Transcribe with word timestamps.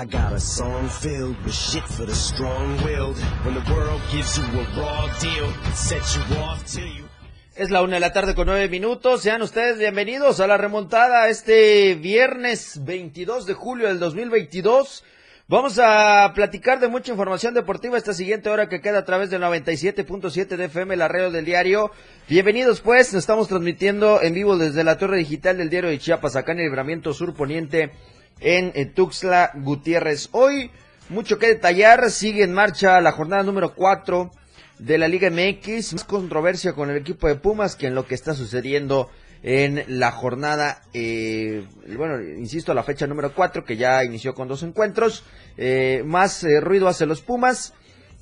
I 0.00 0.06
got 0.06 0.32
a 0.32 0.40
song 0.40 0.88
filled 0.88 1.36
with 1.44 1.52
shit 1.52 1.84
for 1.84 2.06
the 2.06 2.14
strong-willed. 2.14 3.18
When 3.44 3.52
the 3.52 3.70
world 3.70 4.00
gives 4.10 4.38
you 4.38 4.44
a 4.44 4.64
raw 4.80 5.06
deal, 5.20 5.52
sets 5.74 6.16
you 6.16 6.22
off 6.38 6.64
till 6.64 6.86
you... 6.86 7.04
Es 7.54 7.70
la 7.70 7.82
una 7.82 7.96
de 7.96 8.00
la 8.00 8.10
tarde 8.10 8.34
con 8.34 8.46
nueve 8.46 8.70
minutos. 8.70 9.20
Sean 9.20 9.42
ustedes 9.42 9.78
bienvenidos 9.78 10.40
a 10.40 10.46
la 10.46 10.56
remontada 10.56 11.28
este 11.28 11.96
viernes 11.96 12.82
22 12.82 13.44
de 13.44 13.52
julio 13.52 13.88
del 13.88 13.98
2022. 13.98 15.04
Vamos 15.48 15.78
a 15.78 16.32
platicar 16.34 16.80
de 16.80 16.88
mucha 16.88 17.10
información 17.10 17.52
deportiva 17.52 17.98
esta 17.98 18.14
siguiente 18.14 18.48
hora 18.48 18.70
que 18.70 18.80
queda 18.80 19.00
a 19.00 19.04
través 19.04 19.28
del 19.28 19.42
97.7 19.42 20.56
de 20.56 20.64
FM, 20.64 20.96
la 20.96 21.08
radio 21.08 21.30
del 21.30 21.44
diario. 21.44 21.90
Bienvenidos 22.26 22.80
pues, 22.80 23.12
nos 23.12 23.24
estamos 23.24 23.48
transmitiendo 23.48 24.22
en 24.22 24.32
vivo 24.32 24.56
desde 24.56 24.82
la 24.82 24.96
torre 24.96 25.18
digital 25.18 25.58
del 25.58 25.68
diario 25.68 25.90
de 25.90 25.98
Chiapas, 25.98 26.36
acá 26.36 26.52
en 26.52 26.60
el 26.60 26.64
libramiento 26.66 27.12
sur 27.12 27.34
poniente 27.34 27.90
en 28.40 28.72
eh, 28.74 28.86
Tuxtla 28.86 29.52
Gutiérrez. 29.54 30.28
Hoy, 30.32 30.70
mucho 31.08 31.38
que 31.38 31.48
detallar, 31.48 32.10
sigue 32.10 32.42
en 32.42 32.52
marcha 32.52 33.00
la 33.00 33.12
jornada 33.12 33.42
número 33.42 33.74
4 33.74 34.30
de 34.78 34.98
la 34.98 35.08
Liga 35.08 35.30
MX. 35.30 35.92
Más 35.94 36.04
controversia 36.04 36.72
con 36.72 36.90
el 36.90 36.96
equipo 36.96 37.28
de 37.28 37.36
Pumas 37.36 37.76
que 37.76 37.86
en 37.86 37.94
lo 37.94 38.06
que 38.06 38.14
está 38.14 38.34
sucediendo 38.34 39.10
en 39.42 39.84
la 39.86 40.10
jornada, 40.12 40.82
eh, 40.92 41.64
bueno, 41.96 42.20
insisto, 42.20 42.74
la 42.74 42.82
fecha 42.82 43.06
número 43.06 43.34
4 43.34 43.64
que 43.64 43.76
ya 43.76 44.04
inició 44.04 44.34
con 44.34 44.48
dos 44.48 44.62
encuentros. 44.62 45.24
Eh, 45.56 46.02
más 46.04 46.44
ruido 46.60 46.88
hace 46.88 47.06
los 47.06 47.22
Pumas 47.22 47.74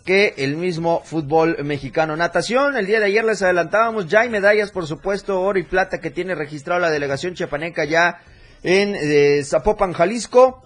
que 0.04 0.34
el 0.38 0.56
mismo 0.56 1.02
fútbol 1.04 1.62
mexicano. 1.64 2.16
Natación, 2.16 2.76
el 2.76 2.86
día 2.86 2.98
de 2.98 3.06
ayer 3.06 3.24
les 3.24 3.42
adelantábamos, 3.42 4.06
ya 4.06 4.20
hay 4.20 4.30
medallas, 4.30 4.70
por 4.70 4.86
supuesto, 4.86 5.40
oro 5.40 5.58
y 5.58 5.64
plata 5.64 6.00
que 6.00 6.10
tiene 6.10 6.34
registrado 6.34 6.80
la 6.80 6.88
delegación 6.88 7.34
chiapaneca 7.34 7.84
ya 7.84 8.22
en 8.62 8.94
eh, 8.94 9.42
Zapopan, 9.44 9.92
Jalisco. 9.92 10.62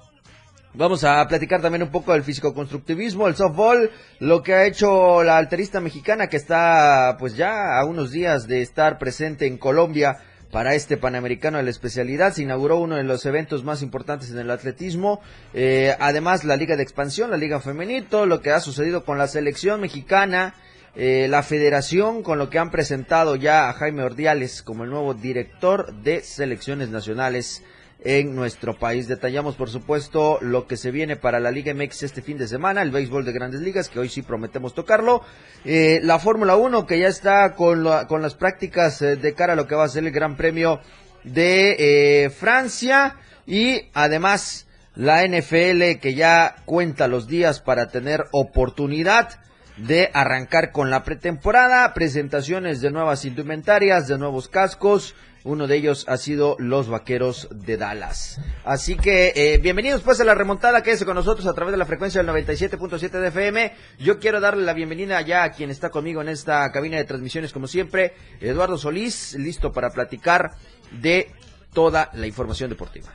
Vamos 0.74 1.04
a 1.04 1.26
platicar 1.28 1.60
también 1.60 1.82
un 1.82 1.90
poco 1.90 2.12
del 2.12 2.22
físico-constructivismo, 2.22 3.28
el 3.28 3.36
softball, 3.36 3.90
lo 4.20 4.42
que 4.42 4.54
ha 4.54 4.64
hecho 4.64 5.22
la 5.22 5.36
alterista 5.36 5.82
mexicana 5.82 6.28
que 6.28 6.38
está 6.38 7.16
pues 7.18 7.36
ya 7.36 7.78
a 7.78 7.84
unos 7.84 8.10
días 8.10 8.48
de 8.48 8.62
estar 8.62 8.98
presente 8.98 9.46
en 9.46 9.58
Colombia 9.58 10.16
para 10.50 10.74
este 10.74 10.96
Panamericano 10.96 11.58
de 11.58 11.64
la 11.64 11.70
especialidad. 11.70 12.32
Se 12.32 12.42
inauguró 12.42 12.78
uno 12.78 12.96
de 12.96 13.04
los 13.04 13.26
eventos 13.26 13.64
más 13.64 13.82
importantes 13.82 14.30
en 14.30 14.38
el 14.38 14.50
atletismo. 14.50 15.20
Eh, 15.52 15.94
además, 16.00 16.44
la 16.44 16.56
Liga 16.56 16.76
de 16.76 16.82
Expansión, 16.82 17.30
la 17.30 17.36
Liga 17.36 17.60
Femenito, 17.60 18.24
lo 18.24 18.40
que 18.40 18.50
ha 18.50 18.60
sucedido 18.60 19.04
con 19.04 19.18
la 19.18 19.28
selección 19.28 19.80
mexicana, 19.80 20.54
eh, 20.94 21.26
la 21.28 21.42
federación, 21.42 22.22
con 22.22 22.38
lo 22.38 22.48
que 22.48 22.58
han 22.58 22.70
presentado 22.70 23.36
ya 23.36 23.68
a 23.68 23.72
Jaime 23.72 24.04
Ordiales 24.04 24.62
como 24.62 24.84
el 24.84 24.90
nuevo 24.90 25.12
director 25.12 25.92
de 26.02 26.22
selecciones 26.22 26.88
nacionales 26.88 27.62
en 28.04 28.34
nuestro 28.34 28.78
país. 28.78 29.08
Detallamos, 29.08 29.56
por 29.56 29.70
supuesto, 29.70 30.38
lo 30.40 30.66
que 30.66 30.76
se 30.76 30.90
viene 30.90 31.16
para 31.16 31.40
la 31.40 31.50
Liga 31.50 31.74
MX 31.74 32.02
este 32.02 32.22
fin 32.22 32.38
de 32.38 32.48
semana, 32.48 32.82
el 32.82 32.90
béisbol 32.90 33.24
de 33.24 33.32
grandes 33.32 33.60
ligas, 33.60 33.88
que 33.88 34.00
hoy 34.00 34.08
sí 34.08 34.22
prometemos 34.22 34.74
tocarlo. 34.74 35.22
Eh, 35.64 36.00
la 36.02 36.18
Fórmula 36.18 36.56
1, 36.56 36.86
que 36.86 36.98
ya 36.98 37.08
está 37.08 37.54
con, 37.54 37.86
con 38.08 38.22
las 38.22 38.34
prácticas 38.34 39.02
eh, 39.02 39.16
de 39.16 39.34
cara 39.34 39.52
a 39.52 39.56
lo 39.56 39.66
que 39.66 39.74
va 39.74 39.84
a 39.84 39.88
ser 39.88 40.04
el 40.04 40.10
Gran 40.10 40.36
Premio 40.36 40.80
de 41.24 42.24
eh, 42.24 42.30
Francia. 42.30 43.16
Y 43.46 43.88
además, 43.94 44.66
la 44.94 45.26
NFL, 45.26 45.98
que 46.00 46.14
ya 46.14 46.56
cuenta 46.64 47.08
los 47.08 47.28
días 47.28 47.60
para 47.60 47.88
tener 47.88 48.24
oportunidad 48.32 49.40
de 49.76 50.10
arrancar 50.12 50.70
con 50.70 50.90
la 50.90 51.02
pretemporada, 51.02 51.94
presentaciones 51.94 52.80
de 52.80 52.90
nuevas 52.90 53.24
indumentarias, 53.24 54.06
de 54.06 54.18
nuevos 54.18 54.48
cascos, 54.48 55.14
uno 55.44 55.66
de 55.66 55.76
ellos 55.76 56.04
ha 56.08 56.16
sido 56.16 56.56
los 56.58 56.88
Vaqueros 56.88 57.48
de 57.50 57.76
Dallas. 57.76 58.40
Así 58.64 58.96
que 58.96 59.32
eh, 59.34 59.58
bienvenidos 59.58 60.02
pues 60.02 60.20
a 60.20 60.24
la 60.24 60.34
remontada, 60.34 60.82
quédese 60.82 61.04
con 61.04 61.14
nosotros 61.14 61.46
a 61.46 61.54
través 61.54 61.72
de 61.72 61.78
la 61.78 61.86
frecuencia 61.86 62.22
del 62.22 62.32
97.7 62.32 63.10
de 63.10 63.28
FM. 63.28 63.72
Yo 63.98 64.18
quiero 64.18 64.40
darle 64.40 64.64
la 64.64 64.72
bienvenida 64.72 65.20
ya 65.22 65.44
a 65.44 65.50
quien 65.50 65.70
está 65.70 65.90
conmigo 65.90 66.20
en 66.22 66.28
esta 66.28 66.70
cabina 66.70 66.96
de 66.96 67.04
transmisiones 67.04 67.52
como 67.52 67.66
siempre, 67.66 68.14
Eduardo 68.40 68.78
Solís, 68.78 69.34
listo 69.34 69.72
para 69.72 69.90
platicar 69.90 70.52
de 71.00 71.30
toda 71.72 72.10
la 72.12 72.26
información 72.26 72.70
deportiva. 72.70 73.08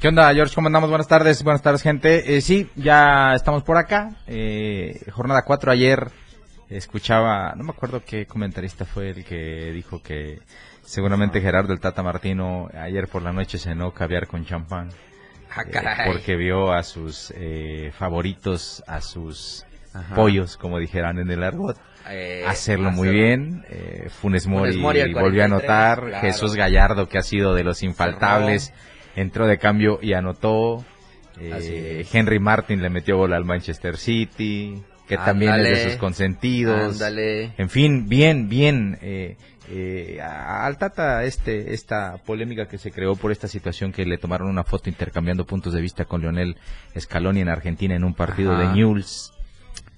¿Qué 0.00 0.08
onda, 0.08 0.32
George? 0.32 0.54
¿Cómo 0.54 0.68
andamos? 0.68 0.90
Buenas 0.90 1.08
tardes, 1.08 1.42
buenas 1.42 1.62
tardes, 1.62 1.82
gente. 1.82 2.36
Eh, 2.36 2.40
sí, 2.40 2.70
ya 2.76 3.34
estamos 3.34 3.62
por 3.62 3.76
acá. 3.76 4.16
Eh, 4.26 5.00
jornada 5.12 5.42
4 5.42 5.72
ayer 5.72 6.10
escuchaba, 6.68 7.54
no 7.56 7.64
me 7.64 7.70
acuerdo 7.70 8.02
qué 8.04 8.26
comentarista 8.26 8.84
fue 8.84 9.10
el 9.10 9.24
que 9.24 9.70
dijo 9.72 10.02
que 10.02 10.40
Seguramente 10.84 11.40
Gerardo 11.40 11.72
el 11.72 11.80
Tata 11.80 12.02
Martino 12.02 12.68
ayer 12.78 13.08
por 13.08 13.22
la 13.22 13.32
noche 13.32 13.58
cenó 13.58 13.92
caviar 13.92 14.26
con 14.26 14.44
champán. 14.44 14.90
Ah, 15.56 15.62
eh, 15.62 16.02
porque 16.06 16.36
vio 16.36 16.72
a 16.72 16.82
sus 16.82 17.32
eh, 17.36 17.92
favoritos, 17.96 18.82
a 18.86 19.00
sus 19.00 19.64
pollos, 20.14 20.56
como 20.56 20.80
dijeran 20.80 21.18
en 21.20 21.30
el 21.30 21.44
argot, 21.44 21.78
eh, 22.10 22.44
hacerlo 22.46 22.90
muy 22.90 23.08
bien. 23.08 23.64
Funes 24.20 24.46
Mori, 24.46 24.76
volvió 25.12 25.42
a 25.42 25.44
anotar. 25.44 26.20
Jesús 26.20 26.56
Gallardo, 26.56 27.08
que 27.08 27.18
ha 27.18 27.22
sido 27.22 27.54
de 27.54 27.62
los 27.62 27.82
infaltables, 27.82 28.72
entró 29.14 29.46
de 29.46 29.58
cambio 29.58 29.98
y 30.02 30.12
anotó. 30.12 30.84
Henry 31.40 32.38
Martin 32.38 32.82
le 32.82 32.90
metió 32.90 33.16
gol 33.16 33.32
al 33.32 33.44
Manchester 33.44 33.96
City, 33.96 34.82
que 35.06 35.16
también 35.16 35.54
es 35.54 35.62
de 35.62 35.90
sus 35.90 35.96
consentidos. 35.96 37.00
En 37.00 37.70
fin, 37.70 38.08
bien, 38.08 38.48
bien 38.48 38.98
eh, 39.70 40.20
al 40.20 40.76
Tata 40.76 41.24
este, 41.24 41.72
esta 41.72 42.18
polémica 42.18 42.68
que 42.68 42.78
se 42.78 42.90
creó 42.90 43.16
por 43.16 43.32
esta 43.32 43.48
situación 43.48 43.92
que 43.92 44.04
le 44.04 44.18
tomaron 44.18 44.48
una 44.48 44.64
foto 44.64 44.90
intercambiando 44.90 45.46
puntos 45.46 45.72
de 45.72 45.80
vista 45.80 46.04
con 46.04 46.20
Leonel 46.20 46.56
Scaloni 46.98 47.40
en 47.40 47.48
Argentina 47.48 47.94
en 47.94 48.04
un 48.04 48.14
partido 48.14 48.58
de 48.58 48.68
Newell's. 48.68 49.32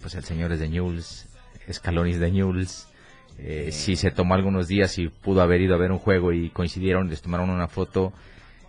Pues 0.00 0.14
el 0.14 0.24
señor 0.24 0.52
es 0.52 0.60
de 0.60 0.68
Newell's, 0.68 1.26
Scaloni 1.70 2.12
es 2.12 2.20
de 2.20 2.30
Newell's. 2.30 2.88
Eh, 3.38 3.70
si 3.72 3.96
se 3.96 4.10
tomó 4.10 4.34
algunos 4.34 4.66
días 4.68 4.96
y 4.98 5.08
pudo 5.08 5.42
haber 5.42 5.60
ido 5.60 5.74
a 5.74 5.78
ver 5.78 5.92
un 5.92 5.98
juego 5.98 6.32
y 6.32 6.48
coincidieron, 6.50 7.10
les 7.10 7.20
tomaron 7.20 7.50
una 7.50 7.68
foto. 7.68 8.12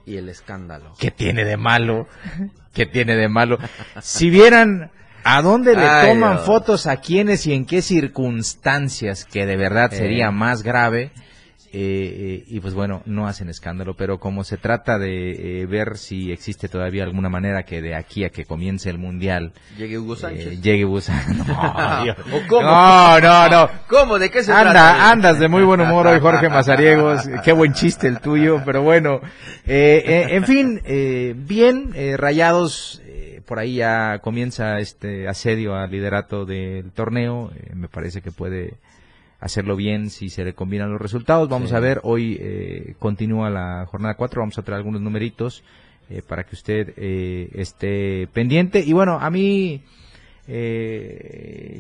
Y 0.06 0.18
el 0.18 0.29
escándalo. 0.29 0.94
¿Qué 1.00 1.12
tiene 1.12 1.46
de 1.46 1.58
malo? 1.58 2.08
¿Qué 2.74 2.85
tiene 2.85 3.16
de 3.16 3.28
malo? 3.28 3.59
Si 4.02 4.29
vieran 4.29 4.90
¿A 5.30 5.42
dónde 5.42 5.76
le 5.76 5.86
toman 6.08 6.40
fotos 6.40 6.88
a 6.88 6.98
quiénes 6.98 7.46
y 7.48 7.54
en 7.54 7.66
qué 7.66 7.82
circunstancias? 7.82 9.26
Que 9.26 9.46
de 9.46 9.58
verdad 9.58 9.92
sería 9.92 10.32
más 10.32 10.64
grave. 10.64 11.12
Eh, 11.74 12.40
eh, 12.40 12.44
y 12.48 12.62
pues 12.62 12.74
bueno, 12.74 13.02
no 13.06 13.28
hacen 13.28 13.50
escándalo, 13.50 13.94
pero 13.94 14.20
como 14.20 14.46
se 14.46 14.56
trata 14.56 14.98
de 14.98 15.62
eh, 15.62 15.66
ver 15.66 15.98
si 15.98 16.32
existe 16.32 16.70
todavía 16.70 17.04
alguna 17.04 17.28
manera 17.28 17.64
que 17.64 17.82
de 17.82 17.94
aquí 17.94 18.24
a 18.24 18.30
que 18.30 18.46
comience 18.46 18.90
el 18.90 18.98
mundial 18.98 19.52
llegue 19.78 20.00
Hugo 20.00 20.16
Sánchez, 20.16 20.62
llegue 20.62 20.86
Hugo 20.86 21.02
Sánchez, 21.02 21.36
no, 21.46 22.16
no, 22.62 23.20
no, 23.20 23.50
no, 23.50 23.70
¿cómo? 23.90 24.18
¿De 24.18 24.32
qué 24.32 24.46
se 24.46 24.54
Anda, 24.54 24.72
trata? 24.72 25.12
Andas 25.12 25.40
de 25.40 25.50
muy 25.50 25.64
buen 25.64 25.82
humor 25.82 26.08
hoy, 26.08 26.22
Jorge 26.22 26.47
Mazariegos, 26.47 27.28
qué 27.44 27.52
buen 27.52 27.73
chiste 27.73 28.08
el 28.08 28.22
tuyo, 28.22 28.62
pero 28.66 28.82
bueno, 28.82 29.20
en 29.66 30.46
fin, 30.46 30.82
bien, 31.46 31.94
Rayados 32.18 33.02
por 33.47 33.59
ahí 33.59 33.76
ya 33.76 34.20
comienza 34.20 34.79
este 34.79 35.28
asedio 35.28 35.76
al 35.76 35.90
liderato 35.90 36.46
del 36.46 36.91
torneo. 36.91 37.52
Eh, 37.55 37.73
me 37.76 37.88
parece 37.88 38.22
que 38.22 38.32
puede 38.32 38.73
hacerlo 39.40 39.76
bien 39.76 40.09
si 40.09 40.29
se 40.29 40.44
le 40.44 40.53
combinan 40.53 40.91
los 40.91 41.02
resultados. 41.02 41.47
Vamos 41.47 41.72
a 41.72 41.79
ver, 41.79 42.02
hoy 42.03 42.38
eh, 42.40 42.96
continúa 42.99 43.49
la 43.49 43.85
jornada 43.85 44.16
4, 44.16 44.41
vamos 44.41 44.58
a 44.58 44.64
traer 44.64 44.78
algunos 44.78 45.02
numeritos 45.02 45.64
eh, 46.09 46.22
para 46.28 46.44
que 46.44 46.55
usted 46.55 46.94
esté 46.97 48.28
pendiente. 48.34 48.84
Y 48.85 48.91
bueno, 48.94 49.17
a 49.20 49.29
mí 49.29 49.82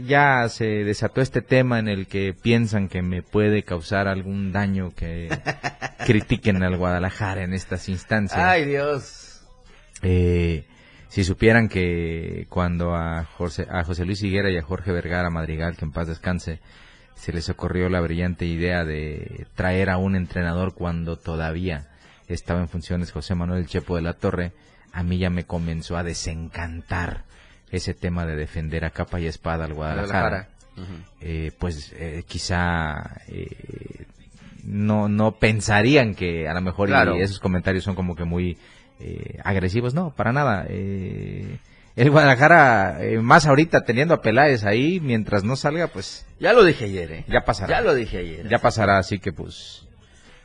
ya 0.05 0.47
se 0.49 0.65
desató 0.83 1.21
este 1.21 1.41
tema 1.41 1.79
en 1.79 1.89
el 1.89 2.07
que 2.07 2.33
piensan 2.33 2.87
que 2.87 3.01
me 3.01 3.23
puede 3.23 3.63
causar 3.63 4.07
algún 4.07 4.53
daño 4.53 4.93
que 4.95 5.29
critiquen 6.05 6.63
al 6.63 6.77
Guadalajara 6.77 7.43
en 7.43 7.53
estas 7.53 7.89
instancias. 7.89 8.39
Ay 8.39 8.65
Dios. 8.65 9.27
Eh, 10.01 10.65
si 11.09 11.23
supieran 11.23 11.69
que 11.69 12.47
cuando 12.49 12.95
a 12.95 13.23
José, 13.23 13.67
a 13.69 13.83
José 13.83 14.05
Luis 14.05 14.21
Higuera 14.21 14.51
y 14.51 14.57
a 14.57 14.63
Jorge 14.63 14.91
Vergara 14.91 15.29
Madrigal, 15.29 15.77
que 15.77 15.85
en 15.85 15.91
paz 15.91 16.07
descanse, 16.07 16.59
se 17.15 17.33
les 17.33 17.49
ocurrió 17.49 17.89
la 17.89 18.01
brillante 18.01 18.45
idea 18.45 18.85
de 18.85 19.47
traer 19.55 19.89
a 19.89 19.97
un 19.97 20.15
entrenador 20.15 20.73
cuando 20.73 21.17
todavía 21.17 21.87
estaba 22.27 22.59
en 22.59 22.69
funciones 22.69 23.11
José 23.11 23.35
Manuel 23.35 23.67
Chepo 23.67 23.95
de 23.95 24.01
la 24.01 24.13
Torre, 24.13 24.51
a 24.91 25.03
mí 25.03 25.17
ya 25.17 25.29
me 25.29 25.45
comenzó 25.45 25.97
a 25.97 26.03
desencantar 26.03 27.23
ese 27.71 27.93
tema 27.93 28.25
de 28.25 28.35
defender 28.35 28.85
a 28.85 28.91
capa 28.91 29.19
y 29.19 29.27
espada 29.27 29.65
al 29.65 29.73
Guadalajara. 29.73 30.49
Eh, 31.21 31.51
pues 31.57 31.91
eh, 31.95 32.23
quizá 32.27 33.21
eh, 33.27 34.05
no, 34.63 35.09
no 35.09 35.39
pensarían 35.39 36.13
que 36.13 36.47
a 36.47 36.53
lo 36.53 36.61
mejor 36.61 36.91
esos 37.17 37.39
comentarios 37.39 37.83
son 37.83 37.95
como 37.95 38.15
que 38.15 38.25
muy 38.25 38.59
agresivos. 39.43 39.93
No, 39.93 40.11
para 40.15 40.31
nada. 40.31 40.65
el 40.67 42.11
Guadalajara, 42.11 42.99
más 43.21 43.45
ahorita 43.45 43.85
teniendo 43.85 44.13
a 44.13 44.21
Peláez 44.21 44.63
ahí, 44.65 44.99
mientras 44.99 45.43
no 45.43 45.55
salga, 45.55 45.87
pues... 45.87 46.25
Ya 46.39 46.53
lo 46.53 46.63
dije 46.63 46.85
ayer, 46.85 47.11
¿eh? 47.11 47.25
Ya 47.27 47.45
pasará. 47.45 47.77
Ya 47.77 47.81
lo 47.81 47.95
dije 47.95 48.17
ayer. 48.17 48.47
Ya 48.47 48.59
pasará, 48.59 48.97
así 48.97 49.19
que 49.19 49.31
pues... 49.31 49.87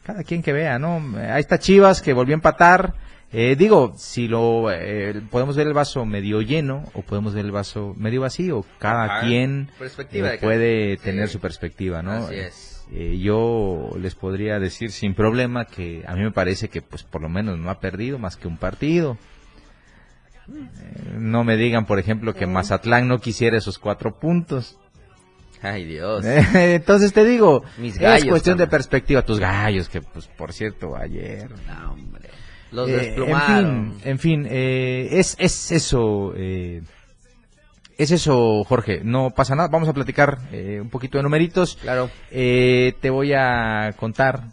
Cada 0.03 0.25
quien 0.25 0.43
que 0.43 0.53
vea, 0.53 0.79
¿no? 0.79 1.01
Ahí 1.17 1.41
está 1.41 1.59
Chivas, 1.59 2.03
que 2.03 2.13
volvió 2.13 2.35
a 2.35 2.39
empatar. 2.39 2.95
Eh, 3.33 3.57
digo, 3.57 3.95
si 3.97 4.29
lo 4.29 4.71
eh, 4.71 5.23
podemos 5.31 5.57
ver 5.57 5.67
el 5.67 5.73
vaso 5.73 6.05
medio 6.05 6.43
lleno 6.43 6.85
o 6.93 7.01
podemos 7.01 7.33
ver 7.33 7.47
el 7.47 7.53
vaso 7.53 7.95
medio 7.97 8.21
vacío, 8.21 8.65
cada 8.79 9.21
quien 9.21 9.71
eh, 10.13 10.39
puede 10.39 10.99
tener 10.99 11.31
su 11.31 11.41
perspectiva, 11.41 12.03
¿no? 12.03 12.13
Así 12.13 12.35
es. 12.35 12.72
Yo 13.19 13.91
les 13.99 14.15
podría 14.15 14.59
decir 14.59 14.91
sin 14.93 15.15
problema 15.15 15.65
que 15.65 16.05
a 16.07 16.15
mí 16.15 16.23
me 16.23 16.31
parece 16.31 16.69
que 16.69 16.83
pues 16.83 17.03
por 17.03 17.23
lo 17.23 17.29
menos 17.29 17.59
no 17.59 17.71
ha 17.71 17.81
perdido 17.81 18.19
más 18.19 18.37
que 18.37 18.49
un 18.49 18.59
partido. 18.59 19.17
no 21.17 21.45
me 21.45 21.57
digan, 21.57 21.87
por 21.87 21.99
ejemplo, 21.99 22.35
que 22.35 22.47
Mazatlán 22.47 23.09
no 23.09 23.19
quisiera 23.19 23.57
esos 23.57 23.79
cuatro 23.79 24.19
puntos. 24.19 24.79
Ay, 25.63 25.85
Dios. 25.85 26.25
Entonces 26.55 27.13
te 27.13 27.25
digo, 27.25 27.63
es 27.81 28.25
cuestión 28.25 28.59
de 28.59 28.67
perspectiva. 28.67 29.23
Tus 29.23 29.39
gallos, 29.39 29.89
que 29.89 30.03
pues 30.03 30.27
por 30.27 30.53
cierto, 30.53 30.97
ayer... 30.97 31.49
Los 32.73 32.89
eh, 32.89 32.93
desplumaron. 32.93 33.95
En 34.03 34.19
fin, 34.19 34.47
eh, 34.51 35.09
es, 35.13 35.37
es 35.39 35.71
eso. 35.73 36.33
Eh, 36.35 36.83
es 37.99 38.11
eso, 38.11 38.65
Jorge. 38.65 39.01
No 39.05 39.31
pasa 39.31 39.55
nada. 39.55 39.69
Vamos 39.69 39.89
a 39.89 39.93
platicar 39.93 40.39
un 40.53 40.91
poquito 40.91 41.19
de 41.19 41.25
numeritos. 41.25 41.77
Claro. 41.77 42.11
te 42.31 43.11
voy 43.11 43.33
a 43.33 43.95
contar 43.97 44.45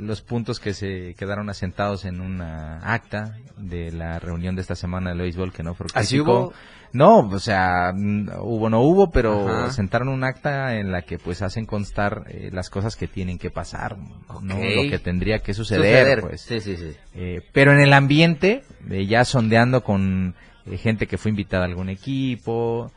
los 0.00 0.22
puntos 0.22 0.60
que 0.60 0.74
se 0.74 1.14
quedaron 1.14 1.50
asentados 1.50 2.04
en 2.04 2.20
una 2.20 2.78
acta 2.78 3.36
de 3.56 3.90
la 3.92 4.18
reunión 4.18 4.54
de 4.54 4.62
esta 4.62 4.74
semana 4.74 5.10
del 5.10 5.20
béisbol 5.20 5.52
que 5.52 5.62
no 5.62 5.74
fructificó. 5.74 6.00
¿Así 6.00 6.20
hubo? 6.20 6.52
No, 6.94 7.28
o 7.28 7.40
sea, 7.40 7.92
hubo 7.92 8.70
no 8.70 8.80
hubo, 8.82 9.10
pero 9.10 9.68
sentaron 9.72 10.08
un 10.08 10.22
acta 10.22 10.76
en 10.76 10.92
la 10.92 11.02
que 11.02 11.18
pues 11.18 11.42
hacen 11.42 11.66
constar 11.66 12.22
eh, 12.28 12.50
las 12.52 12.70
cosas 12.70 12.94
que 12.94 13.08
tienen 13.08 13.36
que 13.36 13.50
pasar, 13.50 13.96
no 14.40 14.54
lo 14.54 14.88
que 14.88 15.00
tendría 15.00 15.40
que 15.40 15.54
suceder, 15.54 16.20
pues. 16.20 16.42
Sí, 16.42 16.60
sí, 16.60 16.76
sí. 16.76 16.92
Eh, 17.14 17.40
pero 17.52 17.72
en 17.72 17.80
el 17.80 17.92
ambiente, 17.92 18.62
eh, 18.88 19.06
ya 19.06 19.24
sondeando 19.24 19.82
con 19.82 20.36
gente 20.76 21.06
que 21.06 21.18
fue 21.18 21.30
invitada 21.30 21.64
a 21.64 21.68
algún 21.68 21.88
equipo, 21.88 22.90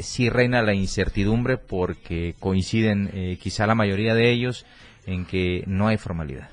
sí 0.00 0.28
reina 0.28 0.62
la 0.62 0.74
incertidumbre 0.74 1.56
porque 1.56 2.34
coinciden 2.38 3.38
quizá 3.40 3.66
la 3.66 3.74
mayoría 3.74 4.14
de 4.14 4.30
ellos 4.30 4.66
en 5.06 5.24
que 5.24 5.64
no 5.66 5.88
hay 5.88 5.96
formalidad. 5.96 6.48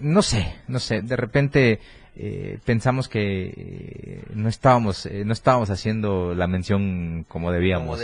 no 0.00 0.22
sé, 0.22 0.56
no 0.68 0.78
sé, 0.78 1.02
de 1.02 1.16
repente 1.16 1.80
eh, 2.14 2.58
pensamos 2.66 3.08
que 3.08 3.54
eh, 3.56 4.22
no 4.34 4.50
estábamos 4.50 5.06
eh, 5.06 5.24
no 5.24 5.32
estábamos 5.32 5.70
haciendo 5.70 6.34
la 6.34 6.46
mención 6.46 7.24
como 7.26 7.50
debíamos. 7.50 7.98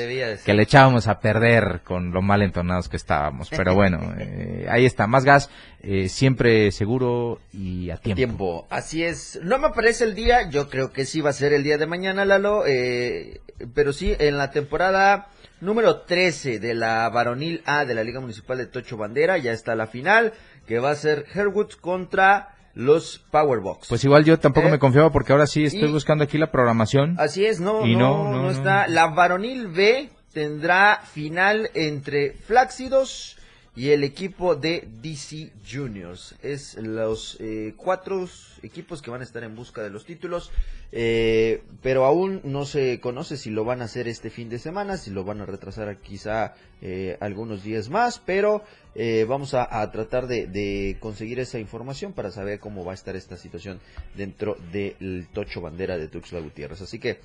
Que 0.44 0.54
le 0.54 0.62
echábamos 0.62 1.08
a 1.08 1.20
perder 1.20 1.82
con 1.84 2.12
lo 2.12 2.22
mal 2.22 2.40
entonados 2.40 2.88
que 2.88 2.96
estábamos. 2.96 3.50
Pero 3.50 3.74
bueno 3.76 4.14
ahí 4.70 4.86
está. 4.86 5.06
Más 5.06 5.24
gas 5.24 5.50
siempre 6.06 6.72
seguro 6.72 7.38
y 7.52 7.90
a 7.90 7.98
tiempo. 7.98 8.16
tiempo. 8.16 8.66
Así 8.70 9.04
es. 9.04 9.38
No 9.42 9.58
me 9.58 9.66
aparece 9.66 10.04
el 10.04 10.14
día. 10.14 10.48
Yo 10.48 10.70
creo 10.70 10.90
que 10.90 11.04
sí 11.04 11.20
va 11.20 11.30
a 11.30 11.34
ser 11.34 11.52
el 11.52 11.62
día 11.62 11.76
de 11.76 11.86
mañana 11.86 12.24
Lalo. 12.24 12.64
Pero 13.74 13.92
sí 13.92 14.16
en 14.18 14.38
la 14.38 14.50
temporada 14.52 15.28
número 15.60 16.02
13 16.02 16.60
de 16.60 16.74
la 16.74 17.08
varonil 17.10 17.62
A 17.66 17.84
de 17.84 17.94
la 17.94 18.04
Liga 18.04 18.20
Municipal 18.20 18.56
de 18.56 18.66
Tocho 18.66 18.96
Bandera 18.96 19.36
ya 19.38 19.52
está 19.52 19.74
la 19.74 19.88
final 19.88 20.32
que 20.66 20.78
va 20.78 20.90
a 20.90 20.94
ser 20.94 21.26
Herwoods 21.34 21.76
contra 21.76 22.54
los 22.78 23.18
Powerbox. 23.32 23.88
Pues 23.88 24.04
igual 24.04 24.24
yo 24.24 24.38
tampoco 24.38 24.68
¿Eh? 24.68 24.70
me 24.70 24.78
confiaba 24.78 25.10
porque 25.10 25.32
ahora 25.32 25.48
sí 25.48 25.64
estoy 25.64 25.90
buscando 25.90 26.22
aquí 26.22 26.38
la 26.38 26.52
programación. 26.52 27.16
Así 27.18 27.44
es, 27.44 27.58
no, 27.58 27.84
no, 27.84 28.30
no, 28.30 28.50
está. 28.50 28.86
La 28.86 29.08
varonil 29.08 29.66
B 29.66 30.10
tendrá 30.32 31.00
final 31.04 31.70
entre 31.74 32.34
Flácidos 32.34 33.37
y 33.78 33.92
el 33.92 34.02
equipo 34.02 34.56
de 34.56 34.88
DC 35.02 35.52
Juniors. 35.64 36.34
Es 36.42 36.74
los 36.74 37.36
eh, 37.38 37.74
cuatro 37.76 38.28
equipos 38.60 39.00
que 39.00 39.12
van 39.12 39.20
a 39.20 39.24
estar 39.24 39.44
en 39.44 39.54
busca 39.54 39.84
de 39.84 39.90
los 39.90 40.04
títulos, 40.04 40.50
eh, 40.90 41.62
pero 41.80 42.04
aún 42.04 42.40
no 42.42 42.64
se 42.64 42.98
conoce 42.98 43.36
si 43.36 43.50
lo 43.50 43.64
van 43.64 43.80
a 43.80 43.84
hacer 43.84 44.08
este 44.08 44.30
fin 44.30 44.48
de 44.48 44.58
semana, 44.58 44.96
si 44.96 45.12
lo 45.12 45.22
van 45.22 45.42
a 45.42 45.46
retrasar 45.46 45.96
quizá 45.98 46.54
eh, 46.82 47.16
algunos 47.20 47.62
días 47.62 47.88
más, 47.88 48.18
pero 48.18 48.64
vamos 49.28 49.54
a, 49.54 49.88
tratar 49.92 50.26
de, 50.26 50.96
conseguir 50.98 51.38
esa 51.38 51.60
información 51.60 52.12
para 52.12 52.32
saber 52.32 52.58
cómo 52.58 52.84
va 52.84 52.90
a 52.90 52.94
estar 52.96 53.14
esta 53.14 53.36
situación 53.36 53.78
dentro 54.16 54.56
del 54.72 55.28
Tocho 55.32 55.60
Bandera 55.60 55.96
de 55.96 56.08
Tuxtla 56.08 56.40
Gutiérrez. 56.40 56.82
Así 56.82 56.98
que 56.98 57.20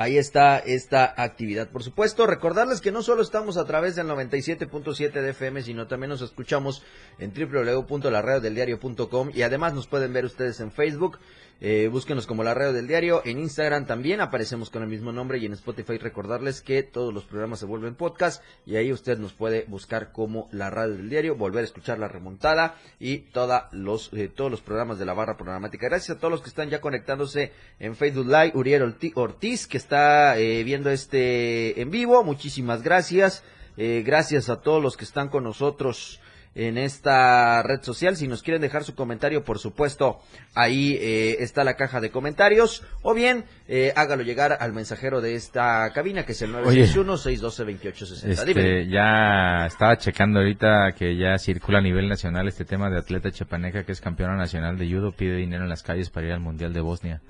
ahí 0.00 0.16
está 0.16 0.58
esta 0.58 1.12
actividad. 1.14 1.68
Por 1.68 1.82
supuesto, 1.82 2.26
recordarles 2.26 2.80
que 2.80 2.90
no 2.90 3.02
solo 3.02 3.20
estamos 3.20 3.58
a 3.58 3.66
través 3.66 3.96
del 3.96 4.06
97.7 4.06 5.12
de 5.12 5.30
FM, 5.30 5.62
sino 5.62 5.88
también 5.88 6.08
nos 6.08 6.22
escuchamos 6.22 6.82
en 7.18 7.34
www.laradiodeldiario.com 7.34 9.30
y 9.34 9.42
además 9.42 9.74
nos 9.74 9.88
pueden 9.88 10.14
ver 10.14 10.24
ustedes 10.24 10.58
en 10.60 10.72
Facebook. 10.72 11.18
Eh, 11.62 11.88
búsquenos 11.88 12.26
como 12.26 12.42
la 12.42 12.54
radio 12.54 12.72
del 12.72 12.86
diario. 12.86 13.20
En 13.26 13.38
Instagram 13.38 13.84
también 13.84 14.22
aparecemos 14.22 14.70
con 14.70 14.82
el 14.82 14.88
mismo 14.88 15.12
nombre 15.12 15.36
y 15.38 15.44
en 15.44 15.52
Spotify 15.52 15.98
recordarles 15.98 16.62
que 16.62 16.82
todos 16.82 17.12
los 17.12 17.24
programas 17.24 17.58
se 17.58 17.66
vuelven 17.66 17.96
podcast 17.96 18.42
y 18.64 18.76
ahí 18.76 18.90
usted 18.90 19.18
nos 19.18 19.34
puede 19.34 19.66
buscar 19.68 20.10
como 20.10 20.48
la 20.52 20.70
radio 20.70 20.94
del 20.94 21.10
diario, 21.10 21.36
volver 21.36 21.60
a 21.60 21.66
escuchar 21.66 21.98
la 21.98 22.08
remontada 22.08 22.76
y 22.98 23.18
toda 23.18 23.68
los, 23.72 24.10
eh, 24.14 24.28
todos 24.34 24.50
los 24.50 24.62
programas 24.62 24.98
de 24.98 25.04
la 25.04 25.12
barra 25.12 25.36
programática. 25.36 25.86
Gracias 25.86 26.16
a 26.16 26.18
todos 26.18 26.32
los 26.32 26.40
que 26.40 26.48
están 26.48 26.70
ya 26.70 26.80
conectándose 26.80 27.52
en 27.78 27.94
Facebook 27.94 28.26
Live. 28.26 28.52
Uriel 28.54 28.94
Ortiz 29.14 29.66
que 29.66 29.76
está 29.76 30.38
eh, 30.38 30.64
viendo 30.64 30.88
este 30.88 31.78
en 31.78 31.90
vivo. 31.90 32.24
Muchísimas 32.24 32.82
gracias. 32.82 33.44
Eh, 33.76 34.02
gracias 34.04 34.48
a 34.48 34.62
todos 34.62 34.82
los 34.82 34.96
que 34.96 35.04
están 35.04 35.28
con 35.28 35.44
nosotros 35.44 36.20
en 36.54 36.78
esta 36.78 37.62
red 37.62 37.82
social. 37.82 38.16
Si 38.16 38.26
nos 38.28 38.42
quieren 38.42 38.60
dejar 38.60 38.84
su 38.84 38.94
comentario, 38.94 39.44
por 39.44 39.58
supuesto, 39.58 40.20
ahí 40.54 40.96
eh, 41.00 41.36
está 41.40 41.64
la 41.64 41.74
caja 41.74 42.00
de 42.00 42.10
comentarios. 42.10 42.82
O 43.02 43.14
bien, 43.14 43.44
eh, 43.68 43.92
hágalo 43.96 44.22
llegar 44.22 44.56
al 44.60 44.72
mensajero 44.72 45.20
de 45.20 45.34
esta 45.34 45.90
cabina, 45.92 46.24
que 46.24 46.32
es 46.32 46.42
el 46.42 46.52
961-612-2860. 46.54 48.28
Este, 48.30 48.88
ya 48.88 49.66
estaba 49.66 49.96
checando 49.98 50.40
ahorita 50.40 50.92
que 50.96 51.16
ya 51.16 51.38
circula 51.38 51.78
a 51.78 51.82
nivel 51.82 52.08
nacional 52.08 52.48
este 52.48 52.64
tema 52.64 52.90
de 52.90 52.98
atleta 52.98 53.30
Chepaneca, 53.30 53.84
que 53.84 53.92
es 53.92 54.00
campeona 54.00 54.36
nacional 54.36 54.76
de 54.78 54.90
judo, 54.90 55.12
pide 55.12 55.36
dinero 55.36 55.62
en 55.64 55.68
las 55.68 55.82
calles 55.82 56.10
para 56.10 56.26
ir 56.26 56.32
al 56.32 56.40
Mundial 56.40 56.72
de 56.72 56.80
Bosnia. 56.80 57.20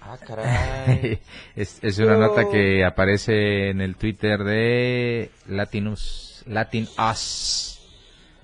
Ah, 0.00 0.16
caray. 0.16 1.20
es, 1.56 1.80
es, 1.82 1.98
una 1.98 2.16
nota 2.16 2.48
que 2.50 2.82
aparece 2.82 3.68
en 3.68 3.82
el 3.82 3.96
Twitter 3.96 4.42
de 4.42 5.30
Latinus, 5.46 6.44
Latin 6.46 6.88
Us. 6.98 7.77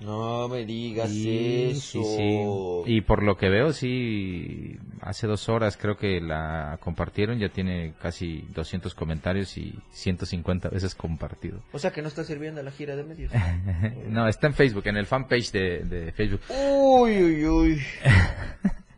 No 0.05 0.47
me 0.47 0.65
digas 0.65 1.09
eso. 1.11 2.83
Y 2.85 3.01
por 3.01 3.23
lo 3.23 3.37
que 3.37 3.49
veo, 3.49 3.73
sí, 3.73 4.77
hace 5.01 5.25
dos 5.25 5.49
horas 5.49 5.77
creo 5.77 5.97
que 5.97 6.21
la 6.21 6.77
compartieron, 6.79 7.39
ya 7.39 7.49
tiene 7.49 7.95
casi 7.99 8.45
200 8.53 8.93
comentarios 8.93 9.57
y 9.57 9.73
150 9.89 10.69
veces 10.69 10.93
compartido. 10.93 11.63
O 11.71 11.79
sea 11.79 11.91
que 11.91 12.03
no 12.03 12.07
está 12.07 12.23
sirviendo 12.23 12.61
la 12.61 12.69
gira 12.69 12.95
de 12.95 13.03
medios. 13.03 13.31
no, 14.07 14.27
está 14.27 14.45
en 14.45 14.53
Facebook, 14.53 14.83
en 14.85 14.97
el 14.97 15.07
fanpage 15.07 15.51
de, 15.51 15.79
de 15.85 16.11
Facebook. 16.11 16.41
Uy, 16.49 17.23
uy, 17.23 17.47
uy. 17.47 17.81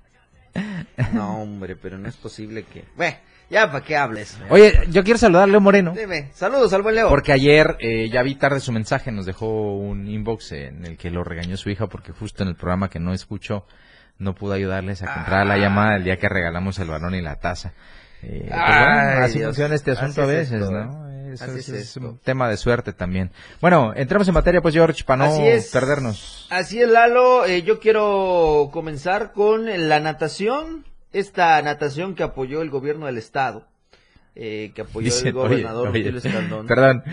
no, 1.13 1.41
hombre, 1.41 1.77
pero 1.77 1.97
no 1.97 2.09
es 2.09 2.17
posible 2.17 2.63
que... 2.63 2.83
Bueno, 2.97 3.15
ya, 3.49 3.71
¿para 3.71 3.83
qué 3.83 3.95
hables? 3.95 4.37
Oye, 4.49 4.87
yo 4.89 5.03
quiero 5.03 5.17
saludar 5.17 5.43
a 5.43 5.47
Leo 5.47 5.61
Moreno. 5.61 5.93
Dime, 5.95 6.29
saludos 6.33 6.73
al 6.73 6.81
buen 6.81 6.95
Leo. 6.95 7.09
Porque 7.09 7.31
ayer 7.31 7.77
eh, 7.79 8.09
ya 8.09 8.21
vi 8.23 8.35
tarde 8.35 8.59
su 8.59 8.71
mensaje, 8.71 9.11
nos 9.11 9.25
dejó 9.25 9.77
un 9.77 10.07
inbox 10.07 10.51
en 10.51 10.85
el 10.85 10.97
que 10.97 11.09
lo 11.09 11.23
regañó 11.23 11.57
su 11.57 11.69
hija 11.69 11.87
porque 11.87 12.11
justo 12.11 12.43
en 12.43 12.49
el 12.49 12.55
programa 12.55 12.89
que 12.89 12.99
no 12.99 13.13
escuchó 13.13 13.65
no 14.19 14.33
pudo 14.35 14.53
ayudarles 14.53 15.03
a 15.03 15.13
comprar 15.13 15.45
la 15.45 15.57
llamada 15.57 15.95
el 15.95 16.03
día 16.03 16.17
que 16.17 16.27
regalamos 16.27 16.79
el 16.79 16.87
balón 16.87 17.15
y 17.15 17.21
la 17.21 17.35
taza. 17.35 17.73
Eh, 18.23 18.47
pues 18.47 18.59
así 18.59 19.43
funciona 19.43 19.75
este 19.75 19.91
asunto 19.91 20.23
a 20.23 20.25
veces, 20.25 20.59
¿no? 20.59 21.07
es, 21.31 21.97
un 21.97 22.17
tema 22.19 22.49
de 22.49 22.57
suerte 22.57 22.93
también. 22.93 23.31
Bueno, 23.61 23.93
entramos 23.95 24.27
en 24.27 24.33
materia, 24.33 24.61
pues, 24.61 24.73
George, 24.73 25.03
para 25.03 25.27
no 25.27 25.37
perdernos. 25.71 26.47
Así 26.49 26.81
es, 26.81 26.89
Lalo. 26.89 27.45
Eh, 27.45 27.63
yo 27.63 27.79
quiero 27.79 28.69
comenzar 28.71 29.33
con 29.33 29.65
la 29.89 29.99
natación 29.99 30.85
esta 31.13 31.61
natación 31.61 32.15
que 32.15 32.23
apoyó 32.23 32.61
el 32.61 32.69
gobierno 32.69 33.05
del 33.05 33.17
estado, 33.17 33.67
eh, 34.35 34.71
que 34.75 34.81
apoyó 34.81 35.11
el 35.23 35.33
gobernador 35.33 35.91
Perdón, 36.67 37.03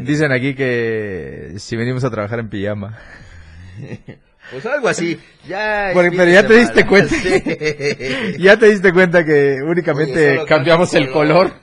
dicen 0.00 0.32
aquí 0.32 0.54
que 0.54 1.54
si 1.58 1.76
venimos 1.76 2.04
a 2.04 2.10
trabajar 2.10 2.40
en 2.40 2.48
pijama. 2.48 2.98
Pues 4.50 4.66
algo 4.66 4.88
así. 4.88 5.18
Ya 5.46 5.92
pero 5.94 6.30
ya 6.30 6.46
te 6.46 6.54
diste 6.54 6.84
cuenta. 6.84 7.14
ya 8.38 8.58
te 8.58 8.66
diste 8.66 8.92
cuenta 8.92 9.24
que 9.24 9.58
únicamente 9.62 10.40
cambiamos 10.46 10.92
el 10.94 11.10
color. 11.10 11.54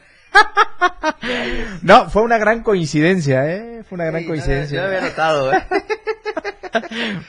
no, 1.82 2.10
fue 2.10 2.24
una 2.24 2.38
gran 2.38 2.64
coincidencia, 2.64 3.46
¿eh? 3.48 3.84
Fue 3.88 3.98
una 3.98 4.06
gran 4.06 4.26
coincidencia. 4.26 4.82
No, 4.82 4.88
había 4.88 5.02
notado, 5.02 5.54
¿eh? 5.54 5.64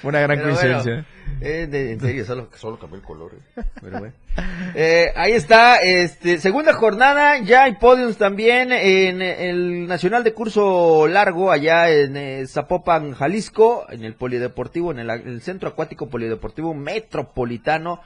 fue 0.00 0.08
una 0.08 0.20
gran 0.20 0.40
coincidencia. 0.40 1.04
Eh, 1.40 1.68
en 1.72 2.00
serio, 2.00 2.24
solo, 2.24 2.78
cambió 2.78 2.98
el 2.98 3.04
color. 3.04 3.32
Eh. 3.56 4.12
Eh, 4.74 5.12
ahí 5.16 5.32
está, 5.32 5.78
este, 5.78 6.38
segunda 6.38 6.74
jornada, 6.74 7.38
ya 7.38 7.64
hay 7.64 7.76
podiums 7.76 8.18
también 8.18 8.70
en 8.72 9.22
el 9.22 9.86
Nacional 9.86 10.22
de 10.22 10.34
Curso 10.34 11.08
Largo, 11.08 11.50
allá 11.50 11.90
en 11.90 12.16
eh, 12.16 12.46
Zapopan, 12.46 13.12
Jalisco, 13.12 13.86
en 13.90 14.04
el 14.04 14.14
Polideportivo, 14.14 14.92
en 14.92 14.98
el, 15.00 15.40
Centro 15.40 15.70
Acuático 15.70 16.08
Polideportivo 16.08 16.74
Metropolitano 16.74 18.00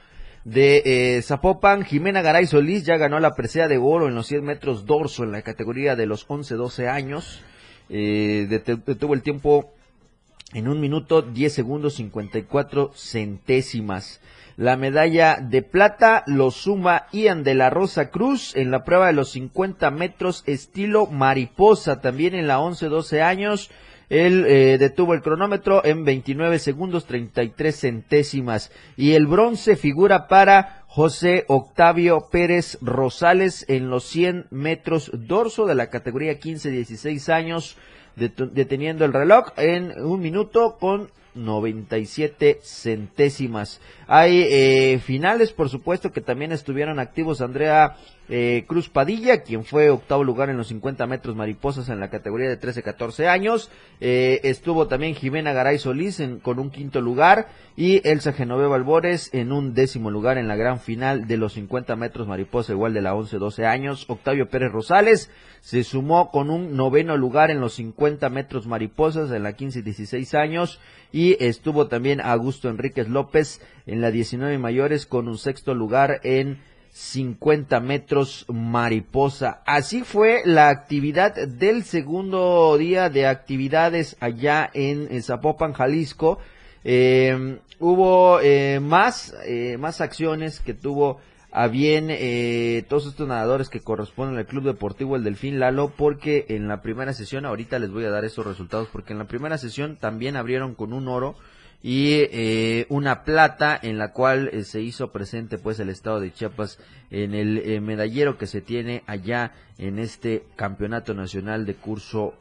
de 0.45 0.81
eh, 0.85 1.21
Zapopan. 1.21 1.83
Jimena 1.83 2.21
Garay 2.21 2.47
Solís 2.47 2.85
ya 2.85 2.97
ganó 2.97 3.19
la 3.19 3.35
presea 3.35 3.67
de 3.67 3.77
oro 3.77 4.07
en 4.07 4.15
los 4.15 4.27
100 4.27 4.43
metros 4.43 4.85
dorso 4.85 5.23
en 5.23 5.31
la 5.31 5.41
categoría 5.41 5.95
de 5.95 6.05
los 6.05 6.27
11-12 6.27 6.87
años. 6.87 7.43
Eh, 7.89 8.47
detuvo 8.49 9.13
el 9.13 9.21
tiempo 9.21 9.74
en 10.55 10.69
un 10.69 10.79
minuto 10.79 11.21
10 11.21 11.53
segundos 11.53 11.95
54 11.95 12.93
centésimas. 12.95 14.21
La 14.55 14.77
medalla 14.77 15.35
de 15.41 15.61
plata 15.61 16.23
lo 16.27 16.49
suma 16.49 17.07
Ian 17.11 17.43
de 17.43 17.55
la 17.55 17.69
Rosa 17.69 18.09
Cruz 18.09 18.55
en 18.55 18.71
la 18.71 18.85
prueba 18.85 19.07
de 19.07 19.13
los 19.13 19.31
50 19.31 19.91
metros 19.91 20.43
estilo 20.45 21.07
mariposa, 21.07 21.99
también 21.99 22.35
en 22.35 22.47
la 22.47 22.59
11-12 22.59 23.21
años. 23.21 23.69
Él 24.07 24.45
eh, 24.47 24.77
detuvo 24.79 25.13
el 25.13 25.21
cronómetro 25.21 25.83
en 25.83 26.05
29 26.05 26.57
segundos 26.59 27.05
33 27.05 27.77
centésimas. 27.77 28.71
Y 28.95 29.11
el 29.11 29.27
bronce 29.27 29.75
figura 29.75 30.29
para 30.29 30.85
José 30.87 31.43
Octavio 31.49 32.29
Pérez 32.31 32.77
Rosales 32.79 33.65
en 33.67 33.89
los 33.89 34.05
100 34.05 34.47
metros 34.51 35.11
dorso 35.13 35.65
de 35.65 35.75
la 35.75 35.89
categoría 35.89 36.39
15-16 36.39 37.33
años 37.33 37.75
deteniendo 38.15 39.05
el 39.05 39.13
reloj 39.13 39.47
en 39.57 39.91
un 40.01 40.21
minuto 40.21 40.77
con 40.79 41.09
97 41.35 42.59
centésimas. 42.63 43.81
Hay 44.07 44.45
eh, 44.49 44.99
finales, 45.03 45.51
por 45.51 45.69
supuesto, 45.69 46.11
que 46.11 46.21
también 46.21 46.51
estuvieron 46.51 46.99
activos 46.99 47.41
Andrea 47.41 47.97
eh, 48.27 48.63
Cruz 48.67 48.89
Padilla, 48.89 49.43
quien 49.43 49.65
fue 49.65 49.91
octavo 49.91 50.23
lugar 50.23 50.49
en 50.49 50.57
los 50.57 50.67
50 50.67 51.05
metros 51.05 51.35
mariposas 51.35 51.89
en 51.89 51.99
la 51.99 52.09
categoría 52.09 52.49
de 52.49 52.59
13-14 52.59 53.27
años. 53.27 53.69
Eh, 54.01 54.41
estuvo 54.43 54.87
también 54.87 55.15
Jimena 55.15 55.53
Garay 55.53 55.77
Solís 55.77 56.21
con 56.41 56.59
un 56.59 56.71
quinto 56.71 57.01
lugar 57.01 57.49
y 57.75 58.07
Elsa 58.07 58.33
Genoveva 58.33 58.75
Albores 58.75 59.29
en 59.33 59.51
un 59.51 59.73
décimo 59.73 60.09
lugar 60.09 60.37
en 60.37 60.47
la 60.47 60.55
gran 60.55 60.79
final 60.79 61.27
de 61.27 61.37
los 61.37 61.53
50 61.53 61.95
metros 61.95 62.27
mariposa 62.27 62.73
igual 62.73 62.93
de 62.93 63.01
la 63.01 63.13
11-12 63.13 63.65
años. 63.65 64.05
Octavio 64.07 64.49
Pérez 64.49 64.71
Rosales 64.71 65.29
se 65.61 65.83
sumó 65.83 66.31
con 66.31 66.49
un 66.49 66.75
noveno 66.75 67.17
lugar 67.17 67.51
en 67.51 67.59
los 67.59 67.73
50 67.73 68.29
metros 68.29 68.67
mariposas 68.67 69.31
en 69.31 69.43
la 69.43 69.57
15-16 69.57 70.37
años 70.37 70.79
y 71.11 71.24
estuvo 71.33 71.87
también 71.87 72.21
Augusto 72.21 72.69
Enríquez 72.69 73.09
López 73.09 73.61
en 73.85 74.01
la 74.01 74.11
19 74.11 74.57
mayores 74.57 75.05
con 75.05 75.27
un 75.27 75.37
sexto 75.37 75.73
lugar 75.73 76.19
en 76.23 76.59
50 76.91 77.79
metros 77.81 78.45
mariposa. 78.47 79.61
Así 79.65 80.03
fue 80.03 80.43
la 80.45 80.69
actividad 80.69 81.35
del 81.35 81.83
segundo 81.83 82.77
día 82.77 83.09
de 83.09 83.27
actividades 83.27 84.15
allá 84.21 84.69
en, 84.73 85.21
Zapopan, 85.21 85.73
Jalisco. 85.73 86.39
Eh, 86.85 87.59
hubo 87.79 88.39
eh, 88.41 88.79
más, 88.79 89.35
eh, 89.45 89.75
más 89.77 89.99
acciones 89.99 90.61
que 90.61 90.73
tuvo 90.73 91.19
a 91.57 91.69
bien 91.69 92.07
eh, 92.09 92.83
todos 92.89 93.07
estos 93.07 93.29
nadadores 93.29 93.69
que 93.69 93.79
corresponden 93.79 94.37
al 94.37 94.45
Club 94.45 94.65
Deportivo 94.65 95.15
El 95.15 95.23
Delfín 95.23 95.57
Lalo, 95.57 95.93
porque 95.95 96.45
en 96.49 96.67
la 96.67 96.81
primera 96.81 97.13
sesión, 97.13 97.45
ahorita 97.45 97.79
les 97.79 97.91
voy 97.91 98.03
a 98.03 98.09
dar 98.09 98.25
esos 98.25 98.45
resultados, 98.45 98.89
porque 98.91 99.13
en 99.13 99.19
la 99.19 99.27
primera 99.29 99.57
sesión 99.57 99.95
también 99.95 100.35
abrieron 100.35 100.75
con 100.75 100.91
un 100.91 101.07
oro 101.07 101.37
y 101.81 102.27
eh, 102.31 102.87
una 102.89 103.23
plata 103.23 103.79
en 103.81 103.97
la 103.97 104.11
cual 104.11 104.49
eh, 104.51 104.63
se 104.65 104.81
hizo 104.81 105.13
presente 105.13 105.57
pues 105.57 105.79
el 105.79 105.89
estado 105.89 106.19
de 106.19 106.33
Chiapas 106.33 106.77
en 107.09 107.33
el 107.33 107.59
eh, 107.59 107.79
medallero 107.79 108.37
que 108.37 108.47
se 108.47 108.59
tiene 108.59 109.03
allá 109.07 109.53
en 109.77 109.99
este 109.99 110.43
campeonato 110.57 111.13
nacional 111.13 111.65
de 111.65 111.75
curso 111.75 112.33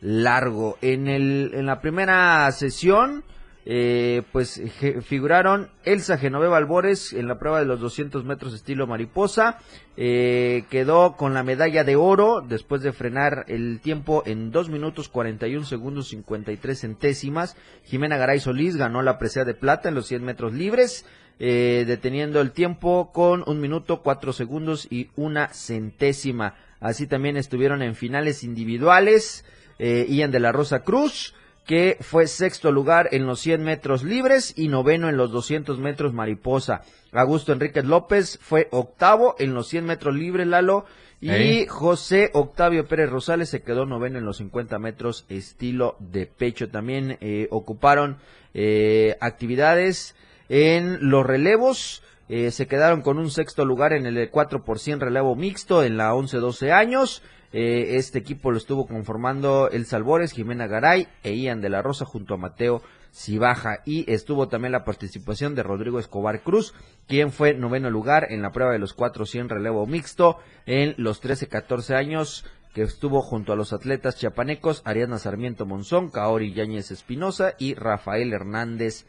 largo. 0.00 0.78
En 0.80 1.08
el 1.08 1.50
en 1.52 1.66
la 1.66 1.82
primera 1.82 2.50
sesión 2.52 3.22
eh, 3.64 4.22
pues 4.32 4.60
figuraron 5.02 5.70
Elsa 5.84 6.18
Genoveva 6.18 6.56
Albores 6.56 7.12
en 7.12 7.28
la 7.28 7.38
prueba 7.38 7.60
de 7.60 7.66
los 7.66 7.80
200 7.80 8.24
metros 8.24 8.54
estilo 8.54 8.86
mariposa, 8.86 9.58
eh, 9.96 10.64
quedó 10.70 11.16
con 11.16 11.34
la 11.34 11.42
medalla 11.42 11.84
de 11.84 11.96
oro 11.96 12.40
después 12.40 12.82
de 12.82 12.92
frenar 12.92 13.44
el 13.48 13.80
tiempo 13.80 14.22
en 14.26 14.50
2 14.50 14.68
minutos 14.68 15.08
41 15.08 15.64
segundos 15.64 16.08
53 16.08 16.80
centésimas. 16.80 17.56
Jimena 17.84 18.16
Garay 18.16 18.40
Solís 18.40 18.76
ganó 18.76 19.02
la 19.02 19.18
presea 19.18 19.44
de 19.44 19.54
plata 19.54 19.88
en 19.88 19.94
los 19.94 20.06
100 20.06 20.24
metros 20.24 20.52
libres, 20.54 21.06
eh, 21.38 21.84
deteniendo 21.86 22.40
el 22.40 22.52
tiempo 22.52 23.12
con 23.12 23.44
un 23.46 23.60
minuto 23.60 24.02
4 24.02 24.32
segundos 24.32 24.88
y 24.90 25.10
una 25.14 25.48
centésima. 25.48 26.54
Así 26.80 27.06
también 27.06 27.36
estuvieron 27.36 27.82
en 27.82 27.94
finales 27.94 28.42
individuales 28.42 29.44
eh, 29.78 30.06
Ian 30.08 30.30
de 30.30 30.40
la 30.40 30.52
Rosa 30.52 30.84
Cruz, 30.84 31.34
que 31.66 31.96
fue 32.00 32.26
sexto 32.26 32.72
lugar 32.72 33.08
en 33.12 33.26
los 33.26 33.40
100 33.40 33.62
metros 33.62 34.02
libres 34.02 34.52
y 34.56 34.68
noveno 34.68 35.08
en 35.08 35.16
los 35.16 35.30
200 35.30 35.78
metros 35.78 36.12
mariposa. 36.12 36.82
Augusto 37.12 37.52
Enríquez 37.52 37.84
López 37.84 38.38
fue 38.40 38.68
octavo 38.70 39.36
en 39.38 39.54
los 39.54 39.68
100 39.68 39.84
metros 39.84 40.14
libres, 40.14 40.46
Lalo. 40.46 40.86
Y 41.20 41.66
José 41.66 42.30
Octavio 42.32 42.88
Pérez 42.88 43.08
Rosales 43.08 43.48
se 43.48 43.62
quedó 43.62 43.86
noveno 43.86 44.18
en 44.18 44.24
los 44.24 44.38
50 44.38 44.76
metros 44.80 45.24
estilo 45.28 45.94
de 46.00 46.26
pecho. 46.26 46.68
También 46.68 47.16
eh, 47.20 47.46
ocuparon 47.52 48.16
eh, 48.54 49.16
actividades 49.20 50.16
en 50.48 51.10
los 51.10 51.24
relevos. 51.24 52.02
Eh, 52.28 52.50
se 52.50 52.66
quedaron 52.66 53.02
con 53.02 53.18
un 53.18 53.30
sexto 53.30 53.64
lugar 53.64 53.92
en 53.92 54.06
el 54.06 54.30
4 54.30 54.64
por 54.64 54.80
100 54.80 54.98
relevo 54.98 55.36
mixto 55.36 55.84
en 55.84 55.96
la 55.96 56.12
11-12 56.12 56.72
años. 56.72 57.22
Eh, 57.52 57.96
este 57.96 58.18
equipo 58.18 58.50
lo 58.50 58.56
estuvo 58.56 58.86
conformando 58.86 59.68
El 59.70 59.84
Salvores, 59.84 60.32
Jimena 60.32 60.66
Garay 60.66 61.08
e 61.22 61.34
Ian 61.34 61.60
de 61.60 61.68
la 61.68 61.82
Rosa 61.82 62.06
junto 62.06 62.34
a 62.34 62.38
Mateo 62.38 62.82
Cibaja. 63.12 63.80
Y 63.84 64.10
estuvo 64.10 64.48
también 64.48 64.72
la 64.72 64.84
participación 64.84 65.54
de 65.54 65.62
Rodrigo 65.62 65.98
Escobar 65.98 66.42
Cruz, 66.42 66.74
quien 67.06 67.30
fue 67.30 67.54
noveno 67.54 67.90
lugar 67.90 68.28
en 68.30 68.40
la 68.42 68.52
prueba 68.52 68.72
de 68.72 68.78
los 68.78 68.94
400 68.94 69.58
relevo 69.58 69.86
mixto 69.86 70.38
en 70.66 70.94
los 70.96 71.22
13-14 71.22 71.94
años 71.94 72.44
que 72.72 72.82
estuvo 72.82 73.20
junto 73.20 73.52
a 73.52 73.56
los 73.56 73.74
atletas 73.74 74.16
chiapanecos 74.16 74.80
Ariadna 74.86 75.18
Sarmiento 75.18 75.66
Monzón, 75.66 76.10
Kaori 76.10 76.54
Yáñez 76.54 76.90
Espinosa 76.90 77.52
y 77.58 77.74
Rafael 77.74 78.32
Hernández 78.32 79.04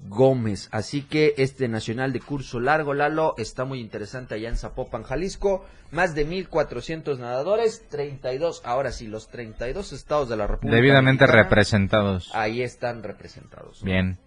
Gómez. 0.00 0.68
Así 0.70 1.02
que 1.02 1.34
este 1.38 1.68
nacional 1.68 2.12
de 2.12 2.20
curso 2.20 2.60
largo, 2.60 2.94
Lalo, 2.94 3.34
está 3.36 3.64
muy 3.64 3.80
interesante 3.80 4.34
allá 4.34 4.48
en 4.48 4.56
Zapopan, 4.56 5.02
Jalisco. 5.02 5.64
Más 5.90 6.14
de 6.14 6.26
1.400 6.26 7.18
nadadores, 7.18 7.86
32, 7.88 8.62
ahora 8.64 8.92
sí, 8.92 9.06
los 9.06 9.28
32 9.28 9.92
estados 9.92 10.28
de 10.28 10.36
la 10.36 10.46
República. 10.46 10.76
Debidamente 10.76 11.26
representados. 11.26 12.30
Ahí 12.34 12.62
están 12.62 13.02
representados. 13.02 13.82
Bien, 13.82 14.18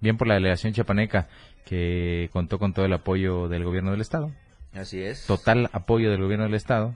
bien 0.00 0.16
por 0.16 0.26
la 0.26 0.34
delegación 0.34 0.72
chapaneca, 0.72 1.28
que 1.64 2.30
contó 2.32 2.58
con 2.58 2.72
todo 2.72 2.86
el 2.86 2.92
apoyo 2.92 3.48
del 3.48 3.64
gobierno 3.64 3.90
del 3.92 4.00
estado. 4.00 4.32
Así 4.74 5.02
es. 5.02 5.26
Total 5.26 5.68
apoyo 5.72 6.10
del 6.10 6.22
gobierno 6.22 6.44
del 6.44 6.54
estado. 6.54 6.94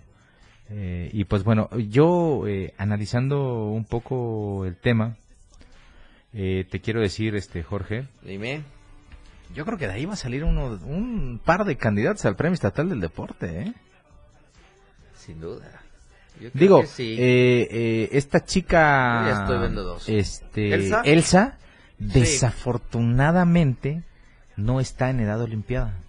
Eh, 0.70 1.10
y 1.12 1.24
pues 1.24 1.44
bueno, 1.44 1.68
yo 1.90 2.46
eh, 2.46 2.72
analizando 2.78 3.66
un 3.66 3.84
poco 3.84 4.64
el 4.64 4.76
tema, 4.76 5.16
eh, 6.34 6.66
te 6.68 6.80
quiero 6.80 7.00
decir, 7.00 7.36
este 7.36 7.62
Jorge. 7.62 8.08
Dime. 8.22 8.62
Yo 9.54 9.64
creo 9.64 9.78
que 9.78 9.86
de 9.86 9.92
ahí 9.92 10.04
va 10.04 10.14
a 10.14 10.16
salir 10.16 10.42
uno, 10.42 10.80
un 10.84 11.40
par 11.44 11.64
de 11.64 11.76
candidatos 11.76 12.24
al 12.24 12.34
Premio 12.34 12.54
Estatal 12.54 12.88
del 12.88 13.00
Deporte, 13.00 13.60
¿eh? 13.60 13.72
Sin 15.14 15.40
duda. 15.40 15.84
Digo, 16.52 16.82
eh, 16.98 17.68
eh, 17.70 18.08
esta 18.12 18.44
chica, 18.44 19.24
ya 19.28 19.42
estoy 19.42 19.60
viendo 19.60 19.84
dos. 19.84 20.08
este, 20.08 20.74
Elsa, 21.04 21.58
desafortunadamente 21.98 24.02
no 24.56 24.80
está 24.80 25.10
en 25.10 25.20
edad 25.20 25.40
olimpiada. 25.40 26.00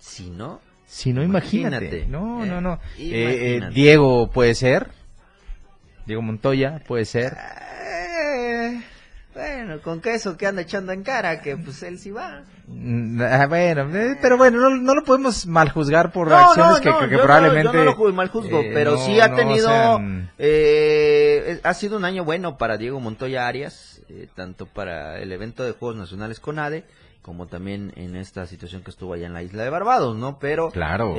Si 0.00 0.30
no, 0.30 0.60
si 0.86 1.12
no, 1.12 1.22
imagínate. 1.22 2.06
No, 2.06 2.44
no, 2.44 2.60
no. 2.60 2.80
Diego 2.96 4.28
puede 4.30 4.54
ser. 4.54 4.88
Diego 6.06 6.22
Montoya 6.22 6.82
puede 6.86 7.04
ser. 7.04 7.36
Bueno, 9.34 9.80
con 9.82 10.00
queso 10.00 10.36
que 10.36 10.46
anda 10.46 10.62
echando 10.62 10.92
en 10.92 11.02
cara, 11.02 11.42
que 11.42 11.56
pues 11.56 11.82
él 11.82 11.98
sí 11.98 12.12
va. 12.12 12.44
Mm, 12.68 13.20
ah, 13.20 13.46
bueno, 13.48 13.94
eh, 13.96 14.16
pero 14.22 14.38
bueno, 14.38 14.70
no, 14.70 14.94
lo 14.94 15.02
podemos 15.02 15.44
mal 15.46 15.70
juzgar 15.70 16.12
por 16.12 16.32
acciones 16.32 16.80
que, 16.80 16.90
probablemente... 17.18 17.72
Yo 17.72 17.84
no, 17.84 17.94
lo 17.96 18.12
mal 18.12 18.28
juzgo, 18.28 18.60
eh, 18.60 18.70
pero 18.72 18.96
sí 18.96 19.18
ha 19.20 19.34
tenido... 19.34 20.00
Eh, 20.38 21.60
ha 21.64 21.74
sido 21.74 21.96
un 21.96 22.04
año 22.04 22.24
bueno 22.24 22.56
para 22.58 22.76
Diego 22.76 23.00
Montoya 23.00 23.48
Arias, 23.48 24.00
tanto 24.36 24.66
para 24.66 25.18
el 25.18 25.32
evento 25.32 25.64
de 25.64 25.72
Juegos 25.72 25.96
Nacionales 25.96 26.38
con 26.38 26.60
ADE, 26.60 26.84
como 27.20 27.48
también 27.48 27.92
en 27.96 28.14
esta 28.14 28.46
situación 28.46 28.84
que 28.84 28.90
estuvo 28.90 29.14
allá 29.14 29.26
en 29.26 29.32
la 29.34 29.42
isla 29.42 29.64
de 29.64 29.70
Barbados, 29.70 30.16
¿no? 30.16 30.38
Pero... 30.38 30.70
Claro. 30.70 31.16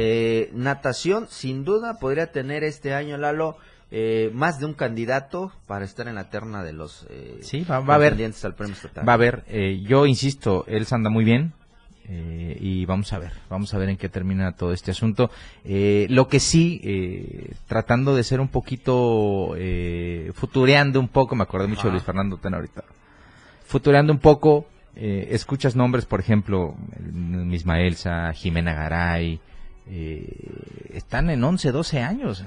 natación, 0.54 1.28
sin 1.30 1.66
duda, 1.66 2.00
podría 2.00 2.32
tener 2.32 2.64
este 2.64 2.94
año, 2.94 3.18
Lalo 3.18 3.58
eh, 3.98 4.30
más 4.34 4.60
de 4.60 4.66
un 4.66 4.74
candidato 4.74 5.54
para 5.68 5.86
estar 5.86 6.10
en 6.10 6.16
la 6.16 6.30
terna 6.30 6.66
de 6.66 6.74
los 6.74 7.08
eh, 7.10 7.38
sí, 7.40 7.64
va, 7.64 7.78
a 7.78 7.96
haber 7.96 8.22
al 8.44 8.54
premio 8.54 8.74
estatal. 8.74 9.08
Va 9.08 9.14
a 9.14 9.16
haber, 9.16 9.46
eh, 9.48 9.82
yo 9.88 10.06
insisto, 10.06 10.66
él 10.68 10.86
anda 10.92 11.10
muy 11.10 11.24
bien 11.24 11.54
eh, 12.10 12.58
y 12.60 12.86
vamos 12.86 13.14
a 13.14 13.20
ver, 13.20 13.32
vamos 13.50 13.74
a 13.74 13.78
ver 13.78 13.88
en 13.88 13.96
qué 13.96 14.10
termina 14.10 14.52
todo 14.52 14.74
este 14.74 14.92
asunto. 14.92 15.32
lo 15.64 16.28
que 16.28 16.42
sí, 16.42 17.50
tratando 17.70 18.14
de 18.18 18.24
ser 18.26 18.42
un 18.42 18.50
poquito, 18.50 19.56
futureando 20.34 21.00
un 21.00 21.08
poco, 21.08 21.38
me 21.38 21.44
acordé 21.44 21.68
mucho 21.68 21.84
de 21.84 21.92
Luis 21.92 22.04
Fernando 22.04 22.36
Ten 22.36 22.54
ahorita, 22.54 22.84
futureando 23.66 24.12
un 24.12 24.20
poco, 24.20 24.68
escuchas 24.94 25.74
nombres, 25.74 26.06
por 26.06 26.20
ejemplo, 26.20 26.76
misma 27.00 27.80
Elsa, 27.80 28.34
Jimena 28.34 28.74
Garay, 28.74 29.40
están 30.90 31.30
en 31.30 31.42
11, 31.42 31.72
12 31.72 32.02
años 32.02 32.46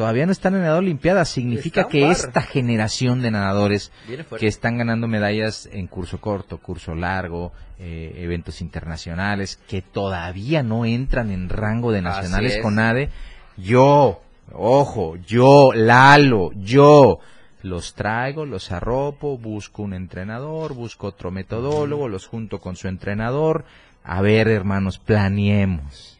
todavía 0.00 0.24
no 0.24 0.32
están 0.32 0.54
en 0.54 0.62
la 0.62 0.78
Olimpiada. 0.78 1.26
Significa 1.26 1.86
que 1.86 2.10
esta 2.10 2.40
generación 2.40 3.20
de 3.20 3.30
nadadores 3.30 3.92
que 4.38 4.46
están 4.46 4.78
ganando 4.78 5.08
medallas 5.08 5.68
en 5.70 5.88
curso 5.88 6.22
corto, 6.22 6.56
curso 6.56 6.94
largo, 6.94 7.52
eh, 7.78 8.14
eventos 8.16 8.62
internacionales, 8.62 9.60
que 9.68 9.82
todavía 9.82 10.62
no 10.62 10.86
entran 10.86 11.30
en 11.30 11.50
rango 11.50 11.92
de 11.92 12.00
nacionales 12.00 12.56
con 12.62 12.78
ADE, 12.78 13.10
yo, 13.58 14.22
ojo, 14.54 15.16
yo, 15.16 15.72
Lalo, 15.74 16.50
yo, 16.54 17.18
los 17.60 17.92
traigo, 17.92 18.46
los 18.46 18.72
arropo, 18.72 19.36
busco 19.36 19.82
un 19.82 19.92
entrenador, 19.92 20.72
busco 20.72 21.08
otro 21.08 21.30
metodólogo, 21.30 22.08
los 22.08 22.26
junto 22.26 22.58
con 22.58 22.74
su 22.74 22.88
entrenador. 22.88 23.66
A 24.02 24.22
ver, 24.22 24.48
hermanos, 24.48 24.98
planeemos. 24.98 26.19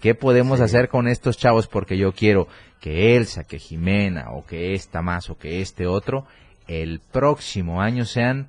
¿Qué 0.00 0.14
podemos 0.14 0.60
hacer 0.60 0.88
con 0.88 1.08
estos 1.08 1.36
chavos? 1.38 1.66
Porque 1.66 1.96
yo 1.96 2.12
quiero 2.12 2.48
que 2.80 3.16
Elsa, 3.16 3.44
que 3.44 3.58
Jimena, 3.58 4.30
o 4.30 4.44
que 4.46 4.74
esta 4.74 5.02
más, 5.02 5.30
o 5.30 5.38
que 5.38 5.60
este 5.60 5.86
otro, 5.86 6.26
el 6.66 7.00
próximo 7.00 7.82
año 7.82 8.04
sean 8.04 8.48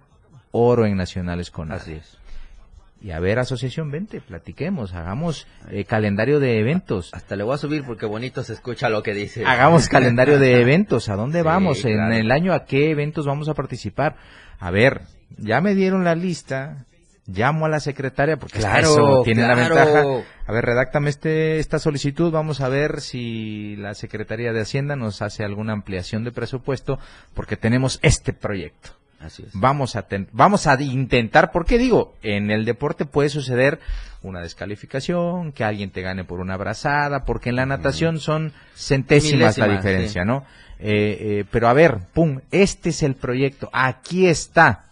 oro 0.52 0.86
en 0.86 0.96
nacionales 0.98 1.52
con 1.52 1.72
Así 1.72 1.94
es. 1.94 2.18
Y 3.04 3.10
a 3.12 3.20
ver, 3.20 3.40
Asociación 3.40 3.90
20, 3.90 4.22
platiquemos, 4.22 4.94
hagamos 4.94 5.48
eh, 5.72 5.86
calendario 5.86 6.40
de 6.40 6.60
eventos. 6.60 7.10
Hasta 7.14 7.36
le 7.36 7.44
voy 7.44 7.56
a 7.56 7.58
subir 7.58 7.84
porque 7.84 8.06
bonito 8.06 8.44
se 8.44 8.54
escucha 8.54 8.90
lo 8.90 9.02
que 9.02 9.16
dice. 9.16 9.44
Hagamos 9.44 9.90
calendario 9.90 10.38
de 10.38 10.62
eventos, 10.62 11.10
¿a 11.10 11.16
dónde 11.16 11.42
vamos? 11.42 11.84
En 11.84 12.00
el 12.14 12.32
año, 12.32 12.54
¿a 12.54 12.66
qué 12.66 12.92
eventos 12.92 13.26
vamos 13.26 13.50
a 13.50 13.56
participar? 13.56 14.18
A 14.60 14.70
ver, 14.70 15.02
ya 15.38 15.62
me 15.62 15.74
dieron 15.74 16.04
la 16.04 16.14
lista, 16.14 16.86
llamo 17.34 17.65
a 17.65 17.70
la 17.70 17.80
secretaria 17.80 18.38
porque 18.38 18.60
claro, 18.60 19.22
tiene 19.24 19.48
la 19.48 19.56
ventaja. 19.56 20.04
A 20.46 20.52
ver, 20.52 20.65
redáctame 20.65 21.10
este, 21.10 21.60
esta 21.60 21.80
solicitud, 21.80 22.32
vamos 22.32 22.62
a 22.62 22.70
ver 22.70 23.02
si 23.02 23.76
la 23.78 23.94
Secretaría 23.94 24.52
de 24.52 24.62
Hacienda 24.62 24.96
nos 24.96 25.22
hace 25.22 25.44
alguna 25.44 25.74
ampliación 25.74 26.24
de 26.24 26.32
presupuesto 26.32 27.00
porque 27.34 27.58
tenemos 27.58 28.00
este 28.02 28.34
proyecto. 28.34 28.91
Así 29.20 29.44
es. 29.44 29.52
Vamos 29.54 29.96
a 29.96 30.06
vamos 30.32 30.65
a 30.65 30.82
intentar, 30.82 31.52
porque 31.52 31.78
digo, 31.78 32.15
en 32.24 32.50
el 32.50 32.65
deporte 32.65 33.06
puede 33.06 33.30
suceder 33.30 33.80
una 34.24 34.41
descalificación, 34.41 35.52
que 35.52 35.63
alguien 35.63 35.91
te 35.91 36.02
gane 36.02 36.24
por 36.24 36.39
una 36.39 36.56
abrazada, 36.56 37.24
porque 37.24 37.50
en 37.50 37.56
la 37.56 37.65
natación 37.65 38.20
son 38.20 38.52
centésimas 38.76 39.58
la 39.58 39.67
diferencia, 39.67 40.26
¿no? 40.26 40.44
Eh, 40.80 41.17
eh, 41.20 41.46
pero 41.52 41.67
a 41.67 41.74
ver, 41.74 42.00
pum, 42.12 42.41
este 42.50 42.89
es 42.89 43.04
el 43.04 43.13
proyecto, 43.15 43.70
aquí 43.72 44.26
está 44.26 44.86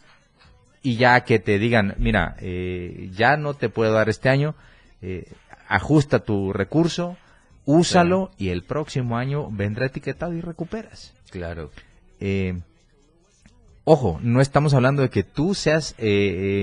y 0.81 0.95
ya 0.95 1.21
que 1.21 1.39
te 1.39 1.59
digan, 1.59 1.95
mira, 1.97 2.35
eh, 2.39 3.09
ya 3.13 3.37
no 3.37 3.53
te 3.53 3.69
puedo 3.69 3.93
dar 3.93 4.09
este 4.09 4.29
año, 4.29 4.55
eh, 5.01 5.31
ajusta 5.67 6.19
tu 6.19 6.53
recurso, 6.53 7.17
úsalo 7.65 8.31
y 8.37 8.49
el 8.49 8.63
próximo 8.63 9.17
año 9.17 9.49
vendrá 9.51 9.87
etiquetado 9.87 10.33
y 10.33 10.41
recuperas. 10.41 11.13
Claro. 11.29 11.71
Eh, 12.19 12.59
ojo, 13.83 14.19
no 14.23 14.41
estamos 14.41 14.73
hablando 14.73 15.01
de 15.01 15.09
que 15.09 15.23
tú 15.23 15.53
seas 15.53 15.95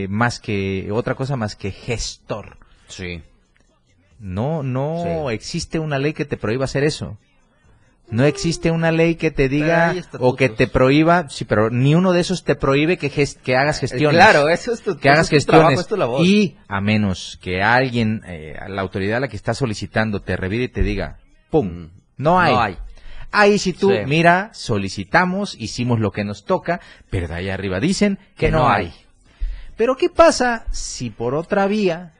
más 0.09 0.40
que 0.40 0.88
otra 0.92 1.14
cosa 1.14 1.37
más 1.37 1.55
que 1.57 1.70
gestor. 1.70 2.57
Sí. 2.88 3.22
No, 4.18 4.62
no 4.62 5.31
existe 5.31 5.79
una 5.79 5.98
ley 5.98 6.14
que 6.14 6.24
te 6.24 6.38
prohíba 6.38 6.64
hacer 6.64 6.85
eso. 6.85 7.18
No 8.08 8.24
existe 8.24 8.70
una 8.70 8.92
ley 8.92 9.16
que 9.16 9.32
te 9.32 9.48
diga 9.48 9.94
o 10.20 10.36
que 10.36 10.48
te 10.48 10.68
prohíba, 10.68 11.28
sí, 11.28 11.44
pero 11.44 11.70
ni 11.70 11.96
uno 11.96 12.12
de 12.12 12.20
esos 12.20 12.44
te 12.44 12.54
prohíbe 12.54 12.98
que, 12.98 13.10
que 13.10 13.56
hagas 13.56 13.78
eh, 13.78 13.80
gestiones. 13.80 14.16
Claro, 14.16 14.48
eso 14.48 14.72
es 14.72 14.82
tu, 14.82 14.96
que 14.96 15.08
hagas 15.08 15.28
gestiones. 15.28 15.88
Y 16.20 16.56
a 16.68 16.80
menos 16.80 17.36
que 17.42 17.62
alguien, 17.62 18.22
eh, 18.26 18.54
la 18.68 18.82
autoridad 18.82 19.16
a 19.16 19.20
la 19.20 19.28
que 19.28 19.36
está 19.36 19.54
solicitando, 19.54 20.20
te 20.20 20.36
revire 20.36 20.64
y 20.64 20.68
te 20.68 20.82
diga, 20.82 21.18
¡pum! 21.50 21.66
Mm. 21.66 21.90
No 22.18 22.38
hay. 22.38 22.54
No 22.54 22.60
hay. 22.60 22.78
Ahí 23.32 23.58
si 23.58 23.72
tú, 23.72 23.92
mira, 24.06 24.50
solicitamos, 24.54 25.56
hicimos 25.58 25.98
lo 25.98 26.12
que 26.12 26.24
nos 26.24 26.44
toca, 26.44 26.80
pero 27.10 27.26
de 27.26 27.34
ahí 27.34 27.50
arriba 27.50 27.80
dicen 27.80 28.20
que, 28.36 28.52
no, 28.52 28.68
hay. 28.68 28.94
Pero 29.76 29.96
¿qué 29.96 30.08
pasa 30.08 30.64
si 30.70 31.10
por 31.10 31.34
otra 31.34 31.66
vía 31.66 32.14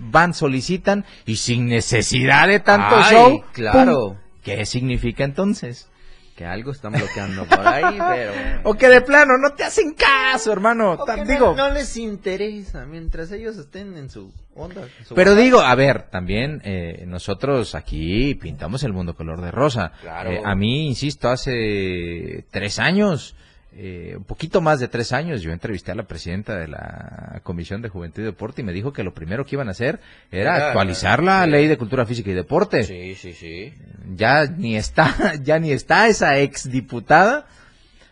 van, 0.00 0.34
solicitan 0.34 1.04
y 1.26 1.36
sin 1.36 1.68
necesidad 1.68 2.48
de 2.48 2.58
tanto 2.58 3.00
show, 3.04 3.44
claro 3.52 4.21
¿Qué 4.42 4.64
significa 4.66 5.24
entonces? 5.24 5.88
Que 6.36 6.46
algo 6.46 6.72
están 6.72 6.92
bloqueando 6.92 7.44
por 7.44 7.66
ahí, 7.66 7.98
pero... 8.10 8.32
O 8.64 8.74
que 8.74 8.88
de 8.88 9.02
plano 9.02 9.36
no 9.36 9.50
te 9.54 9.64
hacen 9.64 9.92
caso, 9.94 10.50
hermano. 10.52 10.92
O 10.92 11.04
Ta- 11.04 11.16
que 11.16 11.24
digo, 11.26 11.54
no, 11.54 11.68
no 11.68 11.74
les 11.74 11.96
interesa 11.98 12.86
mientras 12.86 13.30
ellos 13.32 13.56
estén 13.58 13.96
en 13.98 14.08
su 14.08 14.32
onda. 14.54 14.82
en 14.98 15.04
su 15.06 15.14
Pero 15.14 15.32
onda. 15.32 15.42
digo, 15.42 15.60
a 15.60 15.74
ver, 15.74 16.08
también 16.10 16.62
eh, 16.64 17.04
nosotros 17.06 17.74
aquí 17.74 18.34
pintamos 18.34 18.82
el 18.82 18.94
mundo 18.94 19.14
color 19.14 19.42
de 19.42 19.50
rosa. 19.50 19.92
Claro. 20.00 20.30
Eh, 20.30 20.40
a 20.42 20.54
mí, 20.54 20.86
insisto, 20.88 21.28
hace 21.28 22.46
tres 22.50 22.78
años, 22.78 23.36
eh, 23.74 24.14
un 24.16 24.24
poquito 24.24 24.60
más 24.60 24.80
de 24.80 24.88
tres 24.88 25.12
años, 25.12 25.40
yo 25.42 25.50
entrevisté 25.52 25.92
a 25.92 25.94
la 25.94 26.02
presidenta 26.04 26.56
de 26.58 26.68
la 26.68 27.40
Comisión 27.42 27.80
de 27.82 27.88
Juventud 27.88 28.22
y 28.22 28.26
Deporte 28.26 28.60
y 28.60 28.64
me 28.64 28.72
dijo 28.72 28.92
que 28.92 29.02
lo 29.02 29.14
primero 29.14 29.44
que 29.46 29.56
iban 29.56 29.68
a 29.68 29.72
hacer 29.72 30.00
era 30.30 30.56
Era- 30.56 30.66
actualizar 30.68 31.22
la 31.22 31.44
sí. 31.44 31.50
ley 31.50 31.66
de 31.68 31.78
cultura 31.78 32.04
física 32.06 32.30
y 32.30 32.34
deporte. 32.34 32.84
Sí, 32.84 33.14
sí, 33.14 33.32
sí. 33.32 33.72
Ya 34.14 34.44
ni 34.46 34.76
está, 34.76 35.34
ya 35.42 35.58
ni 35.58 35.72
está 35.72 36.06
esa 36.08 36.38
exdiputada. 36.38 37.46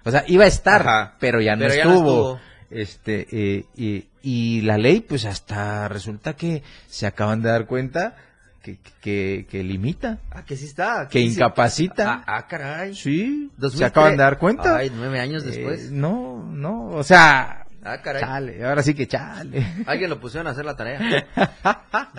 O 0.05 0.11
sea, 0.11 0.25
iba 0.29 0.45
a 0.45 0.49
estar, 0.49 0.81
Ajá. 0.83 1.17
pero 1.21 1.41
ya 1.41 1.57
no 1.57 1.63
Pero 1.67 1.75
ya 1.75 1.85
no 1.85 1.91
estuvo. 1.91 2.09
estuvo. 2.37 2.41
Este, 2.71 3.27
eh, 3.33 3.65
y, 3.77 4.07
y 4.23 4.61
la 4.63 4.79
ley, 4.79 5.01
pues 5.01 5.25
hasta 5.25 5.89
resulta 5.89 6.35
que 6.35 6.63
se 6.87 7.07
acaban 7.07 7.43
de 7.43 7.51
dar 7.51 7.67
cuenta 7.67 8.17
que, 8.63 8.79
que, 9.01 9.47
que 9.51 9.63
limita, 9.65 10.19
Ah, 10.31 10.45
que 10.45 10.57
sí 10.57 10.67
está. 10.67 11.09
que 11.09 11.21
incapacita. 11.21 12.13
Ah, 12.13 12.25
ah, 12.27 12.47
caray. 12.47 12.95
Sí, 12.95 13.51
se 13.55 13.61
2003. 13.61 13.83
acaban 13.91 14.17
de 14.17 14.23
dar 14.23 14.39
cuenta. 14.39 14.77
Ay, 14.77 14.91
nueve 14.95 15.19
años 15.21 15.45
después. 15.45 15.87
Eh, 15.87 15.89
no, 15.93 16.45
no, 16.45 16.89
o 16.89 17.03
sea, 17.03 17.65
ah, 17.85 17.99
caray. 18.03 18.21
chale, 18.23 18.65
ahora 18.65 18.83
sí 18.83 18.95
que 18.95 19.07
chale. 19.07 19.67
Alguien 19.87 20.11
lo 20.11 20.21
pusieron 20.21 20.47
a 20.47 20.51
hacer 20.51 20.65
la 20.65 20.77
tarea. 20.77 20.99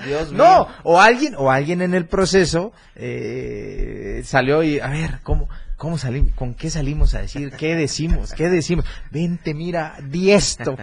Dios 0.06 0.32
mío. 0.32 0.38
No, 0.38 0.68
o 0.84 1.00
alguien, 1.00 1.36
o 1.38 1.52
alguien 1.52 1.82
en 1.82 1.94
el 1.94 2.08
proceso 2.08 2.74
eh, 2.96 4.22
salió 4.24 4.64
y, 4.64 4.80
a 4.80 4.88
ver, 4.90 5.20
¿cómo, 5.24 5.48
cómo 5.82 5.98
salimos? 5.98 6.32
¿Con 6.36 6.54
qué 6.54 6.70
salimos 6.70 7.16
a 7.16 7.22
decir? 7.22 7.52
¿Qué 7.58 7.76
decimos? 7.76 8.34
¿Qué 8.34 8.50
decimos? 8.50 8.86
Vente, 9.10 9.56
mira, 9.56 9.96
diesto. 10.04 10.78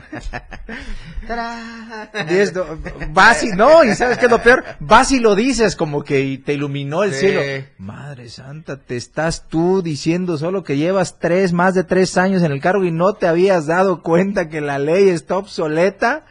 Diesto. 2.28 2.78
Vas 3.10 3.44
y, 3.44 3.50
no, 3.50 3.84
y 3.84 3.94
¿sabes 3.94 4.18
qué 4.18 4.24
es 4.24 4.30
lo 4.30 4.42
peor? 4.42 4.64
Vas 4.80 5.12
y 5.12 5.20
lo 5.20 5.36
dices 5.36 5.76
como 5.76 6.02
que 6.02 6.42
te 6.44 6.54
iluminó 6.54 7.04
el 7.04 7.14
Sí. 7.14 7.20
cielo. 7.28 7.40
Madre 7.78 8.28
santa, 8.28 8.76
te 8.80 8.96
estás 8.96 9.46
tú 9.46 9.82
diciendo 9.82 10.36
solo 10.36 10.64
que 10.64 10.76
llevas 10.76 11.20
tres, 11.20 11.52
más 11.52 11.74
de 11.74 11.84
tres 11.84 12.16
años 12.16 12.42
en 12.42 12.50
el 12.50 12.60
cargo 12.60 12.82
y 12.84 12.90
no 12.90 13.14
te 13.14 13.28
habías 13.28 13.66
dado 13.66 14.02
cuenta 14.02 14.48
que 14.48 14.60
la 14.60 14.80
ley 14.80 15.10
está 15.10 15.36
obsoleta. 15.36 16.24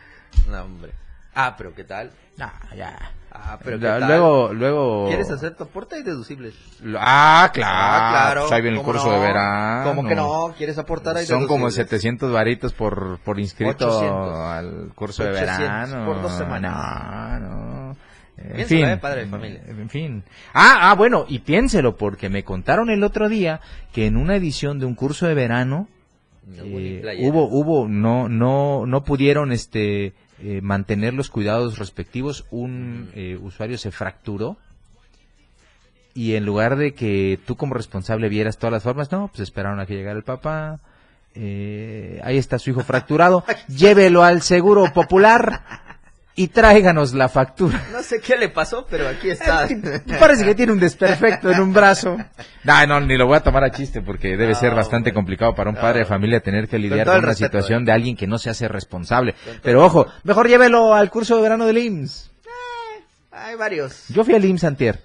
No, 0.49 0.63
hombre. 0.63 0.91
Ah, 1.33 1.55
pero 1.57 1.73
¿qué 1.73 1.85
tal? 1.85 2.11
Ah, 2.37 2.59
ya. 2.75 3.11
Ah, 3.39 3.59
pero 3.63 3.77
¿qué 3.77 3.83
Ya, 3.85 3.99
tal? 3.99 4.07
Luego, 4.09 4.53
luego. 4.53 5.07
¿Quieres 5.07 5.29
hacer 5.31 5.55
tu 5.55 5.63
aporte 5.63 5.99
y 5.99 6.03
deducibles? 6.03 6.55
Lo- 6.81 6.97
Ah, 7.01 7.49
claro. 7.53 7.75
Ah, 7.77 8.09
claro. 8.11 8.41
Pues 8.41 8.51
ahí 8.53 8.61
viene 8.61 8.77
el 8.77 8.83
¿Cómo 8.83 8.93
curso 8.93 9.07
no? 9.07 9.13
de 9.13 9.19
verano. 9.19 9.83
¿Cómo 9.89 10.07
que 10.09 10.15
no? 10.15 10.53
¿Quieres 10.57 10.77
aportar 10.77 11.15
ahí 11.17 11.25
Son 11.25 11.47
como 11.47 11.65
deducibles? 11.67 11.89
700 11.89 12.31
varitos 12.33 12.73
por, 12.73 13.19
por 13.23 13.39
inscrito 13.39 13.87
800. 13.87 14.37
al 14.39 14.91
curso 14.95 15.23
de 15.23 15.29
800 15.29 15.59
verano. 15.59 16.05
por 16.05 16.21
dos 16.21 16.31
semanas. 16.33 17.41
No, 17.41 17.47
no. 17.49 17.97
En 18.37 18.55
Piénsalo, 18.67 18.87
eh, 18.93 18.97
padre 18.97 19.21
de 19.25 19.27
familia. 19.27 19.61
En 19.67 19.89
fin. 19.89 20.23
Ah, 20.53 20.89
ah, 20.91 20.95
bueno, 20.95 21.25
y 21.27 21.39
piénselo, 21.39 21.95
porque 21.97 22.29
me 22.29 22.43
contaron 22.43 22.89
el 22.89 23.03
otro 23.03 23.29
día 23.29 23.61
que 23.91 24.05
en 24.05 24.15
una 24.17 24.35
edición 24.35 24.77
de 24.79 24.85
un 24.85 24.93
curso 24.93 25.25
de 25.27 25.33
verano 25.33 25.87
No 26.45 26.63
hubo 26.63 26.79
ni 26.79 26.87
eh, 27.03 27.17
hubo, 27.21 27.47
hubo, 27.49 27.87
no, 27.87 28.29
no, 28.29 28.85
no 28.85 29.03
pudieron, 29.03 29.51
este, 29.51 30.13
eh, 30.39 30.61
mantener 30.61 31.13
los 31.13 31.29
cuidados 31.29 31.77
respectivos. 31.77 32.45
Un 32.51 33.09
eh, 33.15 33.37
usuario 33.41 33.77
se 33.77 33.91
fracturó 33.91 34.57
y 36.13 36.33
en 36.35 36.45
lugar 36.45 36.77
de 36.77 36.93
que 36.95 37.39
tú 37.45 37.55
como 37.55 37.75
responsable 37.75 38.27
vieras 38.27 38.57
todas 38.57 38.73
las 38.73 38.83
formas, 38.83 39.11
no, 39.11 39.27
pues 39.27 39.41
esperaron 39.41 39.79
a 39.79 39.85
que 39.85 39.95
llegara 39.95 40.17
el 40.17 40.23
papá. 40.23 40.79
eh, 41.35 42.19
ahí 42.23 42.37
está 42.37 42.57
su 42.57 42.71
hijo 42.71 42.81
fracturado. 42.81 43.43
Llévelo 43.67 44.23
al 44.23 44.41
seguro 44.41 44.91
popular 44.93 45.61
y 46.37 46.49
tráiganos 46.49 47.13
la 47.15 47.29
factura. 47.29 47.83
No 47.91 48.03
sé 48.03 48.21
qué 48.21 48.37
le 48.37 48.49
pasó, 48.49 48.85
pero 48.87 49.09
aquí 49.09 49.31
está. 49.31 49.67
Parece 50.19 50.45
que 50.45 50.53
tiene 50.53 50.71
un 50.71 50.79
desperfecto 50.79 51.49
en 51.51 51.59
un 51.59 51.73
brazo. 51.73 52.15
No, 52.63 52.85
no, 52.85 52.99
ni 53.01 53.17
lo 53.17 53.25
voy 53.25 53.37
a 53.37 53.39
tomar 53.41 53.63
a 53.63 53.71
chiste 53.71 54.01
porque 54.01 54.37
debe 54.37 54.53
No, 54.53 54.59
ser 54.59 54.75
bastante 54.75 55.09
hombre. 55.09 55.13
complicado 55.15 55.55
para 55.55 55.71
un 55.71 55.75
No. 55.75 55.81
padre 55.81 56.01
de 56.01 56.05
familia 56.05 56.39
tener 56.39 56.67
que 56.67 56.77
lidiar 56.77 57.07
con, 57.07 57.17
una 57.17 57.25
respeto, 57.29 57.57
situación 57.57 57.81
eh. 57.81 57.85
de 57.87 57.91
alguien 57.91 58.15
que 58.15 58.27
no 58.27 58.37
se 58.37 58.51
hace 58.51 58.67
responsable. 58.67 59.33
Pero 59.63 59.83
ojo, 59.83 60.05
mejor 60.23 60.47
llévelo 60.47 60.93
al 60.93 61.09
curso 61.09 61.35
de 61.37 61.41
verano 61.41 61.65
del 61.65 61.79
IMSS. 61.79 62.29
Hay 63.31 63.55
varios. 63.55 64.05
Yo 64.09 64.23
fui 64.23 64.35
al 64.35 64.45
IMSS 64.45 64.63
antier. 64.63 65.01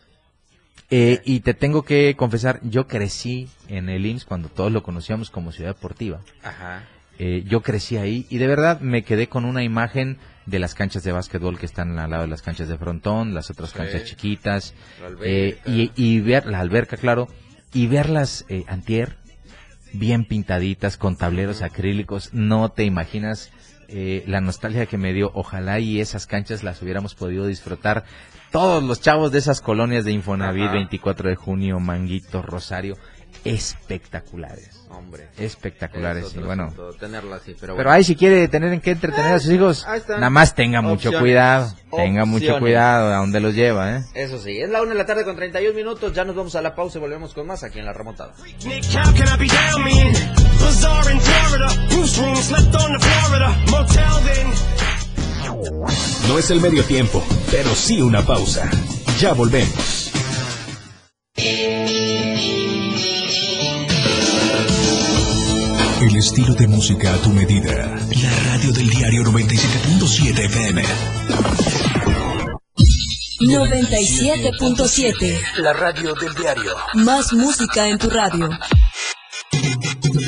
Eh, 0.91 1.23
y 1.25 1.41
te 1.41 1.55
tengo 1.55 1.83
que 1.83 2.15
confesar, 2.15 2.61
yo 2.63 2.87
crecí 2.87 3.49
en 3.69 3.89
el 3.89 4.05
IMSS 4.05 4.27
cuando 4.27 4.51
todos 4.51 4.71
lo 4.71 4.83
conocíamos 4.83 5.31
como 5.31 5.51
Ciudad 5.51 5.75
Deportiva. 5.75 6.21
Ajá. 6.43 6.83
Eh, 7.19 7.43
yo 7.47 7.63
crecí 7.63 7.97
ahí 7.97 8.27
y 8.29 8.37
de 8.37 8.47
verdad 8.47 8.81
me 8.81 9.03
quedé 9.03 9.29
con 9.29 9.47
una 9.47 9.63
imagen 9.63 10.19
de 10.47 10.59
las 10.59 10.75
canchas 10.75 11.03
de 11.05 11.13
básquetbol 11.13 11.59
que 11.59 11.67
están 11.67 11.99
al 11.99 12.11
lado 12.11 12.23
de 12.23 12.29
las 12.29 12.43
canchas 12.43 12.69
de 12.69 12.77
frontón, 12.79 13.35
las 13.35 13.51
otras 13.51 13.71
Sí. 13.71 13.77
canchas 13.79 14.05
chiquitas, 14.05 14.75
eh, 15.23 15.59
y, 15.67 15.93
y 15.97 16.21
ver 16.21 16.47
la 16.47 16.61
alberca, 16.61 16.97
claro, 16.97 17.29
y 17.73 17.87
verlas 17.87 18.45
eh, 18.49 18.65
antier 18.69 19.17
bien 19.93 20.25
pintaditas 20.25 20.97
con 20.97 21.17
tableros 21.17 21.63
acrílicos, 21.63 22.31
no 22.33 22.71
te 22.71 22.85
imaginas 22.85 23.51
eh, 23.89 24.25
la 24.27 24.41
nostalgia 24.41 24.87
que 24.87 24.97
me 24.97 25.13
dio. 25.13 25.31
Ojalá 25.35 25.79
y 25.79 26.01
esas 26.01 26.27
canchas 26.27 26.63
las 26.63 26.81
hubiéramos 26.81 27.15
podido 27.15 27.47
disfrutar 27.47 28.05
todos 28.51 28.83
los 28.83 29.03
chavos 29.03 29.33
de 29.33 29.39
esas 29.39 29.61
colonias 29.61 30.05
de 30.07 30.13
Infonavit, 30.13 30.65
Ajá. 30.65 30.73
24 30.75 31.29
de 31.29 31.37
junio, 31.37 31.79
Manguito, 31.79 32.41
Rosario, 32.41 32.97
espectaculares, 33.45 34.85
Hombre. 34.91 35.29
espectaculares. 35.39 36.27
Es 36.27 36.35
Y 36.37 36.39
bueno, 36.39 36.65
asunto, 36.65 36.93
tenerlo 36.95 37.35
así, 37.35 37.55
pero, 37.61 37.77
pero 37.77 37.91
ahí 37.91 38.05
si 38.05 38.17
quiere 38.17 38.49
tener 38.49 38.73
en 38.73 38.81
qué 38.81 38.93
entretener 38.93 39.33
a 39.33 39.39
sus 39.39 39.53
hijos, 39.53 39.87
nada 40.09 40.31
más 40.31 40.55
tenga 40.55 40.81
mucho 40.81 41.09
Opciones. 41.09 41.21
cuidado, 41.21 41.75
tenga 41.97 42.25
mucho 42.25 42.59
cuidado 42.59 43.13
a 43.13 43.17
dónde 43.19 43.41
los 43.41 43.55
lleva, 43.55 43.97
¿eh? 43.97 44.05
Eso 44.15 44.39
sí, 44.39 44.61
es 44.61 44.71
la 44.71 44.83
una 44.83 44.93
de 44.93 44.99
la 44.99 45.07
tarde 45.07 45.25
con 45.25 45.37
31 45.37 45.75
minutos. 45.75 46.13
Ya 46.13 46.25
nos 46.25 46.37
vamos 46.37 46.55
a 46.55 46.63
la 46.63 46.75
pausa 46.75 46.99
y 46.99 47.01
volvemos 47.01 47.35
con 47.35 47.47
más 47.47 47.63
aquí 47.65 47.79
en 47.79 47.87
la 47.87 47.93
remontada. 47.93 48.33
No 56.29 56.39
es 56.39 56.51
el 56.51 56.61
medio 56.61 56.85
tiempo, 56.85 57.23
pero 57.51 57.75
sí 57.75 58.01
una 58.01 58.23
pausa. 58.23 58.71
Ya 59.19 59.33
volvemos. 59.33 60.02
El 66.03 66.17
estilo 66.17 66.55
de 66.55 66.67
música 66.67 67.15
a 67.15 67.19
tu 67.19 67.31
medida. 67.31 67.95
La 68.21 68.31
radio 68.51 68.73
del 68.73 68.91
diario 68.91 69.23
97.7 69.23 70.47
FM. 70.47 70.83
97.7. 73.39 75.41
La 75.59 75.73
radio 75.73 76.15
del 76.15 76.35
diario. 76.35 76.75
Más 76.95 77.33
música 77.33 77.87
en 77.87 77.99
tu 77.99 78.11
radio. 78.11 78.51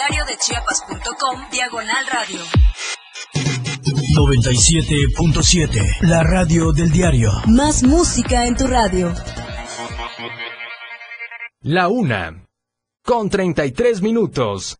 www.diariodechiapas.com 0.00 1.50
Diagonal 1.50 2.06
radio. 2.06 2.40
97.7. 4.16 6.00
La 6.02 6.22
radio 6.22 6.70
del 6.72 6.90
diario. 6.90 7.30
Más 7.46 7.82
música 7.82 8.46
en 8.46 8.56
tu 8.56 8.66
radio. 8.66 9.12
La 11.62 11.88
una. 11.88 12.46
Con 13.02 13.28
33 13.28 14.00
minutos. 14.00 14.78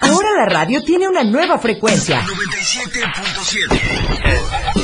Ahora 0.00 0.30
la 0.36 0.46
radio 0.46 0.84
tiene 0.84 1.08
una 1.08 1.24
nueva 1.24 1.58
frecuencia. 1.58 2.20
97.7. 2.20 4.83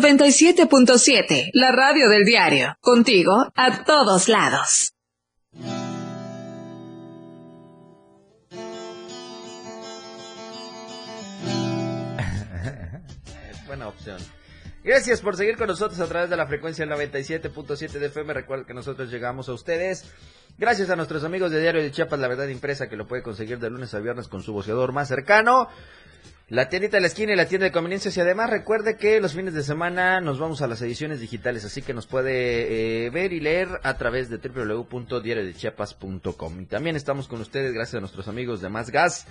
97.7, 0.00 1.50
la 1.54 1.72
radio 1.72 2.08
del 2.08 2.24
diario. 2.24 2.76
Contigo 2.80 3.50
a 3.56 3.82
todos 3.84 4.28
lados. 4.28 4.92
Buena 13.66 13.88
opción. 13.88 14.18
Gracias 14.84 15.20
por 15.20 15.36
seguir 15.36 15.56
con 15.56 15.66
nosotros 15.66 15.98
a 16.00 16.06
través 16.06 16.30
de 16.30 16.36
la 16.36 16.46
frecuencia 16.46 16.86
del 16.86 16.94
97.7 16.94 17.90
de 17.90 18.06
FM. 18.06 18.34
Recuerda 18.34 18.64
que 18.64 18.74
nosotros 18.74 19.10
llegamos 19.10 19.48
a 19.48 19.52
ustedes 19.52 20.04
gracias 20.56 20.90
a 20.90 20.96
nuestros 20.96 21.24
amigos 21.24 21.50
de 21.50 21.60
Diario 21.60 21.82
de 21.82 21.90
Chiapas, 21.90 22.20
la 22.20 22.28
verdad 22.28 22.46
impresa, 22.46 22.88
que 22.88 22.96
lo 22.96 23.08
puede 23.08 23.24
conseguir 23.24 23.58
de 23.58 23.68
lunes 23.68 23.92
a 23.94 23.98
viernes 23.98 24.28
con 24.28 24.42
su 24.42 24.52
boceador 24.52 24.92
más 24.92 25.08
cercano. 25.08 25.68
La 26.50 26.70
tiendita 26.70 26.96
de 26.96 27.02
la 27.02 27.08
esquina 27.08 27.34
y 27.34 27.36
la 27.36 27.44
tienda 27.46 27.66
de 27.66 27.72
conveniencias. 27.72 28.16
Y 28.16 28.20
además 28.20 28.48
recuerde 28.48 28.96
que 28.96 29.20
los 29.20 29.34
fines 29.34 29.52
de 29.52 29.62
semana 29.62 30.22
nos 30.22 30.38
vamos 30.38 30.62
a 30.62 30.66
las 30.66 30.80
ediciones 30.80 31.20
digitales, 31.20 31.62
así 31.66 31.82
que 31.82 31.92
nos 31.92 32.06
puede 32.06 33.04
eh, 33.06 33.10
ver 33.10 33.34
y 33.34 33.40
leer 33.40 33.68
a 33.82 33.98
través 33.98 34.30
de 34.30 34.38
www.diariodechiapas.com. 34.38 36.60
Y 36.60 36.64
también 36.66 36.96
estamos 36.96 37.28
con 37.28 37.42
ustedes 37.42 37.74
gracias 37.74 37.96
a 37.96 38.00
nuestros 38.00 38.28
amigos 38.28 38.62
de 38.62 38.70
Más 38.70 38.88
Gas, 38.90 39.26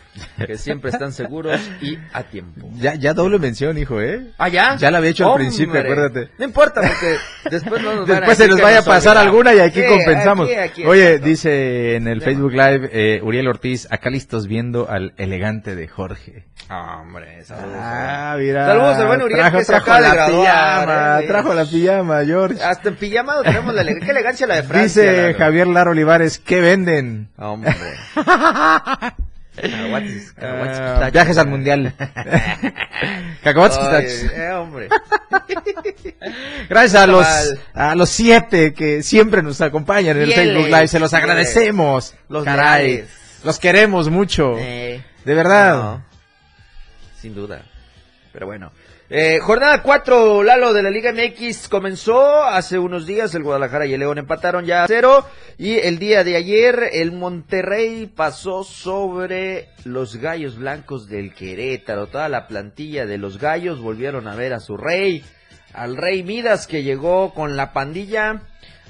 que 0.46 0.60
siempre 0.60 0.92
están 0.92 1.12
seguros 1.12 1.60
y 1.82 1.98
a 2.14 2.22
tiempo. 2.24 2.70
Ya, 2.78 2.94
ya 2.94 3.16
doble 3.16 3.40
mención, 3.40 3.78
hijo, 3.80 4.00
¿eh? 4.02 4.28
¿Ah, 4.38 4.50
ya? 4.50 4.76
Ya 4.76 4.92
la 4.92 5.00
había 5.00 5.10
hecho 5.10 5.24
al 5.26 5.32
Hombre. 5.32 5.46
principio, 5.48 5.80
acuérdate. 5.80 6.30
No 6.38 6.46
importa, 6.46 6.82
porque 6.82 7.16
después 7.50 7.82
no 7.82 7.96
nos 7.96 8.08
van 8.08 8.18
a 8.18 8.20
Después 8.20 8.38
se 8.38 8.48
nos 8.48 8.62
vaya 8.62 8.78
a 8.80 8.84
pasar 8.84 9.18
olvidamos. 9.18 9.46
alguna 9.46 9.54
y 9.56 9.60
aquí 9.68 9.82
Sí, 9.82 9.88
compensamos. 9.88 10.48
aquí, 10.48 10.56
aquí, 10.60 10.86
Oye, 10.86 11.08
exacto. 11.14 11.26
dice 11.28 11.96
en 11.96 12.08
el. 12.08 12.22
Facebook 12.22 12.52
Live 12.52 12.90
eh, 12.92 13.22
Uriel 13.24 13.48
Ortiz, 13.48 13.88
acá 13.90 14.10
listos 14.12 14.46
viendo 14.48 14.88
al 14.90 15.14
elegante 15.18 15.76
de 15.76 15.88
Jorge. 15.88 16.46
Ah, 16.70 17.04
hombre, 17.08 17.43
saludos. 17.46 17.78
Ah, 17.80 18.36
mira. 18.38 18.65
Saludos 18.67 18.98
al 18.98 19.08
buen 19.08 19.22
Uriel, 19.22 19.39
trajo, 19.39 19.58
que 19.58 19.63
se 19.65 19.76
acaba 19.76 19.98
de 20.02 20.08
la 20.08 20.13
graduar, 20.13 20.41
pijama, 20.86 21.20
eh, 21.22 21.28
trajo 21.28 21.54
la 21.54 21.65
pijama, 21.65 22.26
George. 22.26 22.63
Hasta 22.63 22.89
en 22.89 22.96
pijamado 22.96 23.43
tenemos 23.43 23.74
la 23.74 23.84
qué 23.86 24.12
elegancia 24.12 24.46
la 24.48 24.56
de 24.56 24.63
Francia. 24.63 25.04
Dice. 25.04 25.34
Javier 25.36 25.67
Lar 25.67 25.88
Olivares, 25.88 26.38
¿qué 26.39 26.60
venden? 26.62 27.30
Hombre. 27.38 27.74
Cacahuates, 29.56 30.34
cacahuates, 30.36 30.80
Ah, 30.80 31.10
viajes 31.12 31.38
al 31.38 31.48
mundial. 31.48 31.93
Cacahuates 33.43 33.78
pistachos. 33.78 34.32
eh, 34.36 34.52
hombre. 34.52 34.89
Gracias 36.70 37.02
a 37.02 37.08
los, 37.08 37.26
a 37.74 37.96
los 37.96 38.10
siete 38.10 38.74
que 38.74 39.02
siempre 39.02 39.41
nos 39.41 39.62
acompañan 39.62 40.17
en 40.17 40.24
el 40.24 40.28
Fieles, 40.34 40.46
Facebook 40.54 40.67
Live. 40.76 40.88
Se 40.89 41.00
los 41.00 41.13
agradecemos. 41.13 42.13
Los 42.30 42.43
Caray. 42.43 42.88
leales. 42.98 43.10
Los 43.43 43.60
queremos 43.60 44.10
mucho. 44.10 44.56
Eh, 44.58 45.02
De 45.26 45.34
verdad. 45.34 45.76
no, 45.76 46.04
sin 47.28 47.36
duda. 47.36 47.62
Pero 48.32 48.46
bueno. 48.46 48.72
Eh, 49.10 49.40
jornada 49.42 49.82
4, 49.82 50.44
Lalo, 50.44 50.74
de 50.74 50.84
la 50.84 50.90
Liga 50.90 51.12
MX 51.12 51.68
comenzó 51.68 52.44
hace 52.44 52.80
unos 52.80 53.06
días. 53.06 53.36
El 53.36 53.44
Guadalajara 53.44 53.86
y 53.86 53.94
el 53.94 54.00
León 54.00 54.18
empataron 54.18 54.66
ya 54.66 54.84
a 54.84 54.88
cero. 54.88 55.26
Y 55.58 55.78
el 55.80 56.00
día 56.00 56.24
de 56.24 56.38
ayer, 56.38 56.90
el 56.94 57.12
Monterrey 57.12 58.06
pasó 58.06 58.63
sobre 58.63 59.70
los 59.84 60.16
Gallos 60.16 60.58
Blancos 60.58 61.10
del 61.10 61.34
Querétaro. 61.34 62.08
Toda 62.08 62.30
la 62.30 62.48
plantilla 62.48 63.06
de 63.06 63.18
los 63.18 63.40
Gallos 63.40 63.82
volvieron 63.82 64.28
a 64.28 64.36
ver 64.36 64.54
a 64.54 64.62
su 64.62 64.78
rey, 64.78 65.26
al 65.74 65.98
Rey 65.98 66.24
Midas, 66.24 66.66
que 66.66 66.84
llegó 66.84 67.34
con 67.34 67.58
la 67.58 67.74
pandilla 67.74 68.44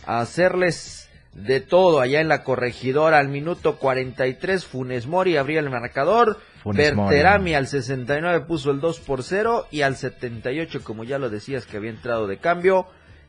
a 0.06 0.20
hacerles 0.20 1.07
de 1.38 1.62
todo 1.62 2.02
allá 2.02 2.20
en 2.20 2.28
la 2.28 2.44
corregidora. 2.44 3.20
Al 3.20 3.30
minuto 3.30 3.78
43, 3.78 4.66
Funes 4.66 5.08
Mori 5.08 5.38
abría 5.38 5.60
el 5.60 5.70
marcador. 5.70 6.40
Funes 6.64 6.94
Mori. 6.94 7.16
Berterami 7.16 7.54
al 7.54 7.68
69 7.68 8.46
puso 8.46 8.72
el 8.72 8.82
2 8.82 9.00
por 9.02 9.24
0 9.24 9.68
y 9.72 9.84
al 9.84 9.96
78, 9.96 10.84
como 10.84 11.04
ya 11.04 11.20
lo 11.20 11.30
decías 11.30 11.66
que 11.66 11.78
había 11.78 11.92
entrado 11.92 12.28
de 12.28 12.40
cambio, 12.40 12.88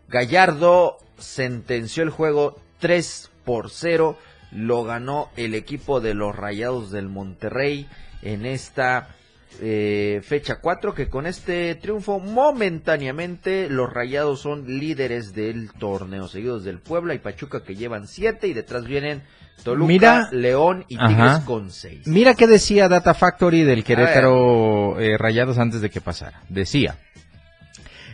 Gallardo 0.08 0.98
sentenció 1.18 2.02
el 2.02 2.10
juego 2.10 2.58
3 2.80 3.30
por 3.44 3.70
0. 3.70 4.18
Lo 4.50 4.82
ganó 4.84 5.28
el 5.36 5.54
equipo 5.54 6.00
de 6.00 6.14
los 6.14 6.34
Rayados 6.34 6.90
del 6.90 7.08
Monterrey 7.08 7.86
en 8.22 8.46
esta 8.46 9.14
eh, 9.60 10.20
fecha 10.24 10.60
4 10.60 10.94
que 10.94 11.08
con 11.08 11.26
este 11.26 11.74
triunfo 11.74 12.20
momentáneamente 12.20 13.68
los 13.68 13.92
Rayados 13.92 14.40
son 14.40 14.78
líderes 14.78 15.34
del 15.34 15.72
torneo 15.72 16.28
seguidos 16.28 16.64
del 16.64 16.78
Puebla 16.78 17.14
y 17.14 17.18
Pachuca 17.18 17.62
que 17.62 17.74
llevan 17.74 18.06
7 18.06 18.46
y 18.48 18.52
detrás 18.52 18.84
vienen 18.84 19.22
Toluca, 19.64 19.88
Mira. 19.88 20.28
León 20.32 20.84
y 20.88 20.96
Ajá. 20.96 21.08
Tigres 21.08 21.38
con 21.40 21.70
6. 21.70 22.06
Mira 22.06 22.34
qué 22.34 22.46
decía 22.46 22.88
Data 22.88 23.14
Factory 23.14 23.64
del 23.64 23.84
Querétaro 23.84 25.00
eh, 25.00 25.18
Rayados 25.18 25.58
antes 25.58 25.80
de 25.80 25.90
que 25.90 26.00
pasara. 26.00 26.42
Decía. 26.48 26.96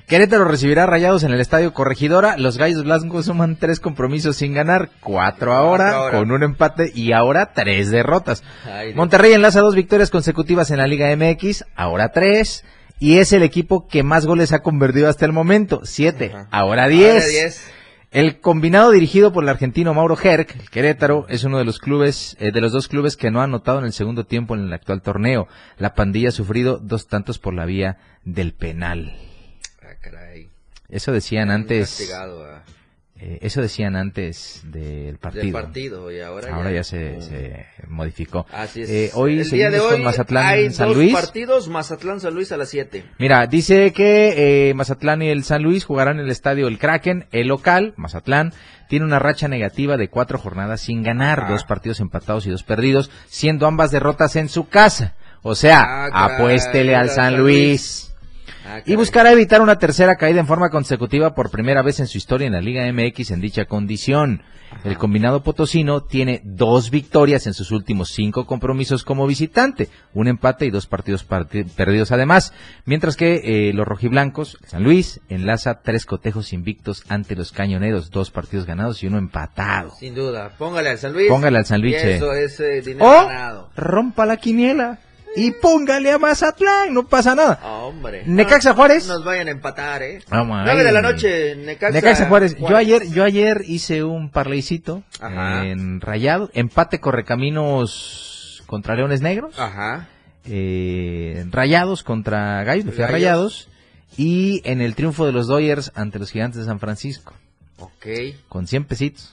Querétaro 0.06 0.44
recibirá 0.44 0.84
rayados 0.84 1.22
en 1.24 1.32
el 1.32 1.40
estadio 1.40 1.72
Corregidora. 1.72 2.36
Los 2.36 2.58
Gallos 2.58 2.84
Blancos 2.84 3.24
suman 3.24 3.56
tres 3.56 3.80
compromisos 3.80 4.36
sin 4.36 4.52
ganar, 4.52 4.90
cuatro 5.00 5.54
ahora, 5.54 6.10
con 6.10 6.30
un 6.30 6.42
empate 6.42 6.92
y 6.94 7.12
ahora 7.12 7.52
tres 7.54 7.90
derrotas. 7.90 8.44
Ay. 8.66 8.92
Monterrey 8.94 9.32
enlaza 9.32 9.60
dos 9.60 9.74
victorias 9.74 10.10
consecutivas 10.10 10.70
en 10.70 10.76
la 10.78 10.86
Liga 10.86 11.14
MX, 11.16 11.64
ahora 11.74 12.12
tres, 12.12 12.64
y 12.98 13.16
es 13.16 13.32
el 13.32 13.42
equipo 13.42 13.88
que 13.88 14.02
más 14.02 14.26
goles 14.26 14.52
ha 14.52 14.60
convertido 14.60 15.08
hasta 15.08 15.24
el 15.24 15.32
momento, 15.32 15.80
siete, 15.84 16.32
Ajá. 16.34 16.48
ahora 16.50 16.84
Ahora 16.84 16.88
diez. 16.88 17.28
10. 17.30 17.70
El 18.10 18.38
combinado 18.38 18.92
dirigido 18.92 19.32
por 19.32 19.42
el 19.42 19.48
argentino 19.48 19.92
Mauro 19.92 20.16
Herc, 20.22 20.54
el 20.54 20.70
Querétaro, 20.70 21.26
es 21.28 21.42
uno 21.42 21.58
de 21.58 21.64
los 21.64 21.80
clubes, 21.80 22.36
eh, 22.38 22.52
de 22.52 22.60
los 22.60 22.70
dos 22.70 22.86
clubes 22.86 23.16
que 23.16 23.32
no 23.32 23.40
ha 23.40 23.44
anotado 23.44 23.80
en 23.80 23.86
el 23.86 23.92
segundo 23.92 24.24
tiempo 24.24 24.54
en 24.54 24.60
el 24.60 24.72
actual 24.72 25.02
torneo. 25.02 25.48
La 25.78 25.94
pandilla 25.94 26.28
ha 26.28 26.32
sufrido 26.32 26.78
dos 26.78 27.08
tantos 27.08 27.40
por 27.40 27.54
la 27.54 27.64
vía 27.64 27.96
del 28.22 28.54
penal. 28.54 29.16
Eso 30.94 31.11
decían 31.12 31.50
antes, 31.50 32.09
eh, 33.16 33.38
eso 33.42 33.61
decían 33.62 33.96
antes 33.96 34.61
del 34.64 35.18
partido. 35.18 35.42
del 35.44 35.52
partido 35.52 36.12
y 36.12 36.20
ahora, 36.20 36.54
Ahora 36.54 36.70
ya, 36.70 36.76
ya, 36.76 36.85
se, 36.85 37.20
se 37.20 37.66
modificó. 37.88 38.46
Así 38.52 38.83
es. 38.83 38.90
Eh, 38.90 39.11
hoy 39.14 39.40
el 39.40 39.50
día 39.50 39.70
de 39.70 39.80
hoy 39.80 40.00
Mazatlán 40.02 40.44
hay 40.46 40.70
San 40.72 40.88
dos 40.88 40.96
Luis. 40.96 41.12
partidos, 41.12 41.68
Mazatlán 41.68 42.20
San 42.20 42.35
Luis 42.35 42.52
a 42.52 42.57
las 42.57 42.68
7. 42.68 43.04
Mira, 43.18 43.46
dice 43.48 43.92
que 43.92 44.68
eh, 44.70 44.74
Mazatlán 44.74 45.22
y 45.22 45.30
el 45.30 45.42
San 45.42 45.62
Luis 45.64 45.85
jugarán 45.85 46.18
en 46.20 46.26
el 46.26 46.30
estadio 46.30 46.68
El 46.68 46.78
Kraken. 46.78 47.26
El 47.33 47.48
local, 47.48 47.94
Mazatlán, 47.96 48.52
tiene 48.88 49.04
una 49.04 49.18
racha 49.18 49.48
negativa 49.48 49.96
de 49.96 50.09
cuatro 50.09 50.38
jornadas 50.38 50.80
sin 50.80 51.02
ganar, 51.02 51.44
Ah. 51.46 51.50
dos 51.50 51.64
partidos 51.64 51.98
empatados 51.98 52.46
y 52.46 52.50
dos 52.50 52.62
perdidos, 52.62 53.11
siendo 53.26 53.66
ambas 53.66 53.90
derrotas 53.90 54.37
en 54.37 54.48
su 54.48 54.68
casa. 54.68 55.14
O 55.42 55.57
sea, 55.57 55.83
Ah, 55.85 56.37
apuéstele 56.37 56.94
al 56.94 57.11
San 57.11 57.37
Luis. 57.37 58.13
Ah, 58.66 58.81
Y 58.87 58.96
buscará 58.96 59.31
evitar 59.33 59.61
una 59.61 59.79
tercera 59.79 60.16
caída 60.16 60.40
en 60.40 60.46
forma 60.46 60.70
consecutiva 60.70 61.35
por 61.35 61.50
primera 61.50 61.83
vez 61.83 62.00
en 62.00 62.07
su 62.07 62.16
historia 62.18 62.46
en 62.46 62.55
la 62.55 62.61
Liga 62.61 62.90
MX 62.92 63.31
en 63.33 63.40
dicha 63.40 63.66
condición. 63.66 64.42
El 64.83 64.98
combinado 64.98 65.44
potosino 65.44 66.03
tiene 66.03 66.40
dos 66.42 66.90
victorias 66.90 67.46
en 67.46 67.55
sus 67.55 67.70
últimos 67.70 68.09
cinco 68.11 68.44
compromisos 68.44 69.05
como 69.05 69.24
visitante, 69.27 69.88
un 70.14 70.27
empate 70.27 70.66
y 70.66 70.70
dos 70.70 70.87
partidos 70.87 71.22
parti- 71.29 71.62
perdidos 71.64 72.11
además, 72.11 72.53
mientras 72.85 73.16
que 73.16 73.68
eh, 73.68 73.72
los 73.72 73.87
rojiblancos, 73.87 74.59
San 74.66 74.83
Luis, 74.83 75.20
enlaza 75.29 75.81
tres 75.83 76.07
cotejos 76.07 76.53
invictos 76.53 77.05
ante 77.09 77.37
los 77.37 77.53
cañoneros, 77.53 78.11
dos 78.11 78.33
partidos 78.33 78.66
ganados 78.66 79.00
y 79.05 79.07
uno 79.07 79.18
empatado. 79.18 79.92
Sin 80.00 80.14
duda, 80.16 80.50
póngale 80.59 80.88
al 80.90 80.98
San 80.98 81.12
Luis. 81.12 81.29
Póngale 81.29 81.59
al 81.59 81.66
San 81.66 81.81
Luis, 81.81 81.94
Y 81.96 82.00
che. 82.00 82.16
eso 82.16 82.33
es 82.33 82.59
eh, 82.59 82.81
dinero 82.81 83.07
O 83.07 83.29
ganado. 83.29 83.70
rompa 83.77 84.27
la 84.27 84.38
quiniela 84.38 84.98
y 85.37 85.51
póngale 85.53 86.11
a 86.12 86.18
Mazatlán, 86.18 86.92
no 86.94 87.07
pasa 87.07 87.35
nada. 87.35 87.59
Ah, 87.62 87.83
hombre. 87.85 88.23
Necaxa 88.27 88.70
No, 88.70 88.75
Juárez. 88.77 89.07
Nos 89.09 89.25
vayan 89.25 89.49
a 89.49 89.51
empatar, 89.51 90.03
¿eh? 90.03 90.20
Vamos, 90.29 90.61
9 90.64 90.85
de 90.85 90.92
la 90.92 91.03
noche, 91.03 91.57
Necaxa, 91.57 91.92
Necaxa 91.94 92.27
Juárez. 92.29 92.57
Yo 92.59 92.77
ayer, 92.77 93.09
yo 93.11 93.25
ayer 93.25 93.62
hice 93.66 94.05
un 94.05 94.31
parleycito 94.31 95.03
Ajá. 95.20 95.64
en 95.66 96.01
Rayado, 96.01 96.51
empate 96.55 97.01
correcaminos 97.01 98.62
contra 98.66 98.94
Leones 98.94 99.20
Negros, 99.23 99.59
Ajá. 99.59 100.09
eh, 100.47 101.44
Rayados 101.51 102.03
contra 102.03 102.62
Gallos, 102.64 102.87
le 102.87 102.92
fui 102.92 103.05
a. 103.05 103.07
Rayados, 103.09 103.68
y 104.16 104.61
en 104.64 104.81
el 104.81 104.94
triunfo 104.94 105.27
de 105.27 105.33
los 105.33 105.47
Dodgers 105.49 105.92
ante 105.94 106.18
los 106.18 106.31
Gigantes 106.31 106.61
de 106.61 106.66
San 106.66 106.79
Francisco, 106.81 107.35
Ok. 107.79 108.07
con 108.49 108.66
100 108.66 108.85
pesitos, 108.85 109.31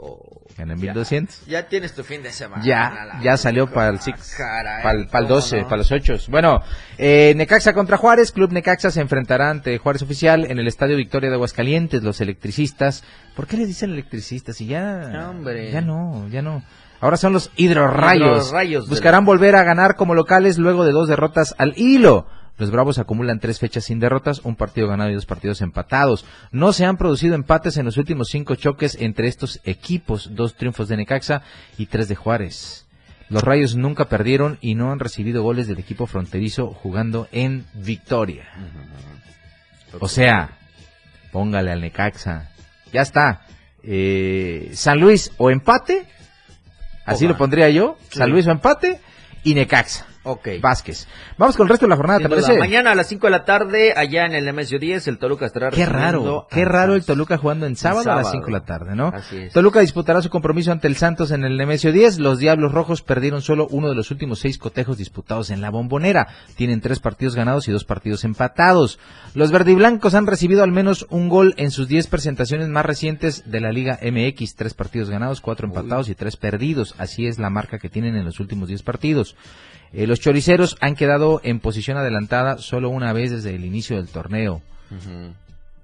Oh, 0.00 0.37
gané 0.58 0.74
ya. 0.74 0.92
1200. 0.92 1.46
Ya 1.46 1.66
tienes 1.68 1.94
tu 1.94 2.02
fin 2.04 2.22
de 2.22 2.30
semana. 2.32 2.62
Ya, 2.64 3.18
ya 3.22 3.36
salió 3.38 3.66
para 3.68 3.88
el 3.90 3.96
Ah, 3.96 4.02
six, 4.02 4.34
caray, 4.36 4.82
para 4.82 4.98
el, 4.98 5.06
para 5.06 5.20
el 5.20 5.26
¿cómo 5.28 5.36
12, 5.36 5.56
no? 5.62 5.64
para 5.64 5.76
los 5.78 5.90
8. 5.92 6.14
Bueno, 6.28 6.60
eh, 6.98 7.32
Necaxa 7.36 7.72
contra 7.72 7.96
Juárez, 7.96 8.32
Club 8.32 8.52
Necaxa 8.52 8.90
se 8.90 9.00
enfrentará 9.00 9.48
ante 9.50 9.78
Juárez 9.78 10.02
Oficial 10.02 10.44
en 10.50 10.58
el 10.58 10.66
Estadio 10.68 10.96
Victoria 10.96 11.30
de 11.30 11.36
Aguascalientes, 11.36 12.02
los 12.02 12.20
electricistas. 12.20 13.04
¿Por 13.34 13.46
qué 13.46 13.56
le 13.56 13.64
dicen 13.66 13.92
electricistas? 13.92 14.56
Si 14.56 14.66
ya, 14.66 15.08
No, 15.08 15.30
hombre. 15.30 15.70
ya 15.70 15.80
no, 15.80 16.28
ya 16.28 16.42
no. 16.42 16.62
Ahora 17.00 17.16
son 17.16 17.32
los 17.32 17.52
hidrorrayos. 17.56 18.48
Hidrorrayos 18.48 18.88
Buscarán 18.88 19.24
volver 19.24 19.54
a 19.54 19.62
ganar 19.62 19.94
como 19.94 20.14
locales 20.14 20.58
luego 20.58 20.84
de 20.84 20.90
dos 20.90 21.06
derrotas 21.08 21.54
al 21.56 21.72
hilo. 21.76 22.26
Los 22.58 22.70
Bravos 22.70 22.98
acumulan 22.98 23.38
tres 23.40 23.60
fechas 23.60 23.84
sin 23.84 24.00
derrotas, 24.00 24.40
un 24.40 24.56
partido 24.56 24.88
ganado 24.88 25.10
y 25.10 25.14
dos 25.14 25.26
partidos 25.26 25.62
empatados. 25.62 26.24
No 26.50 26.72
se 26.72 26.84
han 26.84 26.96
producido 26.96 27.34
empates 27.34 27.76
en 27.76 27.84
los 27.86 27.96
últimos 27.96 28.28
cinco 28.28 28.56
choques 28.56 28.96
entre 29.00 29.28
estos 29.28 29.60
equipos, 29.64 30.34
dos 30.34 30.54
triunfos 30.54 30.88
de 30.88 30.96
Necaxa 30.96 31.42
y 31.78 31.86
tres 31.86 32.08
de 32.08 32.16
Juárez. 32.16 32.86
Los 33.28 33.42
Rayos 33.42 33.76
nunca 33.76 34.06
perdieron 34.06 34.58
y 34.60 34.74
no 34.74 34.90
han 34.90 34.98
recibido 34.98 35.42
goles 35.42 35.68
del 35.68 35.78
equipo 35.78 36.06
fronterizo 36.06 36.68
jugando 36.68 37.28
en 37.30 37.66
victoria. 37.74 38.48
O 40.00 40.08
sea, 40.08 40.58
póngale 41.30 41.70
al 41.70 41.80
Necaxa. 41.80 42.50
Ya 42.92 43.02
está. 43.02 43.42
Eh, 43.82 44.70
San 44.72 44.98
Luis 44.98 45.30
o 45.36 45.50
empate, 45.50 46.06
así 47.04 47.24
Ojalá. 47.24 47.28
lo 47.30 47.38
pondría 47.38 47.68
yo. 47.70 47.96
Sí. 48.10 48.18
San 48.18 48.30
Luis 48.30 48.46
o 48.46 48.50
empate 48.50 48.98
y 49.44 49.54
Necaxa. 49.54 50.06
Ok. 50.24 50.48
Vázquez. 50.60 51.06
Vamos 51.38 51.56
con 51.56 51.66
el 51.66 51.70
resto 51.70 51.86
de 51.86 51.90
la 51.90 51.96
jornada, 51.96 52.18
Sin 52.18 52.28
¿te 52.28 52.34
duda. 52.34 52.42
parece? 52.46 52.58
Mañana 52.60 52.90
a 52.92 52.94
las 52.94 53.06
5 53.08 53.26
de 53.26 53.30
la 53.30 53.44
tarde, 53.44 53.94
allá 53.96 54.26
en 54.26 54.32
el 54.34 54.52
MSU 54.52 54.78
10, 54.78 55.08
el 55.08 55.18
Toluca 55.18 55.46
estará 55.46 55.70
Qué 55.70 55.86
raro, 55.86 56.46
qué 56.50 56.64
raro 56.64 56.94
el. 56.94 57.04
Toluca 57.04 57.38
jugando 57.38 57.66
en 57.66 57.76
sábado, 57.76 58.10
a 58.10 58.16
las 58.16 58.26
sábado. 58.26 58.30
5 58.32 58.46
de 58.46 58.52
la 58.52 58.64
tarde, 58.64 58.94
¿no? 58.96 59.08
Así 59.08 59.36
es. 59.36 59.52
Toluca 59.52 59.80
disputará 59.80 60.20
su 60.20 60.28
compromiso 60.28 60.72
ante 60.72 60.86
el 60.88 60.96
Santos 60.96 61.30
en 61.30 61.44
el 61.44 61.56
Nemesio 61.56 61.92
10. 61.92 62.18
Los 62.18 62.38
Diablos 62.40 62.72
Rojos 62.72 63.02
perdieron 63.02 63.40
solo 63.42 63.66
uno 63.70 63.88
de 63.88 63.94
los 63.94 64.10
últimos 64.10 64.40
seis 64.40 64.58
cotejos 64.58 64.98
disputados 64.98 65.50
en 65.50 65.60
la 65.60 65.70
bombonera. 65.70 66.28
Tienen 66.56 66.80
tres 66.80 67.00
partidos 67.00 67.34
ganados 67.34 67.68
y 67.68 67.72
dos 67.72 67.84
partidos 67.84 68.24
empatados. 68.24 68.98
Los 69.34 69.50
verdiblancos 69.52 70.14
han 70.14 70.26
recibido 70.26 70.62
al 70.62 70.72
menos 70.72 71.06
un 71.10 71.28
gol 71.28 71.54
en 71.56 71.70
sus 71.70 71.88
10 71.88 72.06
presentaciones 72.08 72.68
más 72.68 72.84
recientes 72.84 73.50
de 73.50 73.60
la 73.60 73.70
Liga 73.72 73.98
MX. 74.02 74.56
Tres 74.56 74.74
partidos 74.74 75.10
ganados, 75.10 75.40
cuatro 75.40 75.66
empatados 75.68 76.08
y 76.08 76.14
tres 76.14 76.36
perdidos. 76.36 76.94
Así 76.98 77.26
es 77.26 77.38
la 77.38 77.50
marca 77.50 77.78
que 77.78 77.88
tienen 77.88 78.16
en 78.16 78.24
los 78.24 78.40
últimos 78.40 78.68
10 78.68 78.82
partidos. 78.82 79.36
Eh, 79.92 80.06
los 80.06 80.20
choriceros 80.20 80.76
han 80.80 80.94
quedado 80.94 81.40
en 81.44 81.60
posición 81.60 81.96
adelantada 81.96 82.58
solo 82.58 82.90
una 82.90 83.12
vez 83.12 83.30
desde 83.30 83.54
el 83.54 83.64
inicio 83.64 83.96
del 83.96 84.08
torneo. 84.08 84.62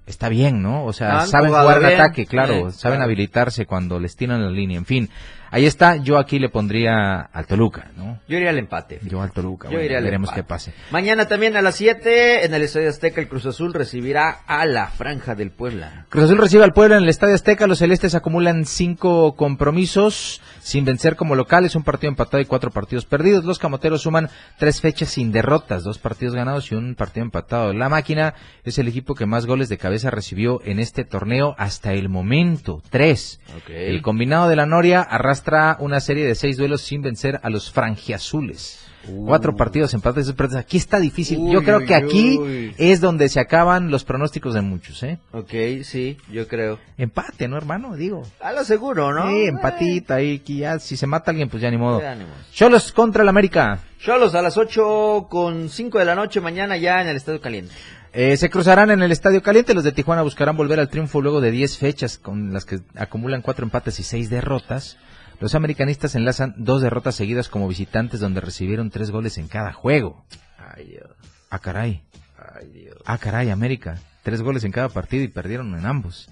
Está 0.07 0.29
bien, 0.29 0.63
¿no? 0.63 0.85
O 0.85 0.93
sea, 0.93 1.21
Han 1.21 1.29
saben 1.29 1.49
jugar 1.49 1.81
de 1.81 1.87
bien, 1.89 2.01
ataque, 2.01 2.27
claro, 2.27 2.71
sí, 2.71 2.79
saben 2.79 2.97
claro. 2.99 3.05
habilitarse 3.05 3.65
cuando 3.65 3.99
les 3.99 4.17
tiran 4.17 4.43
la 4.43 4.51
línea, 4.51 4.77
en 4.77 4.85
fin. 4.85 5.09
Ahí 5.55 5.67
está, 5.67 5.95
yo 5.95 6.19
aquí 6.19 6.41
le 6.41 6.49
pondría 6.49 7.21
al 7.21 7.47
Toluca, 7.47 7.93
¿no? 7.97 8.19
Yo 8.27 8.39
iría 8.39 8.51
al 8.51 8.59
empate. 8.59 8.99
Yo 9.05 9.23
al 9.23 9.31
Toluca, 9.31 9.69
Yo 9.69 9.75
bueno, 9.75 9.85
iría 9.85 9.99
al 9.99 10.05
veremos 10.05 10.31
empate. 10.31 10.43
qué 10.43 10.49
pase. 10.49 10.75
Mañana 10.91 11.29
también 11.29 11.57
a 11.57 11.63
las 11.63 11.77
7 11.77 12.45
en 12.45 12.55
el 12.55 12.63
Estadio 12.63 12.89
Azteca 12.89 13.21
el 13.21 13.29
Cruz 13.29 13.47
Azul 13.47 13.73
recibirá 13.73 14.31
a 14.49 14.67
la 14.67 14.89
Franja 14.89 15.37
del 15.37 15.53
Puebla. 15.53 16.07
Cruz 16.09 16.25
Azul 16.25 16.39
recibe 16.39 16.65
al 16.65 16.73
Puebla 16.73 16.97
en 16.97 17.05
el 17.05 17.09
Estadio 17.09 17.37
Azteca, 17.37 17.69
los 17.69 17.79
celestes 17.79 18.17
acumulan 18.17 18.65
cinco 18.65 19.37
compromisos 19.37 20.43
sin 20.61 20.85
vencer 20.85 21.15
como 21.15 21.37
locales, 21.37 21.77
un 21.77 21.85
partido 21.85 22.09
empatado 22.09 22.41
y 22.41 22.47
cuatro 22.47 22.73
partidos 22.73 23.05
perdidos. 23.05 23.45
Los 23.45 23.61
camoteros 23.61 24.03
suman 24.03 24.31
tres 24.59 24.81
fechas 24.81 25.11
sin 25.11 25.31
derrotas, 25.31 25.85
dos 25.85 25.99
partidos 25.99 26.35
ganados 26.35 26.73
y 26.73 26.75
un 26.75 26.97
partido 26.97 27.23
empatado. 27.27 27.73
La 27.73 27.89
máquina 27.89 28.35
es 28.65 28.79
el 28.79 28.89
equipo 28.89 29.15
que 29.15 29.27
más 29.27 29.47
goles 29.47 29.69
de 29.69 29.79
cabeza 29.79 30.11
recibió 30.11 30.61
en 30.65 30.81
este 30.81 31.05
torneo 31.05 31.55
hasta 31.59 31.93
el 31.93 32.09
momento, 32.09 32.83
tres. 32.91 33.41
El 33.69 34.03
combinado 34.03 34.49
de 34.49 34.57
la 34.57 34.67
Noria 34.67 35.01
arrastra 35.01 35.44
una 35.81 36.01
serie 36.01 36.27
de 36.27 36.35
seis 36.35 36.57
duelos 36.57 36.83
sin 36.83 37.03
vencer 37.03 37.41
a 37.43 37.51
los 37.51 37.71
franjiazules. 37.71 38.81
Cuatro 39.07 39.55
partidos 39.55 39.93
empates. 39.93 40.33
Aquí 40.57 40.77
está 40.77 40.99
difícil. 40.99 41.39
Yo 41.51 41.63
creo 41.63 41.79
uy, 41.79 41.87
que 41.87 41.95
aquí 41.95 42.39
uy. 42.39 42.75
es 42.79 43.01
donde 43.01 43.29
se 43.29 43.41
acaban 43.41 43.91
los 43.91 44.05
pronósticos 44.05 44.55
de 44.55 44.63
muchos, 44.63 45.03
¿eh? 45.03 45.19
Ok, 45.33 45.53
sí, 45.83 46.17
yo 46.31 46.49
creo. 46.49 46.79
Empate, 46.97 47.49
¿no, 47.49 47.57
hermano? 47.57 47.97
Digo. 47.97 48.23
A 48.41 48.53
lo 48.53 48.65
seguro, 48.65 49.13
¿no? 49.13 49.29
Sí, 49.29 49.45
empatita 49.45 50.15
ahí, 50.15 50.39
que 50.39 50.57
ya, 50.57 50.79
si 50.79 50.97
se 50.97 51.07
mata 51.07 51.31
alguien, 51.31 51.49
pues 51.49 51.63
ya 51.63 51.71
ni 51.71 51.77
modo. 51.77 52.01
Cholos 52.53 52.93
contra 52.93 53.23
el 53.23 53.29
América. 53.29 53.81
Cholos 53.99 54.35
a 54.35 54.43
las 54.43 54.57
8 54.57 55.27
con 55.31 55.69
5 55.69 55.99
de 55.99 56.05
la 56.05 56.15
noche 56.15 56.41
mañana 56.41 56.77
ya 56.77 57.01
en 57.03 57.09
el 57.09 57.17
Estadio 57.17 57.41
Caliente. 57.41 57.75
Eh, 58.13 58.37
se 58.37 58.49
cruzarán 58.49 58.91
en 58.91 59.03
el 59.03 59.13
Estadio 59.13 59.43
Caliente. 59.43 59.75
Los 59.75 59.85
de 59.85 59.93
Tijuana 59.93 60.23
buscarán 60.23 60.57
volver 60.57 60.79
al 60.79 60.89
triunfo 60.89 61.21
luego 61.21 61.41
de 61.41 61.51
10 61.51 61.79
fechas 61.79 62.17
con 62.17 62.53
las 62.53 62.65
que 62.65 62.79
acumulan 62.95 63.43
cuatro 63.43 63.65
empates 63.65 63.99
y 63.99 64.03
seis 64.03 64.31
derrotas. 64.31 64.97
Los 65.41 65.55
americanistas 65.55 66.15
enlazan 66.15 66.55
dos 66.57 66.81
derrotas 66.83 67.15
seguidas 67.17 67.49
como 67.49 67.69
visitantes 67.69 68.21
donde 68.21 68.41
recibieron 68.41 68.91
tres 68.91 69.11
goles 69.11 69.37
en 69.39 69.49
cada 69.49 69.73
juego. 69.73 70.25
Ay, 70.59 70.87
Dios. 70.87 71.11
Ah, 71.51 71.59
caray. 71.59 72.03
Ay, 72.39 72.69
Dios. 72.73 72.97
Ah, 73.05 73.19
caray, 73.19 73.51
América. 73.51 73.99
Tres 74.23 74.41
goles 74.43 74.65
en 74.65 74.73
cada 74.73 74.89
partido 74.89 75.23
y 75.23 75.29
perdieron 75.29 75.75
en 75.79 75.85
ambos. 75.85 76.29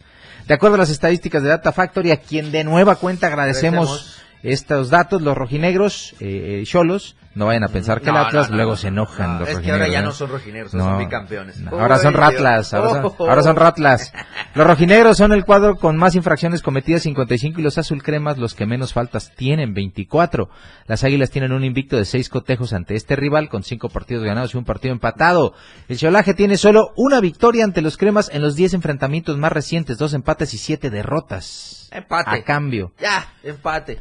De 0.46 0.54
acuerdo 0.54 0.76
a 0.76 0.78
las 0.78 0.90
estadísticas 0.90 1.42
de 1.42 1.50
Data 1.50 1.72
Factory, 1.72 2.10
a 2.10 2.16
quien 2.18 2.50
de 2.50 2.64
nueva 2.64 2.96
cuenta 2.96 3.26
agradecemos, 3.26 3.88
Agradecemos. 3.90 4.22
estos 4.42 4.90
datos, 4.90 5.20
los 5.20 5.36
rojinegros, 5.36 6.14
eh, 6.20 6.60
eh, 6.60 6.64
cholos, 6.64 7.16
no 7.34 7.46
vayan 7.46 7.64
a 7.64 7.68
pensar 7.68 8.00
que 8.00 8.10
el 8.10 8.16
Atlas, 8.16 8.50
luego 8.50 8.76
se 8.76 8.90
no, 8.90 9.02
enojan 9.02 9.34
no, 9.34 9.40
los 9.40 9.48
es 9.48 9.58
que 9.60 9.72
ahora 9.72 9.88
ya 9.88 10.00
¿eh? 10.00 10.02
no 10.02 10.12
son 10.12 10.30
rojinegros, 10.30 10.72
son 10.72 10.98
bicampeones. 10.98 11.62
ahora 11.70 11.98
son 11.98 12.14
ratlas, 12.14 12.70
Dios. 12.70 12.74
ahora 12.74 13.02
son, 13.02 13.28
ahora 13.28 13.42
son 13.42 13.56
ratlas. 13.56 14.12
Los 14.54 14.66
rojinegros 14.66 15.16
son 15.16 15.32
el 15.32 15.44
cuadro 15.44 15.76
con 15.76 15.96
más 15.96 16.14
infracciones 16.14 16.62
cometidas, 16.62 17.02
55, 17.02 17.60
y 17.60 17.62
los 17.62 17.78
azul 17.78 18.02
cremas 18.02 18.38
los 18.38 18.54
que 18.54 18.66
menos 18.66 18.92
faltas 18.92 19.32
tienen, 19.34 19.72
24. 19.72 20.50
Las 20.86 21.04
águilas 21.04 21.30
tienen 21.30 21.52
un 21.52 21.64
invicto 21.64 21.96
de 21.96 22.04
seis 22.04 22.28
cotejos 22.28 22.72
ante 22.72 22.94
este 22.94 23.16
rival, 23.16 23.48
con 23.48 23.62
cinco 23.62 23.88
partidos 23.88 24.24
ganados 24.24 24.54
y 24.54 24.58
un 24.58 24.64
partido 24.64 24.92
empatado. 24.92 25.54
El 25.88 25.96
cholaje 25.96 26.34
tiene 26.34 26.56
solo 26.56 26.92
una 26.96 27.20
victoria 27.20 27.64
ante 27.64 27.82
los 27.82 27.96
cremas 27.96 28.30
en 28.32 28.42
los 28.42 28.56
10 28.56 28.74
enfrentamientos 28.74 29.38
más 29.38 29.52
recientes, 29.52 29.98
dos 29.98 30.12
empates 30.14 30.52
y 30.54 30.58
siete 30.58 30.90
derrotas. 30.90 31.88
Empate. 31.92 32.30
A 32.30 32.44
cambio. 32.44 32.92
Ya, 32.98 33.26
empate. 33.42 34.00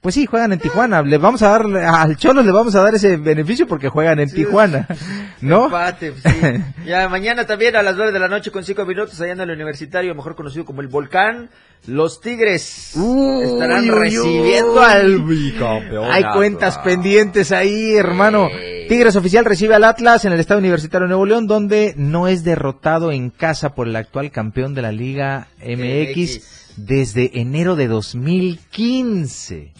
Pues 0.00 0.14
sí, 0.14 0.26
juegan 0.26 0.52
en 0.52 0.60
Tijuana. 0.60 1.02
Le 1.02 1.18
vamos 1.18 1.42
a 1.42 1.48
dar, 1.48 1.66
al 1.66 2.16
Cholos 2.16 2.46
le 2.46 2.52
vamos 2.52 2.72
a 2.76 2.82
dar 2.82 2.94
ese 2.94 3.16
beneficio 3.16 3.66
porque 3.66 3.88
juegan 3.88 4.20
en 4.20 4.28
Sí. 4.28 4.36
Tijuana. 4.36 4.86
¿No? 5.40 5.64
Empate, 5.66 6.12
sí. 6.12 6.30
ya, 6.86 7.08
mañana 7.08 7.46
también 7.46 7.74
a 7.74 7.82
las 7.82 7.96
9 7.96 8.12
de 8.12 8.18
la 8.20 8.28
noche 8.28 8.52
con 8.52 8.62
5 8.64 8.86
minutos 8.86 9.20
allá 9.20 9.32
en 9.32 9.40
el 9.40 9.50
universitario, 9.50 10.14
mejor 10.14 10.36
conocido 10.36 10.64
como 10.64 10.82
el 10.82 10.86
Volcán. 10.88 11.50
Los 11.86 12.20
Tigres 12.20 12.94
estarán 12.96 13.84
Uy, 13.84 13.90
recibiendo 13.90 14.72
uy. 14.80 14.84
al 14.84 15.18
bicampeón. 15.22 16.10
Hay 16.10 16.24
cuentas 16.32 16.78
pendientes 16.78 17.50
ahí, 17.52 17.94
hermano. 17.96 18.48
Tigres 18.88 19.14
oficial 19.16 19.44
recibe 19.44 19.74
al 19.74 19.84
Atlas 19.84 20.24
en 20.24 20.32
el 20.32 20.40
Estado 20.40 20.58
Universitario 20.60 21.06
de 21.06 21.10
Nuevo 21.10 21.26
León, 21.26 21.46
donde 21.46 21.94
no 21.96 22.26
es 22.28 22.42
derrotado 22.44 23.10
en 23.12 23.30
casa 23.30 23.74
por 23.74 23.86
el 23.88 23.94
actual 23.96 24.30
campeón 24.30 24.74
de 24.74 24.82
la 24.82 24.90
Liga 24.92 25.48
MX 25.60 26.36
MX. 26.36 26.74
desde 26.78 27.40
enero 27.40 27.76
de 27.76 27.86
2015. 27.88 29.72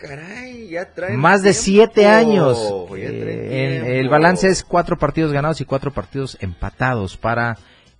Caray, 0.00 0.68
ya 0.68 0.92
traen 0.92 1.18
Más 1.18 1.42
de 1.42 1.50
tiempo. 1.52 1.64
siete 1.64 2.06
años. 2.06 2.58
Eh, 2.96 3.80
en- 3.84 3.86
el 3.86 4.08
balance 4.08 4.48
es 4.48 4.62
cuatro 4.62 4.98
partidos 4.98 5.32
ganados 5.32 5.60
y 5.60 5.64
cuatro 5.64 5.92
partidos 5.92 6.36
empatados 6.40 7.16
para 7.16 7.56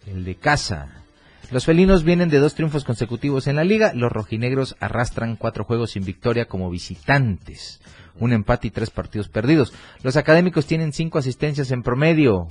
el 0.06 0.24
de 0.24 0.34
casa. 0.36 1.02
Los 1.50 1.64
felinos 1.64 2.02
vienen 2.04 2.28
de 2.28 2.38
dos 2.38 2.54
triunfos 2.54 2.84
consecutivos 2.84 3.46
en 3.46 3.56
la 3.56 3.64
liga. 3.64 3.92
Los 3.94 4.10
rojinegros 4.12 4.76
arrastran 4.80 5.36
cuatro 5.36 5.64
juegos 5.64 5.92
sin 5.92 6.04
victoria 6.04 6.46
como 6.46 6.68
visitantes. 6.70 7.80
Un 8.18 8.32
empate 8.32 8.68
y 8.68 8.70
tres 8.70 8.90
partidos 8.90 9.28
perdidos. 9.28 9.72
Los 10.02 10.16
académicos 10.16 10.66
tienen 10.66 10.92
cinco 10.92 11.18
asistencias 11.18 11.70
en 11.70 11.82
promedio. 11.82 12.48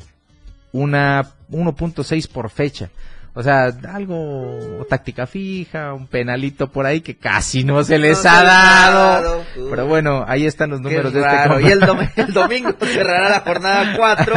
Una 0.71 1.31
1.6 1.49 2.27
por 2.27 2.49
fecha. 2.49 2.89
O 3.37 3.43
sea, 3.43 3.65
algo 3.93 4.85
táctica 4.89 5.27
fija, 5.27 5.93
un 5.93 6.07
penalito 6.07 6.71
por 6.71 6.85
ahí 6.85 7.01
que 7.01 7.17
casi 7.17 7.65
no 7.65 7.83
se 7.83 7.97
les 7.99 8.23
No 8.23 8.29
ha 8.31 8.43
dado. 8.43 9.43
uy. 9.57 9.67
Pero 9.69 9.87
bueno, 9.87 10.23
ahí 10.25 10.45
están 10.45 10.69
los 10.69 10.79
números 10.79 11.11
de 11.11 11.19
este 11.19 11.31
compa- 11.31 11.61
Y 11.61 11.67
el, 11.71 11.81
dom- 11.81 12.09
el 12.15 12.33
domingo 12.33 12.73
cerrará 12.81 13.29
la 13.29 13.39
jornada 13.41 13.93
4 13.97 14.35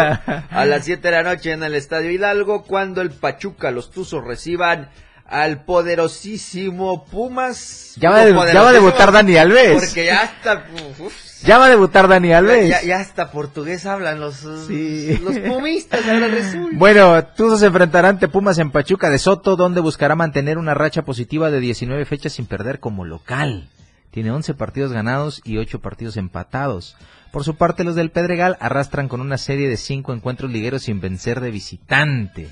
a 0.50 0.64
las 0.66 0.84
7 0.84 1.00
de 1.00 1.12
la 1.12 1.22
noche 1.22 1.52
en 1.52 1.62
el 1.62 1.76
Estadio 1.76 2.10
Hidalgo 2.10 2.64
cuando 2.64 3.00
el 3.00 3.10
Pachuca, 3.10 3.70
los 3.70 3.92
Tuzos 3.92 4.24
reciban 4.24 4.88
al 5.26 5.64
poderosísimo 5.64 7.04
Pumas. 7.04 7.92
Ya 7.96 8.10
va, 8.10 8.24
debu- 8.24 8.52
ya 8.52 8.62
va 8.62 8.70
a 8.70 8.72
debutar 8.72 9.12
Dani 9.12 9.36
Alves. 9.36 9.74
Porque 9.86 10.06
ya 10.06 10.24
está... 10.24 10.64
uf, 10.98 11.12
Ya 11.44 11.58
va 11.58 11.66
a 11.66 11.68
debutar 11.70 12.08
Dani 12.08 12.32
Alves. 12.32 12.68
ya, 12.68 12.82
ya 12.82 12.98
hasta 13.00 13.30
portugués 13.30 13.86
hablan 13.86 14.18
los, 14.20 14.36
Sí. 14.66 15.18
los 15.22 15.38
pumistas, 15.38 16.06
ahora 16.08 16.28
resulta. 16.28 16.76
Bueno, 16.76 17.24
Tuzos 17.36 17.60
se 17.60 17.66
enfrentará 17.66 18.08
ante 18.08 18.28
Pumas 18.28 18.58
en 18.58 18.70
Pachuca 18.70 19.08
de 19.08 19.18
Soto, 19.18 19.54
donde 19.56 19.80
buscará 19.80 20.14
mantener 20.16 20.58
una 20.58 20.74
racha 20.74 21.02
positiva 21.02 21.50
de 21.50 21.60
19 21.60 22.04
fechas 22.04 22.32
sin 22.32 22.46
perder 22.46 22.80
como 22.80 23.04
local. 23.04 23.68
Tiene 24.10 24.30
11 24.32 24.54
partidos 24.54 24.92
ganados 24.92 25.40
y 25.44 25.58
8 25.58 25.80
partidos 25.80 26.16
empatados. 26.16 26.96
Por 27.30 27.44
su 27.44 27.56
parte, 27.56 27.84
los 27.84 27.94
del 27.94 28.10
Pedregal 28.10 28.56
arrastran 28.58 29.06
con 29.08 29.20
una 29.20 29.36
serie 29.38 29.68
de 29.68 29.76
5 29.76 30.12
encuentros 30.14 30.50
ligueros 30.50 30.82
sin 30.84 31.00
vencer 31.00 31.40
de 31.40 31.50
visitante. 31.50 32.48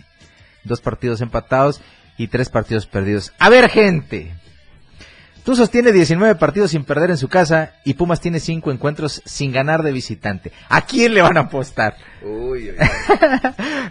Dos 0.64 0.81
partidos 0.81 1.20
empatados 1.22 1.81
y 2.18 2.29
3 2.29 2.51
partidos 2.51 2.87
perdidos. 2.87 3.32
A 3.39 3.49
ver, 3.49 3.68
gente. 3.70 4.34
Tuzos 5.47 5.70
tiene 5.70 5.92
19 5.92 6.34
partidos 6.34 6.72
sin 6.72 6.82
perder 6.82 7.11
en 7.11 7.16
su 7.16 7.28
casa 7.28 7.74
y 7.84 7.94
Pumas 7.94 8.20
tiene 8.20 8.40
5 8.40 8.72
encuentros 8.72 9.22
sin 9.24 9.53
ganar 9.53 9.84
de 9.84 9.92
visitante. 9.92 10.51
¿A 10.68 10.84
quién 10.84 11.14
le 11.14 11.22
van 11.22 11.36
a 11.36 11.42
apostar? 11.42 11.97
Uy, 12.20 12.70
uy, 12.70 12.70
uy. 12.70 12.76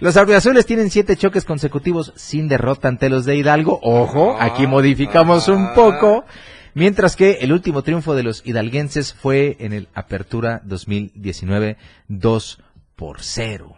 Los 0.01 0.17
azules 0.17 0.65
tienen 0.65 0.89
siete 0.89 1.15
choques 1.15 1.45
consecutivos 1.45 2.11
sin 2.17 2.49
derrota 2.49 2.89
ante 2.89 3.07
los 3.07 3.23
de 3.23 3.37
Hidalgo. 3.37 3.79
Ojo, 3.83 4.35
aquí 4.37 4.67
modificamos 4.67 5.47
un 5.47 5.73
poco. 5.73 6.25
Mientras 6.73 7.15
que 7.15 7.37
el 7.39 7.53
último 7.53 7.83
triunfo 7.83 8.15
de 8.15 8.23
los 8.23 8.45
hidalguenses 8.45 9.13
fue 9.13 9.55
en 9.61 9.71
el 9.71 9.87
Apertura 9.93 10.59
2019 10.65 11.77
2 12.09 12.59
por 12.97 13.21
cero. 13.21 13.77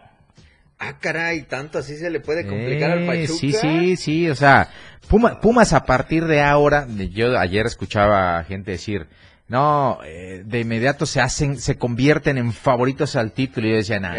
Ah, 0.80 0.94
caray, 1.00 1.44
tanto 1.44 1.80
así 1.80 1.98
se 1.98 2.10
le 2.12 2.20
puede 2.20 2.46
complicar 2.48 2.92
al 2.92 3.04
Eh, 3.04 3.08
Pachuca. 3.08 3.38
Sí, 3.40 3.52
sí, 3.54 3.96
sí, 3.98 4.30
o 4.30 4.36
sea, 4.36 4.70
Puma- 5.10 5.40
Pumas 5.42 5.74
a 5.74 5.86
partir 5.86 6.26
de 6.26 6.42
ahora, 6.42 6.86
yo 7.12 7.38
ayer 7.40 7.66
escuchaba 7.66 8.38
a 8.38 8.44
gente 8.44 8.72
decir, 8.72 9.08
no, 9.48 10.00
eh, 10.06 10.44
de 10.46 10.60
inmediato 10.60 11.06
se 11.06 11.20
hacen, 11.22 11.58
se 11.60 11.78
convierten 11.78 12.38
en 12.38 12.52
favoritos 12.54 13.16
al 13.16 13.32
título 13.32 13.68
y 13.68 13.72
yo 13.72 13.76
decía, 13.78 14.00
no, 14.00 14.10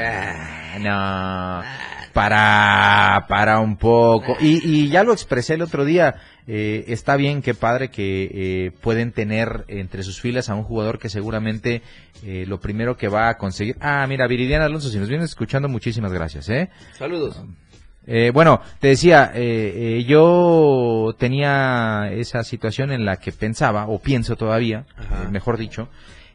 no, 0.80 1.62
para, 2.12 3.26
para 3.28 3.60
un 3.60 3.76
poco. 3.76 4.36
Y, 4.40 4.60
y 4.68 4.88
ya 4.88 5.04
lo 5.04 5.12
expresé 5.12 5.54
el 5.54 5.62
otro 5.62 5.84
día, 5.84 6.16
eh, 6.48 6.86
está 6.88 7.16
bien, 7.16 7.42
qué 7.42 7.54
padre 7.54 7.90
que 7.90 8.30
eh, 8.32 8.70
pueden 8.80 9.12
tener 9.12 9.66
entre 9.68 10.02
sus 10.02 10.20
filas 10.20 10.48
a 10.48 10.54
un 10.54 10.64
jugador 10.64 10.98
que 10.98 11.10
seguramente 11.10 11.82
eh, 12.24 12.44
lo 12.46 12.58
primero 12.58 12.96
que 12.96 13.08
va 13.08 13.28
a 13.28 13.36
conseguir. 13.36 13.76
Ah, 13.80 14.06
mira, 14.08 14.26
Viridiana 14.26 14.64
Alonso, 14.64 14.88
si 14.88 14.98
nos 14.98 15.08
vienes 15.08 15.28
escuchando, 15.30 15.68
muchísimas 15.68 16.12
gracias, 16.12 16.48
¿eh? 16.48 16.70
Saludos. 16.94 17.40
Eh, 18.10 18.30
bueno, 18.32 18.62
te 18.80 18.88
decía, 18.88 19.32
eh, 19.34 19.98
eh, 19.98 20.04
yo 20.04 21.14
tenía 21.18 22.10
esa 22.10 22.42
situación 22.42 22.90
en 22.90 23.04
la 23.04 23.18
que 23.18 23.32
pensaba, 23.32 23.86
o 23.86 23.98
pienso 23.98 24.34
todavía, 24.34 24.86
eh, 24.98 25.30
mejor 25.30 25.58
dicho, 25.58 25.90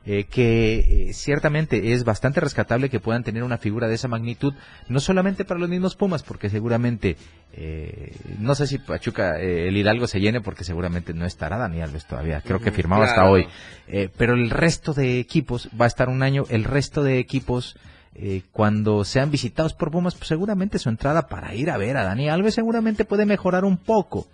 eh, 0.06 0.26
que 0.26 1.08
eh, 1.10 1.14
ciertamente 1.14 1.94
es 1.94 2.04
bastante 2.04 2.40
rescatable 2.40 2.90
que 2.90 3.00
puedan 3.00 3.24
tener 3.24 3.44
una 3.44 3.58
figura 3.58 3.88
de 3.88 3.96
esa 3.96 4.08
magnitud, 4.08 4.54
no 4.90 5.00
solamente 5.00 5.46
para 5.46 5.60
los 5.60 5.70
mismos 5.70 5.96
Pumas, 5.96 6.24
porque 6.24 6.50
seguramente, 6.50 7.16
eh, 7.54 8.14
no 8.40 8.56
sé 8.56 8.68
si 8.68 8.80
Pachuca, 8.80 9.40
eh, 9.40 9.68
el 9.68 9.78
Hidalgo 9.78 10.08
se 10.08 10.20
llene, 10.20 10.42
porque 10.42 10.64
seguramente 10.64 11.14
no 11.14 11.26
estará 11.26 11.58
Dani 11.58 11.82
Alves 11.82 12.06
todavía, 12.06 12.42
creo 12.42 12.60
que 12.60 12.70
Ujú, 12.70 12.76
firmado 12.76 13.04
hasta 13.04 13.30
hoy, 13.30 13.48
Eh, 13.88 14.10
pero 14.18 14.34
el 14.34 14.50
resto 14.50 14.94
de 14.94 15.20
equipos 15.20 15.70
va 15.80 15.86
a 15.86 15.88
estar 15.88 16.10
un 16.10 16.24
año, 16.24 16.46
el 16.50 16.64
resto 16.64 17.04
de 17.04 17.20
equipos 17.20 17.76
eh, 18.16 18.44
cuando 18.52 19.04
sean 19.06 19.32
visitados 19.32 19.74
por 19.74 19.92
Pumas, 19.92 20.16
pues 20.16 20.28
seguramente 20.28 20.80
su 20.80 20.90
entrada 20.90 21.28
para 21.28 21.54
ir 21.56 21.70
a 21.70 21.78
ver 21.78 21.98
a 21.98 22.04
Dani 22.04 22.30
Alves 22.30 22.54
seguramente 22.54 23.06
puede 23.06 23.26
mejorar 23.26 23.66
un 23.66 23.78
poco. 23.78 24.28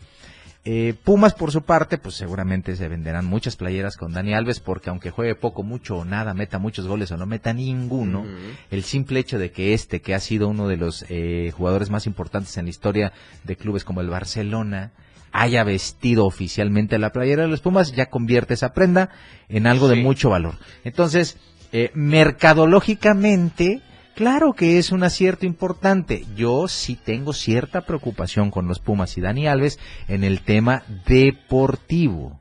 Eh, 0.72 0.93
Pumas 1.03 1.34
por 1.34 1.51
su 1.51 1.63
parte, 1.63 1.97
pues 1.97 2.13
seguramente 2.13 2.76
se 2.76 2.88
venderán 2.88 3.26
muchas 3.26 3.55
playeras 3.55 3.97
con 3.97 4.13
Dani 4.13 4.36
Alves 4.36 4.59
porque 4.59 4.91
aunque 4.91 5.09
juegue 5.09 5.34
poco, 5.34 5.63
mucho 5.63 5.97
o 5.97 6.05
nada, 6.05 6.36
meta 6.36 6.59
muchos 6.59 6.86
goles 6.86 7.11
o 7.11 7.17
no 7.17 7.26
meta 7.26 7.53
ninguno, 7.53 8.24
el 8.70 8.84
simple 8.84 9.20
hecho 9.20 9.39
de 9.39 9.49
que 9.49 9.74
este, 9.74 10.03
que 10.03 10.13
ha 10.13 10.20
sido 10.20 10.47
uno 10.47 10.67
de 10.67 10.78
los 10.78 11.05
eh, 11.09 11.51
jugadores 11.57 11.89
más 11.89 12.05
importantes 12.05 12.55
en 12.57 12.65
la 12.65 12.70
historia 12.70 13.13
de 13.45 13.55
clubes 13.55 13.84
como 13.84 14.01
el 14.01 14.11
Barcelona, 14.11 14.91
haya 15.32 15.63
vestido 15.63 16.28
oficialmente 16.28 16.99
la 16.99 17.11
playera 17.13 17.41
de 17.41 17.49
los 17.49 17.61
Pumas, 17.61 17.93
ya 17.93 18.11
convierte 18.11 18.53
esa 18.53 18.72
prenda 18.72 19.09
en 19.47 19.65
algo 19.65 19.88
de 19.88 19.95
mucho 19.95 20.30
valor. 20.30 20.53
Entonces, 20.84 21.39
eh, 21.72 21.89
mercadológicamente, 21.95 23.82
claro 24.20 24.51
que 24.51 24.78
es 24.78 24.91
un 24.91 25.03
acierto 25.03 25.45
importante. 25.45 26.26
Yo 26.36 26.67
sí 26.67 26.97
tengo 26.97 27.32
cierta 27.32 27.86
preocupación 27.86 28.51
con 28.51 28.67
los 28.67 28.80
Pumas 28.80 29.17
y 29.17 29.22
Dani 29.22 29.47
Alves 29.47 29.80
en 30.09 30.26
el 30.26 30.41
tema 30.41 30.84
deportivo. 31.07 32.38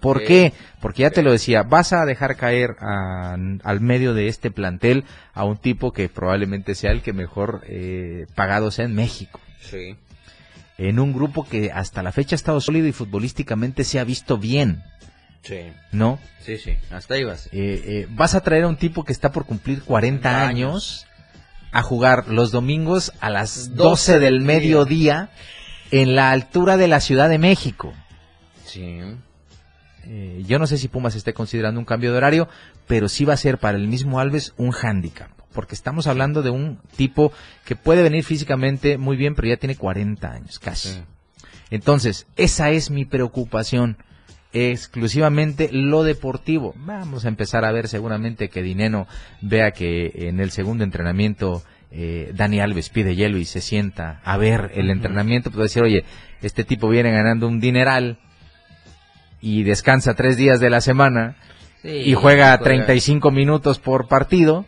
¿Por 0.00 0.24
qué? 0.24 0.52
Porque 0.80 1.02
ya 1.02 1.10
te 1.12 1.22
lo 1.22 1.30
decía, 1.30 1.62
vas 1.62 1.92
a 1.92 2.04
dejar 2.04 2.34
caer 2.34 2.70
a- 2.80 3.36
al 3.62 3.80
medio 3.80 4.12
de 4.12 4.26
este 4.26 4.50
plantel 4.50 5.04
a 5.34 5.44
un 5.44 5.56
tipo 5.56 5.92
que 5.92 6.08
probablemente 6.08 6.74
sea 6.74 6.90
el 6.90 7.00
que 7.00 7.12
mejor 7.12 7.62
eh, 7.68 8.26
pagado 8.34 8.72
sea 8.72 8.86
en 8.86 8.96
México. 8.96 9.38
Sí. 9.60 9.94
En 10.78 10.98
un 10.98 11.12
grupo 11.12 11.46
que 11.48 11.70
hasta 11.70 12.02
la 12.02 12.10
fecha 12.10 12.34
ha 12.34 12.42
estado 12.42 12.60
sólido 12.60 12.88
y 12.88 12.92
futbolísticamente 12.92 13.84
se 13.84 14.00
ha 14.00 14.04
visto 14.04 14.36
bien, 14.36 14.82
Sí. 15.44 15.72
¿no? 15.92 16.18
Sí, 16.40 16.56
sí. 16.58 16.76
Hasta 16.90 17.14
ahí 17.14 17.24
vas. 17.24 17.46
Eh, 17.46 17.50
eh, 17.52 18.06
vas 18.10 18.34
a 18.34 18.40
traer 18.40 18.64
a 18.64 18.68
un 18.68 18.76
tipo 18.76 19.04
que 19.04 19.12
está 19.12 19.30
por 19.30 19.44
cumplir 19.44 19.82
40 19.82 20.22
40 20.28 20.48
años 20.48 21.06
a 21.70 21.82
jugar 21.82 22.28
los 22.28 22.50
domingos 22.50 23.12
a 23.20 23.30
las 23.30 23.74
12 23.74 23.82
12 23.82 24.12
del 24.12 24.20
del 24.20 24.38
día. 24.38 24.46
mediodía 24.46 25.30
en 25.90 26.16
la 26.16 26.30
altura 26.30 26.76
de 26.76 26.88
la 26.88 27.00
Ciudad 27.00 27.28
de 27.28 27.38
México. 27.38 27.92
Sí. 28.64 29.00
Eh, 30.06 30.42
yo 30.46 30.58
no 30.58 30.66
sé 30.66 30.78
si 30.78 30.88
Pumas 30.88 31.14
esté 31.14 31.32
considerando 31.32 31.80
un 31.80 31.86
cambio 31.86 32.10
de 32.12 32.18
horario, 32.18 32.48
pero 32.86 33.08
sí 33.08 33.24
va 33.24 33.34
a 33.34 33.38
ser 33.38 33.58
para 33.58 33.78
el 33.78 33.88
mismo 33.88 34.20
Alves 34.20 34.54
un 34.56 34.70
hándicap, 34.70 35.30
porque 35.52 35.74
estamos 35.74 36.06
hablando 36.06 36.42
de 36.42 36.50
un 36.50 36.78
tipo 36.96 37.32
que 37.64 37.76
puede 37.76 38.02
venir 38.02 38.24
físicamente 38.24 38.98
muy 38.98 39.16
bien, 39.16 39.34
pero 39.34 39.48
ya 39.48 39.56
tiene 39.56 39.76
40 39.76 40.30
años 40.30 40.58
casi. 40.58 40.90
Sí. 40.90 41.02
Entonces, 41.70 42.26
esa 42.36 42.70
es 42.70 42.90
mi 42.90 43.04
preocupación, 43.04 43.96
exclusivamente 44.54 45.68
lo 45.72 46.02
deportivo. 46.04 46.72
Vamos 46.76 47.24
a 47.24 47.28
empezar 47.28 47.64
a 47.64 47.72
ver 47.72 47.88
seguramente 47.88 48.48
que 48.48 48.62
Dineno 48.62 49.06
vea 49.42 49.72
que 49.72 50.10
en 50.28 50.40
el 50.40 50.50
segundo 50.50 50.84
entrenamiento 50.84 51.62
eh, 51.90 52.32
Dani 52.34 52.60
Alves 52.60 52.88
pide 52.88 53.14
hielo 53.14 53.38
y 53.38 53.44
se 53.44 53.60
sienta 53.60 54.20
a 54.24 54.36
ver 54.36 54.70
el 54.74 54.90
entrenamiento, 54.90 55.50
pues 55.50 55.64
decir, 55.70 55.82
oye, 55.82 56.04
este 56.42 56.64
tipo 56.64 56.88
viene 56.88 57.10
ganando 57.12 57.46
un 57.46 57.60
dineral 57.60 58.18
y 59.40 59.62
descansa 59.62 60.14
tres 60.14 60.36
días 60.36 60.60
de 60.60 60.70
la 60.70 60.80
semana 60.80 61.36
y 61.82 62.14
juega 62.14 62.56
35 62.58 63.30
minutos 63.30 63.78
por 63.78 64.08
partido, 64.08 64.64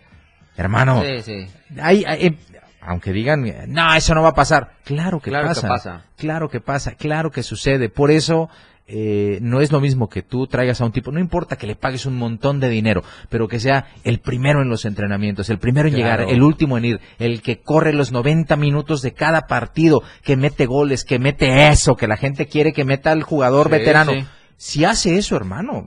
hermano, 0.56 1.02
Sí, 1.02 1.22
sí. 1.22 1.46
hay- 1.80 2.04
hay- 2.06 2.26
eh, 2.26 2.36
aunque 2.82 3.12
digan, 3.12 3.44
no, 3.68 3.94
eso 3.94 4.14
no 4.14 4.22
va 4.22 4.28
a 4.28 4.34
pasar. 4.34 4.72
Claro 4.84 5.18
que 5.20 5.30
Claro 5.30 5.48
que 5.54 5.60
pasa. 5.66 6.04
Claro 6.16 6.48
que 6.50 6.60
pasa. 6.60 6.92
Claro 6.94 7.30
que 7.32 7.42
sucede. 7.42 7.88
Por 7.88 8.10
eso 8.12 8.48
eh, 8.88 9.38
no 9.42 9.60
es 9.60 9.72
lo 9.72 9.80
mismo 9.80 10.08
que 10.08 10.22
tú 10.22 10.46
traigas 10.46 10.80
a 10.80 10.84
un 10.84 10.92
tipo, 10.92 11.10
no 11.10 11.18
importa 11.18 11.56
que 11.56 11.66
le 11.66 11.74
pagues 11.74 12.06
un 12.06 12.16
montón 12.16 12.60
de 12.60 12.68
dinero, 12.68 13.02
pero 13.28 13.48
que 13.48 13.58
sea 13.58 13.86
el 14.04 14.20
primero 14.20 14.62
en 14.62 14.68
los 14.68 14.84
entrenamientos, 14.84 15.50
el 15.50 15.58
primero 15.58 15.88
en 15.88 15.94
Claro. 15.94 16.22
llegar, 16.24 16.34
el 16.34 16.42
último 16.42 16.78
en 16.78 16.84
ir, 16.84 17.00
el 17.18 17.42
que 17.42 17.60
corre 17.62 17.92
los 17.92 18.12
90 18.12 18.54
minutos 18.56 19.02
de 19.02 19.12
cada 19.12 19.42
partido, 19.48 20.02
que 20.22 20.36
mete 20.36 20.66
goles, 20.66 21.04
que 21.04 21.18
mete 21.18 21.68
eso, 21.68 21.96
que 21.96 22.06
la 22.06 22.16
gente 22.16 22.46
quiere 22.46 22.72
que 22.72 22.84
meta 22.84 23.10
al 23.10 23.22
jugador 23.24 23.66
Sí, 23.66 23.72
veterano. 23.72 24.12
sí. 24.12 24.24
Si 24.58 24.84
hace 24.86 25.18
eso, 25.18 25.36
hermano, 25.36 25.86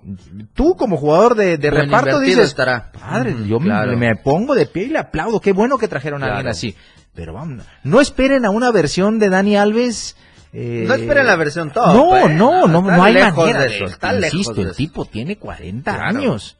tú 0.53 0.75
como 0.75 0.95
jugador 0.97 1.33
de, 1.35 1.57
reparto 1.57 2.19
dices, 2.19 2.49
estará. 2.49 2.91
padre, 2.91 3.33
yo 3.47 3.59
me- 3.59 3.65
claro. 3.65 3.97
me, 3.97 4.15
pongo 4.17 4.53
de 4.53 4.67
pie 4.67 4.83
y 4.83 4.89
le 4.89 4.99
aplaudo, 4.99 5.39
qué 5.39 5.53
bueno 5.53 5.77
que 5.79 5.87
trajeron 5.87 6.21
a 6.21 6.27
alguien 6.27 6.47
así. 6.49 6.75
Pero 7.15 7.33
vamos, 7.33 7.65
no 7.83 7.99
esperen 7.99 8.45
a 8.45 8.51
una 8.51 8.69
versión 8.71 9.17
de 9.17 9.29
Dani 9.29 9.55
Alves. 9.55 10.15
Eh, 10.53 10.85
No 10.87 10.93
esperen 10.93 11.25
la 11.27 11.35
versión 11.35 11.71
top, 11.71 11.93
No, 11.93 12.17
eh. 12.17 12.29
no, 12.33 12.67
no, 12.67 12.81
no 12.81 13.03
hay 13.03 13.13
manera 13.15 13.33
de 13.63 13.75
eso, 13.75 13.85
está 13.85 14.15
Insisto, 14.15 14.53
de 14.55 14.61
el 14.63 14.75
tipo 14.75 15.05
tiene 15.05 15.37
40 15.37 15.91
Claro. 15.95 16.17
años. 16.17 16.55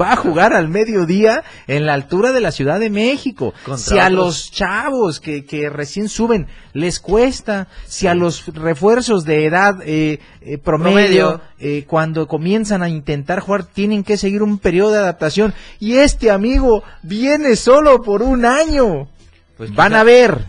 Va 0.00 0.12
a 0.12 0.16
jugar 0.16 0.52
al 0.52 0.68
mediodía 0.68 1.42
en 1.66 1.84
la 1.86 1.94
altura 1.94 2.30
de 2.30 2.40
la 2.40 2.52
Ciudad 2.52 2.78
de 2.78 2.90
México. 2.90 3.52
Contra 3.64 3.78
si 3.78 3.98
a 3.98 4.08
los 4.08 4.52
chavos 4.52 5.18
que, 5.20 5.44
que 5.44 5.68
recién 5.68 6.08
suben 6.08 6.46
les 6.74 7.00
cuesta, 7.00 7.66
si 7.86 8.06
a 8.06 8.14
los 8.14 8.46
refuerzos 8.54 9.24
de 9.24 9.46
edad 9.46 9.78
eh, 9.84 10.20
eh, 10.42 10.58
promedio, 10.58 11.38
Promedio. 11.38 11.40
eh, 11.58 11.84
cuando 11.88 12.28
comienzan 12.28 12.82
a 12.84 12.88
intentar 12.88 13.40
jugar 13.40 13.64
tienen 13.64 14.04
que 14.04 14.16
seguir 14.16 14.42
un 14.44 14.58
periodo 14.58 14.92
de 14.92 14.98
adaptación 14.98 15.54
y 15.80 15.94
este 15.96 16.30
amigo 16.30 16.84
viene 17.02 17.56
solo 17.56 18.00
por 18.02 18.22
un 18.22 18.44
año. 18.44 19.08
Pues 19.56 19.74
van 19.74 19.94
a 19.94 20.04
ver, 20.04 20.44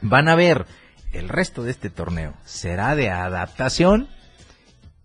van 0.00 0.26
a 0.28 0.34
ver, 0.34 0.66
el 1.12 1.28
resto 1.28 1.62
de 1.62 1.70
este 1.70 1.90
torneo 1.90 2.34
será 2.44 2.94
de 2.94 3.10
adaptación 3.10 4.08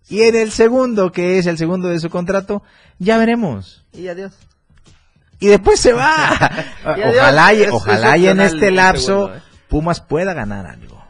y 0.08 0.22
en 0.22 0.36
el 0.36 0.50
segundo, 0.50 1.12
que 1.12 1.38
es 1.38 1.46
el 1.46 1.56
segundo 1.56 1.88
de 1.88 1.98
su 1.98 2.10
contrato, 2.10 2.62
ya 2.98 3.16
veremos. 3.16 3.84
Y 3.92 4.08
adiós. 4.08 4.32
Y 5.40 5.48
después 5.48 5.80
se 5.80 5.92
va. 5.92 6.30
Y 6.96 7.00
ojalá 7.18 7.52
ojalá 7.72 8.16
y 8.18 8.28
en 8.28 8.40
este 8.40 8.68
el 8.68 8.76
lapso 8.76 9.04
segundo, 9.04 9.36
¿eh? 9.36 9.42
Pumas 9.68 10.00
pueda 10.00 10.34
ganar 10.34 10.66
algo. 10.66 11.02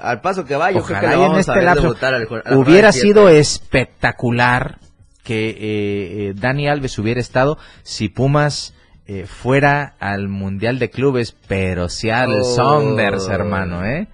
Al 0.00 0.20
paso 0.20 0.44
que 0.44 0.56
va, 0.56 0.70
yo 0.70 0.82
creo 0.82 1.00
que 1.00 1.06
Ojalá 1.06 1.22
y 1.22 1.30
en 1.30 1.36
este 1.36 1.62
lapso 1.62 1.94
al 2.00 2.56
hubiera 2.56 2.92
sido 2.92 3.28
espectacular 3.28 4.78
que 5.22 5.50
eh, 5.50 5.56
eh, 5.60 6.32
Dani 6.34 6.68
Alves 6.68 6.98
hubiera 6.98 7.20
estado 7.20 7.58
si 7.82 8.08
Pumas 8.08 8.74
eh, 9.12 9.26
fuera 9.26 9.94
al 9.98 10.28
Mundial 10.28 10.78
de 10.78 10.88
Clubes, 10.88 11.36
pero 11.48 11.88
Seattle 11.88 12.42
Oh. 12.42 12.44
Sounders, 12.44 13.26
hermano, 13.28 13.84
¿eh? 13.84 14.06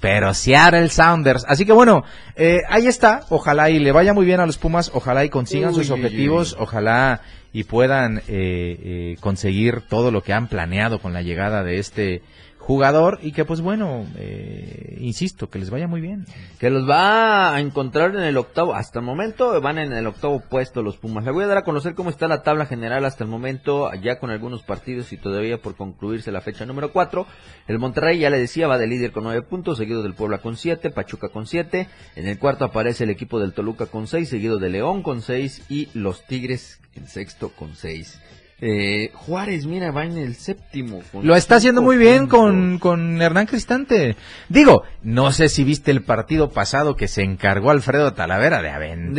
Pero 0.00 0.32
Seattle 0.32 0.88
Sounders. 0.88 1.44
Así 1.46 1.66
que 1.66 1.72
bueno, 1.72 2.04
eh, 2.34 2.60
ahí 2.70 2.86
está. 2.86 3.20
Ojalá 3.28 3.68
y 3.68 3.78
le 3.78 3.92
vaya 3.92 4.14
muy 4.14 4.24
bien 4.24 4.40
a 4.40 4.46
los 4.46 4.56
Pumas. 4.56 4.90
Ojalá 4.94 5.26
y 5.26 5.28
consigan 5.28 5.70
Uy, 5.70 5.74
sus 5.74 5.90
objetivos. 5.90 6.54
uy. 6.54 6.58
Ojalá 6.62 7.20
y 7.52 7.64
puedan 7.64 8.18
eh, 8.18 8.22
eh, 8.28 9.16
conseguir 9.20 9.82
todo 9.90 10.10
lo 10.10 10.22
que 10.22 10.32
han 10.32 10.48
planeado 10.48 11.00
con 11.00 11.12
la 11.12 11.20
llegada 11.20 11.62
de 11.62 11.78
este 11.78 12.22
jugador. 12.70 13.18
Y 13.20 13.32
que 13.32 13.44
pues 13.44 13.60
bueno, 13.60 14.06
eh, 14.16 14.96
insisto, 15.00 15.50
que 15.50 15.58
les 15.58 15.70
vaya 15.70 15.88
muy 15.88 16.00
bien. 16.00 16.24
Que 16.60 16.70
los 16.70 16.88
va 16.88 17.52
a 17.52 17.60
encontrar 17.60 18.14
en 18.14 18.22
el 18.22 18.36
octavo. 18.36 18.74
Hasta 18.74 19.00
el 19.00 19.04
momento 19.04 19.60
van 19.60 19.78
en 19.78 19.92
el 19.92 20.06
octavo 20.06 20.40
puesto 20.48 20.80
los 20.80 20.96
Pumas. 20.96 21.24
Le 21.24 21.32
voy 21.32 21.42
a 21.44 21.48
dar 21.48 21.58
a 21.58 21.64
conocer 21.64 21.94
cómo 21.94 22.10
está 22.10 22.28
la 22.28 22.42
tabla 22.42 22.66
general 22.66 23.04
hasta 23.04 23.24
el 23.24 23.30
momento, 23.30 23.90
ya 23.94 24.20
con 24.20 24.30
algunos 24.30 24.62
partidos 24.62 25.12
y 25.12 25.16
todavía 25.16 25.60
por 25.60 25.74
concluirse 25.74 26.30
la 26.30 26.42
fecha 26.42 26.64
número 26.64 26.92
4. 26.92 27.26
El 27.66 27.78
Monterrey, 27.80 28.20
ya 28.20 28.30
le 28.30 28.38
decía, 28.38 28.68
va 28.68 28.78
de 28.78 28.86
líder 28.86 29.10
con 29.10 29.24
9 29.24 29.42
puntos, 29.42 29.78
seguido 29.78 30.04
del 30.04 30.14
Puebla 30.14 30.38
con 30.38 30.56
7, 30.56 30.90
Pachuca 30.90 31.28
con 31.30 31.46
7. 31.46 31.88
En 32.14 32.28
el 32.28 32.38
cuarto 32.38 32.64
aparece 32.64 33.02
el 33.02 33.10
equipo 33.10 33.40
del 33.40 33.52
Toluca 33.52 33.86
con 33.86 34.06
6, 34.06 34.28
seguido 34.28 34.58
de 34.58 34.70
León 34.70 35.02
con 35.02 35.22
6 35.22 35.64
y 35.68 35.88
los 35.94 36.24
Tigres 36.24 36.80
en 36.94 37.08
sexto 37.08 37.50
con 37.50 37.74
6. 37.74 38.20
Eh, 38.62 39.10
Juárez, 39.14 39.64
mira, 39.64 39.90
va 39.90 40.04
en 40.04 40.18
el 40.18 40.34
séptimo. 40.34 41.00
Lo 41.22 41.34
está 41.34 41.56
haciendo 41.56 41.80
muy 41.80 41.96
bien 41.96 42.26
con, 42.26 42.78
con 42.78 43.20
Hernán 43.22 43.46
Cristante. 43.46 44.16
Digo, 44.50 44.82
no 45.02 45.32
sé 45.32 45.48
si 45.48 45.64
viste 45.64 45.90
el 45.90 46.02
partido 46.02 46.50
pasado 46.50 46.94
que 46.94 47.08
se 47.08 47.22
encargó 47.22 47.70
Alfredo 47.70 48.12
Talavera 48.12 48.60
de 48.60 48.68
aventarse, 48.70 49.14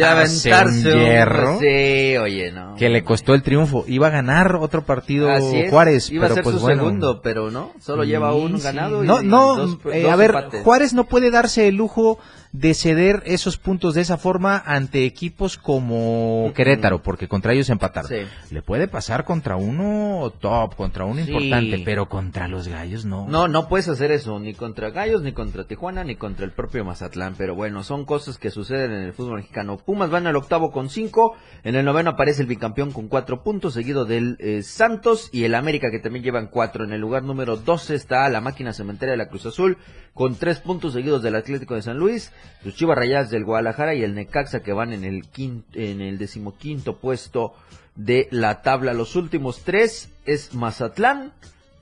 De 0.49 0.53
aventarse 0.53 0.93
un 0.93 0.99
hierro 0.99 1.59
Sí, 1.59 2.17
oye, 2.17 2.51
no. 2.51 2.75
que 2.75 2.89
le 2.89 3.03
costó 3.03 3.33
el 3.33 3.41
triunfo. 3.41 3.83
Iba 3.87 4.07
a 4.07 4.11
ganar 4.11 4.57
otro 4.57 4.83
partido 4.83 5.31
Así 5.31 5.57
es, 5.61 5.71
Juárez, 5.71 6.11
Iba 6.11 6.23
pero 6.23 6.33
a 6.33 6.35
ser 6.35 6.43
pues 6.43 6.55
su 6.57 6.61
bueno. 6.61 6.83
segundo, 6.83 7.21
pero 7.23 7.49
no, 7.49 7.71
solo 7.79 8.03
lleva 8.03 8.31
Sí, 8.33 8.37
uno 8.39 8.57
sí. 8.59 8.63
ganado. 8.63 9.03
y- 9.03 9.07
No, 9.07 9.23
no, 9.23 9.55
dos- 9.57 9.79
eh, 9.91 10.03
dos 10.03 10.11
a 10.11 10.15
ver, 10.17 10.29
empates. 10.29 10.63
Juárez 10.63 10.93
no 10.93 11.05
puede 11.05 11.31
darse 11.31 11.67
el 11.67 11.75
lujo 11.77 12.19
de 12.53 12.73
ceder 12.73 13.23
esos 13.25 13.57
puntos 13.57 13.93
de 13.93 14.01
esa 14.01 14.17
forma 14.17 14.61
ante 14.65 15.05
equipos 15.05 15.57
como. 15.57 16.51
Querétaro, 16.55 17.01
porque 17.01 17.27
contra 17.27 17.53
ellos 17.53 17.69
empataron. 17.69 18.09
Sí. 18.09 18.53
Le 18.53 18.61
puede 18.61 18.87
pasar 18.87 19.23
contra 19.23 19.55
uno 19.55 20.33
top, 20.39 20.75
contra 20.75 21.05
uno 21.05 21.23
Sí. 21.23 21.31
importante, 21.31 21.81
pero 21.85 22.09
contra 22.09 22.47
los 22.47 22.67
gallos 22.67 23.05
no. 23.05 23.27
No, 23.27 23.47
no 23.47 23.67
puedes 23.69 23.87
hacer 23.87 24.11
eso, 24.11 24.39
ni 24.39 24.53
contra 24.53 24.89
Gallos, 24.89 25.21
ni 25.21 25.31
contra 25.31 25.63
Tijuana, 25.63 26.03
ni 26.03 26.15
contra 26.15 26.45
el 26.45 26.51
propio 26.51 26.83
Mazatlán. 26.83 27.35
Pero 27.37 27.55
bueno, 27.55 27.83
son 27.83 28.05
cosas 28.05 28.37
que 28.37 28.51
suceden 28.51 28.91
en 28.91 29.03
el 29.03 29.13
fútbol 29.13 29.37
mexicano. 29.37 29.77
Pumas 29.77 30.09
van 30.09 30.27
al 30.27 30.35
octavo 30.35 30.71
con 30.71 30.89
cinco, 30.89 31.35
en 31.63 31.75
el 31.75 31.85
noveno 31.85 32.11
aparece 32.11 32.41
el 32.41 32.47
bicampeón 32.47 32.91
con 32.91 33.07
cuatro 33.07 33.43
puntos, 33.43 33.73
seguido 33.73 34.05
del 34.05 34.35
eh, 34.39 34.61
Santos 34.63 35.29
y 35.31 35.45
el 35.45 35.55
América 35.55 35.89
que 35.91 35.99
también 35.99 36.23
llevan 36.23 36.47
cuatro. 36.47 36.83
En 36.83 36.91
el 36.91 36.99
lugar 36.99 37.23
número 37.23 37.55
12 37.55 37.95
está 37.95 38.27
la 38.29 38.41
máquina 38.41 38.73
cementera 38.73 39.11
de 39.11 39.17
la 39.17 39.29
Cruz 39.29 39.45
Azul 39.45 39.77
con 40.13 40.35
tres 40.35 40.59
puntos 40.59 40.93
seguidos 40.93 41.23
del 41.23 41.35
Atlético 41.35 41.75
de 41.75 41.81
San 41.81 41.97
Luis, 41.97 42.33
los 42.63 42.75
Chivas 42.75 42.97
Rayadas 42.97 43.29
del 43.29 43.45
Guadalajara 43.45 43.95
y 43.95 44.03
el 44.03 44.15
Necaxa 44.15 44.61
que 44.61 44.73
van 44.73 44.93
en 44.93 45.03
el 45.03 45.27
quinto, 45.27 45.79
en 45.79 46.01
el 46.01 46.17
decimoquinto 46.17 46.97
puesto 46.97 47.53
de 47.95 48.27
la 48.31 48.61
tabla. 48.61 48.93
Los 48.93 49.15
últimos 49.15 49.61
tres 49.63 50.09
es 50.25 50.53
Mazatlán, 50.53 51.33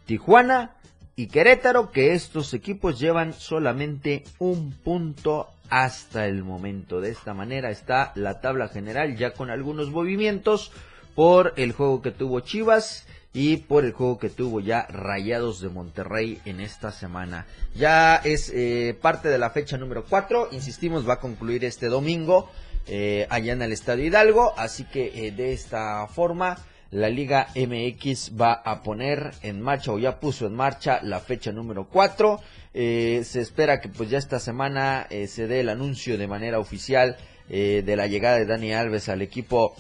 Tijuana 0.06 0.76
y 1.16 1.28
Querétaro, 1.28 1.92
que 1.92 2.14
estos 2.14 2.54
equipos 2.54 3.00
llevan 3.00 3.34
solamente 3.34 4.24
un 4.40 4.72
punto 4.72 5.50
hasta 5.70 6.26
el 6.26 6.44
momento. 6.44 7.02
De 7.02 7.12
esta 7.12 7.34
manera 7.34 7.70
está 7.70 8.12
la 8.16 8.42
tabla 8.42 8.70
general 8.70 9.16
ya 9.18 9.34
con 9.34 9.50
algunos 9.50 9.92
movimientos 9.92 10.72
por 11.16 11.54
el 11.58 11.74
juego 11.74 12.02
que 12.02 12.12
tuvo 12.12 12.40
Chivas 12.40 13.06
y 13.34 13.58
por 13.58 13.86
el 13.86 13.94
juego 13.94 14.18
que 14.18 14.30
tuvo 14.30 14.60
ya 14.60 14.88
Rayados 14.90 15.62
de 15.62 15.70
Monterrey 15.70 16.40
en 16.46 16.60
esta 16.60 16.92
semana. 16.92 17.46
Ya 17.76 18.16
es 18.16 18.52
eh, 18.54 18.98
parte 19.00 19.30
de 19.30 19.38
la 19.38 19.52
fecha 19.52 19.78
número 19.78 20.06
4, 20.06 20.50
insistimos, 20.52 21.08
va 21.08 21.14
a 21.14 21.20
concluir 21.20 21.64
este 21.66 21.88
domingo 21.88 22.50
eh, 22.88 23.28
allá 23.30 23.54
en 23.54 23.62
el 23.62 23.72
Estadio 23.72 24.06
Hidalgo, 24.06 24.54
así 24.58 24.84
que 24.84 25.28
eh, 25.28 25.32
de 25.32 25.54
esta 25.54 26.08
forma 26.08 26.58
la 26.92 27.10
Liga 27.10 27.50
MX 27.56 28.32
va 28.40 28.54
a 28.54 28.82
poner 28.82 29.32
en 29.44 29.62
marcha 29.62 29.92
o 29.92 30.00
ya 30.00 30.20
puso 30.20 30.48
en 30.48 30.56
marcha 30.56 31.00
la 31.04 31.20
fecha 31.20 31.52
número 31.52 31.88
4. 31.88 32.40
Eh, 32.74 33.22
se 33.26 33.42
espera 33.42 33.80
que 33.80 33.90
pues 33.90 34.10
ya 34.10 34.18
esta 34.18 34.40
semana 34.40 35.06
eh, 35.10 35.28
se 35.28 35.48
dé 35.48 35.60
el 35.60 35.70
anuncio 35.70 36.18
de 36.18 36.28
manera 36.28 36.60
oficial 36.60 37.18
eh, 37.50 37.84
de 37.86 37.96
la 37.96 38.08
llegada 38.08 38.38
de 38.38 38.46
Dani 38.46 38.74
Alves 38.74 39.10
al 39.10 39.22
equipo 39.22 39.76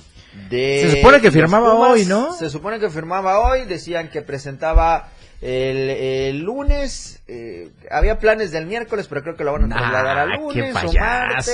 de 0.49 0.88
Se 0.89 0.97
supone 0.97 1.21
que 1.21 1.32
firmaba 1.32 1.71
Pumas. 1.73 1.89
hoy, 1.91 2.05
¿no? 2.05 2.34
Se 2.34 2.49
supone 2.49 2.80
que 2.80 2.89
firmaba 2.89 3.39
hoy, 3.39 3.65
decían 3.65 4.09
que 4.09 4.21
presentaba 4.21 5.09
el, 5.41 5.89
el 5.89 6.39
lunes, 6.41 7.21
eh, 7.27 7.69
había 7.91 8.17
planes 8.19 8.51
del 8.51 8.65
miércoles, 8.65 9.07
pero 9.07 9.21
creo 9.23 9.36
que 9.36 9.43
lo 9.43 9.53
van 9.53 9.63
a 9.63 9.67
Nah, 9.67 9.77
trasladar 9.77 10.17
al 10.19 10.30
qué 10.32 10.38
lunes 10.38 10.71
o 10.71 10.73
payasos. 10.73 10.97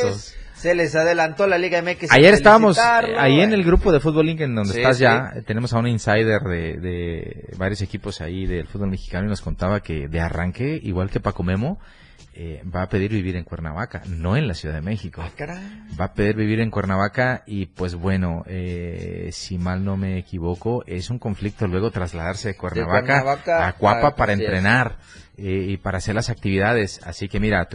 martes. 0.03 0.38
Se 0.55 0.73
les 0.73 0.95
adelantó 0.95 1.45
la 1.47 1.57
Liga 1.57 1.82
MX. 1.82 2.11
Ayer 2.11 2.34
estábamos 2.34 2.78
eh, 2.78 2.82
ahí 3.19 3.41
en 3.41 3.51
el 3.53 3.63
grupo 3.63 3.91
de 3.91 3.99
Fútbol 3.99 4.26
Link 4.26 4.39
en 4.39 4.55
donde 4.55 4.71
Sí, 4.73 4.80
estás 4.80 4.97
sí. 4.97 5.03
ya, 5.03 5.34
eh, 5.36 5.41
tenemos 5.45 5.73
a 5.73 5.80
un 5.80 5.88
insider 5.88 6.41
de, 6.41 6.78
de 6.80 7.49
varios 7.57 7.82
equipos 7.82 8.21
ahí 8.21 8.45
del 8.47 8.65
fútbol 8.65 8.89
mexicano 8.89 9.26
y 9.26 9.30
nos 9.30 9.41
contaba 9.41 9.82
que 9.82 10.07
de 10.07 10.19
arranque, 10.21 10.80
igual 10.82 11.09
que 11.11 11.19
Paco 11.19 11.43
Memo, 11.43 11.78
eh, 12.38 12.61
va 12.73 12.83
a 12.83 12.89
pedir 12.89 13.11
vivir 13.11 13.36
en 13.38 13.43
Cuernavaca, 13.45 14.01
no 14.07 14.36
en 14.36 14.47
la 14.47 14.53
Ciudad 14.53 14.75
de 14.75 14.81
México. 14.81 15.23
Ah. 15.23 15.31
Va 15.99 16.05
a 16.05 16.13
pedir 16.13 16.36
vivir 16.36 16.59
en 16.59 16.69
Cuernavaca 16.69 17.43
y 17.47 17.67
pues 17.67 17.95
bueno, 17.95 18.43
eh, 18.47 19.29
si 19.31 19.57
mal 19.57 19.86
no 19.86 19.95
me 19.95 20.17
equivoco, 20.17 20.83
es 20.86 21.09
un 21.09 21.17
conflicto 21.17 21.65
luego 21.67 21.91
trasladarse 21.91 22.49
de 22.49 22.55
Cuernavaca, 22.57 23.01
Cuernavaca 23.21 23.67
a 23.67 23.73
Cuapa 23.73 24.07
a- 24.09 24.15
para 24.15 24.33
entrenar 24.33 24.97
eh, 25.38 25.65
y 25.69 25.77
para 25.77 25.97
hacer 25.99 26.15
las 26.15 26.29
actividades. 26.29 27.01
Así 27.05 27.27
que 27.29 27.39
mira, 27.39 27.67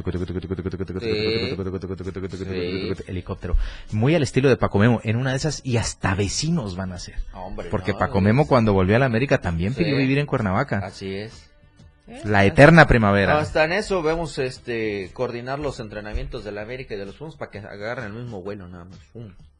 helicóptero. 3.06 3.56
Muy 3.92 4.14
al 4.14 4.22
estilo 4.22 4.48
de 4.48 4.56
Paco 4.56 4.78
Memo, 4.78 5.00
en 5.04 5.16
una 5.16 5.30
de 5.30 5.36
esas 5.36 5.60
y 5.64 5.76
hasta 5.76 6.14
vecinos 6.14 6.76
van 6.76 6.92
a 6.92 6.98
ser. 6.98 7.16
Hombre, 7.32 7.68
Porque 7.70 7.92
no, 7.92 7.98
Paco 7.98 8.20
Memo 8.20 8.46
cuando 8.46 8.72
volvió 8.72 8.96
a 8.96 8.98
la 8.98 9.06
América 9.06 9.38
también 9.38 9.74
pidió 9.74 9.96
vivir 9.96 10.18
en 10.18 10.26
Cuernavaca. 10.26 10.78
Así 10.84 11.14
es. 11.14 11.49
La 12.24 12.44
eterna 12.44 12.86
primavera. 12.86 13.38
Hasta 13.38 13.64
en 13.64 13.72
eso 13.72 14.02
vemos 14.02 14.38
este 14.38 15.10
coordinar 15.12 15.58
los 15.58 15.80
entrenamientos 15.80 16.44
de 16.44 16.52
la 16.52 16.62
América 16.62 16.94
y 16.94 16.98
de 16.98 17.06
los 17.06 17.16
Pumas 17.16 17.36
para 17.36 17.50
que 17.50 17.58
agarren 17.58 18.06
el 18.06 18.12
mismo 18.12 18.42
vuelo 18.42 18.68
nada 18.68 18.84
más. 18.84 18.98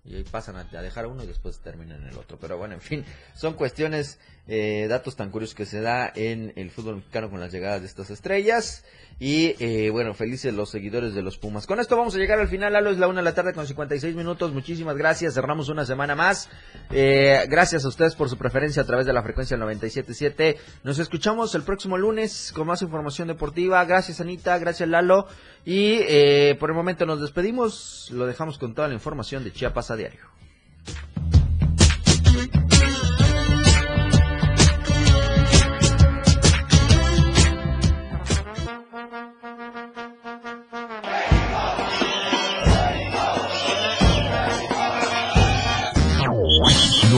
Y 0.05 0.17
ahí 0.17 0.25
pasan 0.25 0.57
a, 0.57 0.61
a 0.61 0.83
dejar 0.83 1.07
uno 1.07 1.23
y 1.23 1.27
después 1.27 1.61
terminan 1.61 2.07
el 2.07 2.17
otro. 2.17 2.39
Pero 2.41 2.59
bueno, 2.59 2.75
en 2.75 2.81
fin, 2.81 3.05
son 3.35 3.55
cuestiones, 3.55 4.19
eh, 4.49 4.87
datos 4.89 5.15
tan 5.15 5.31
curiosos 5.31 5.55
que 5.55 5.67
se 5.67 5.81
da 5.81 6.11
en 6.15 6.53
el 6.57 6.71
fútbol 6.71 6.97
mexicano 6.97 7.31
con 7.31 7.39
las 7.39 7.53
llegadas 7.53 7.83
de 7.83 7.87
estas 7.87 8.11
estrellas. 8.11 8.85
Y 9.23 9.55
eh, 9.63 9.91
bueno, 9.91 10.15
felices 10.15 10.55
los 10.55 10.71
seguidores 10.71 11.15
de 11.15 11.21
los 11.21 11.37
Pumas. 11.37 11.67
Con 11.67 11.79
esto 11.79 11.95
vamos 11.95 12.15
a 12.15 12.19
llegar 12.19 12.41
al 12.41 12.49
final. 12.49 12.73
Lalo 12.73 12.91
es 12.91 12.99
la 12.99 13.07
una 13.07 13.21
de 13.21 13.25
la 13.25 13.35
tarde 13.35 13.53
con 13.53 13.67
56 13.67 14.17
minutos. 14.17 14.55
Muchísimas 14.55 14.97
gracias. 14.97 15.35
Cerramos 15.35 15.69
una 15.69 15.85
semana 15.85 16.15
más. 16.15 16.49
Eh, 16.91 17.45
gracias 17.47 17.85
a 17.85 17.89
ustedes 17.89 18.15
por 18.15 18.31
su 18.31 18.39
preferencia 18.39 18.81
a 18.81 18.87
través 18.87 19.05
de 19.05 19.13
la 19.13 19.23
frecuencia 19.23 19.59
del 19.59 19.67
97.7. 19.67 20.57
Nos 20.85 20.99
escuchamos 20.99 21.55
el 21.55 21.65
próximo 21.65 21.99
lunes 21.99 22.51
con 22.57 22.67
más 22.67 22.81
información 22.81 23.29
deportiva. 23.29 23.85
Gracias 23.85 24.23
Anita, 24.23 24.57
gracias 24.57 24.89
Lalo. 24.89 25.27
Y 25.67 25.99
eh, 26.09 26.57
por 26.59 26.71
el 26.71 26.77
momento 26.77 27.05
nos 27.05 27.21
despedimos. 27.21 28.09
Lo 28.13 28.25
dejamos 28.25 28.57
con 28.57 28.75
toda 28.75 28.89
la 28.89 28.95
información 28.95 29.45
de 29.45 29.53
Chiapas 29.53 29.91
a 29.91 29.97
diario. 29.97 30.40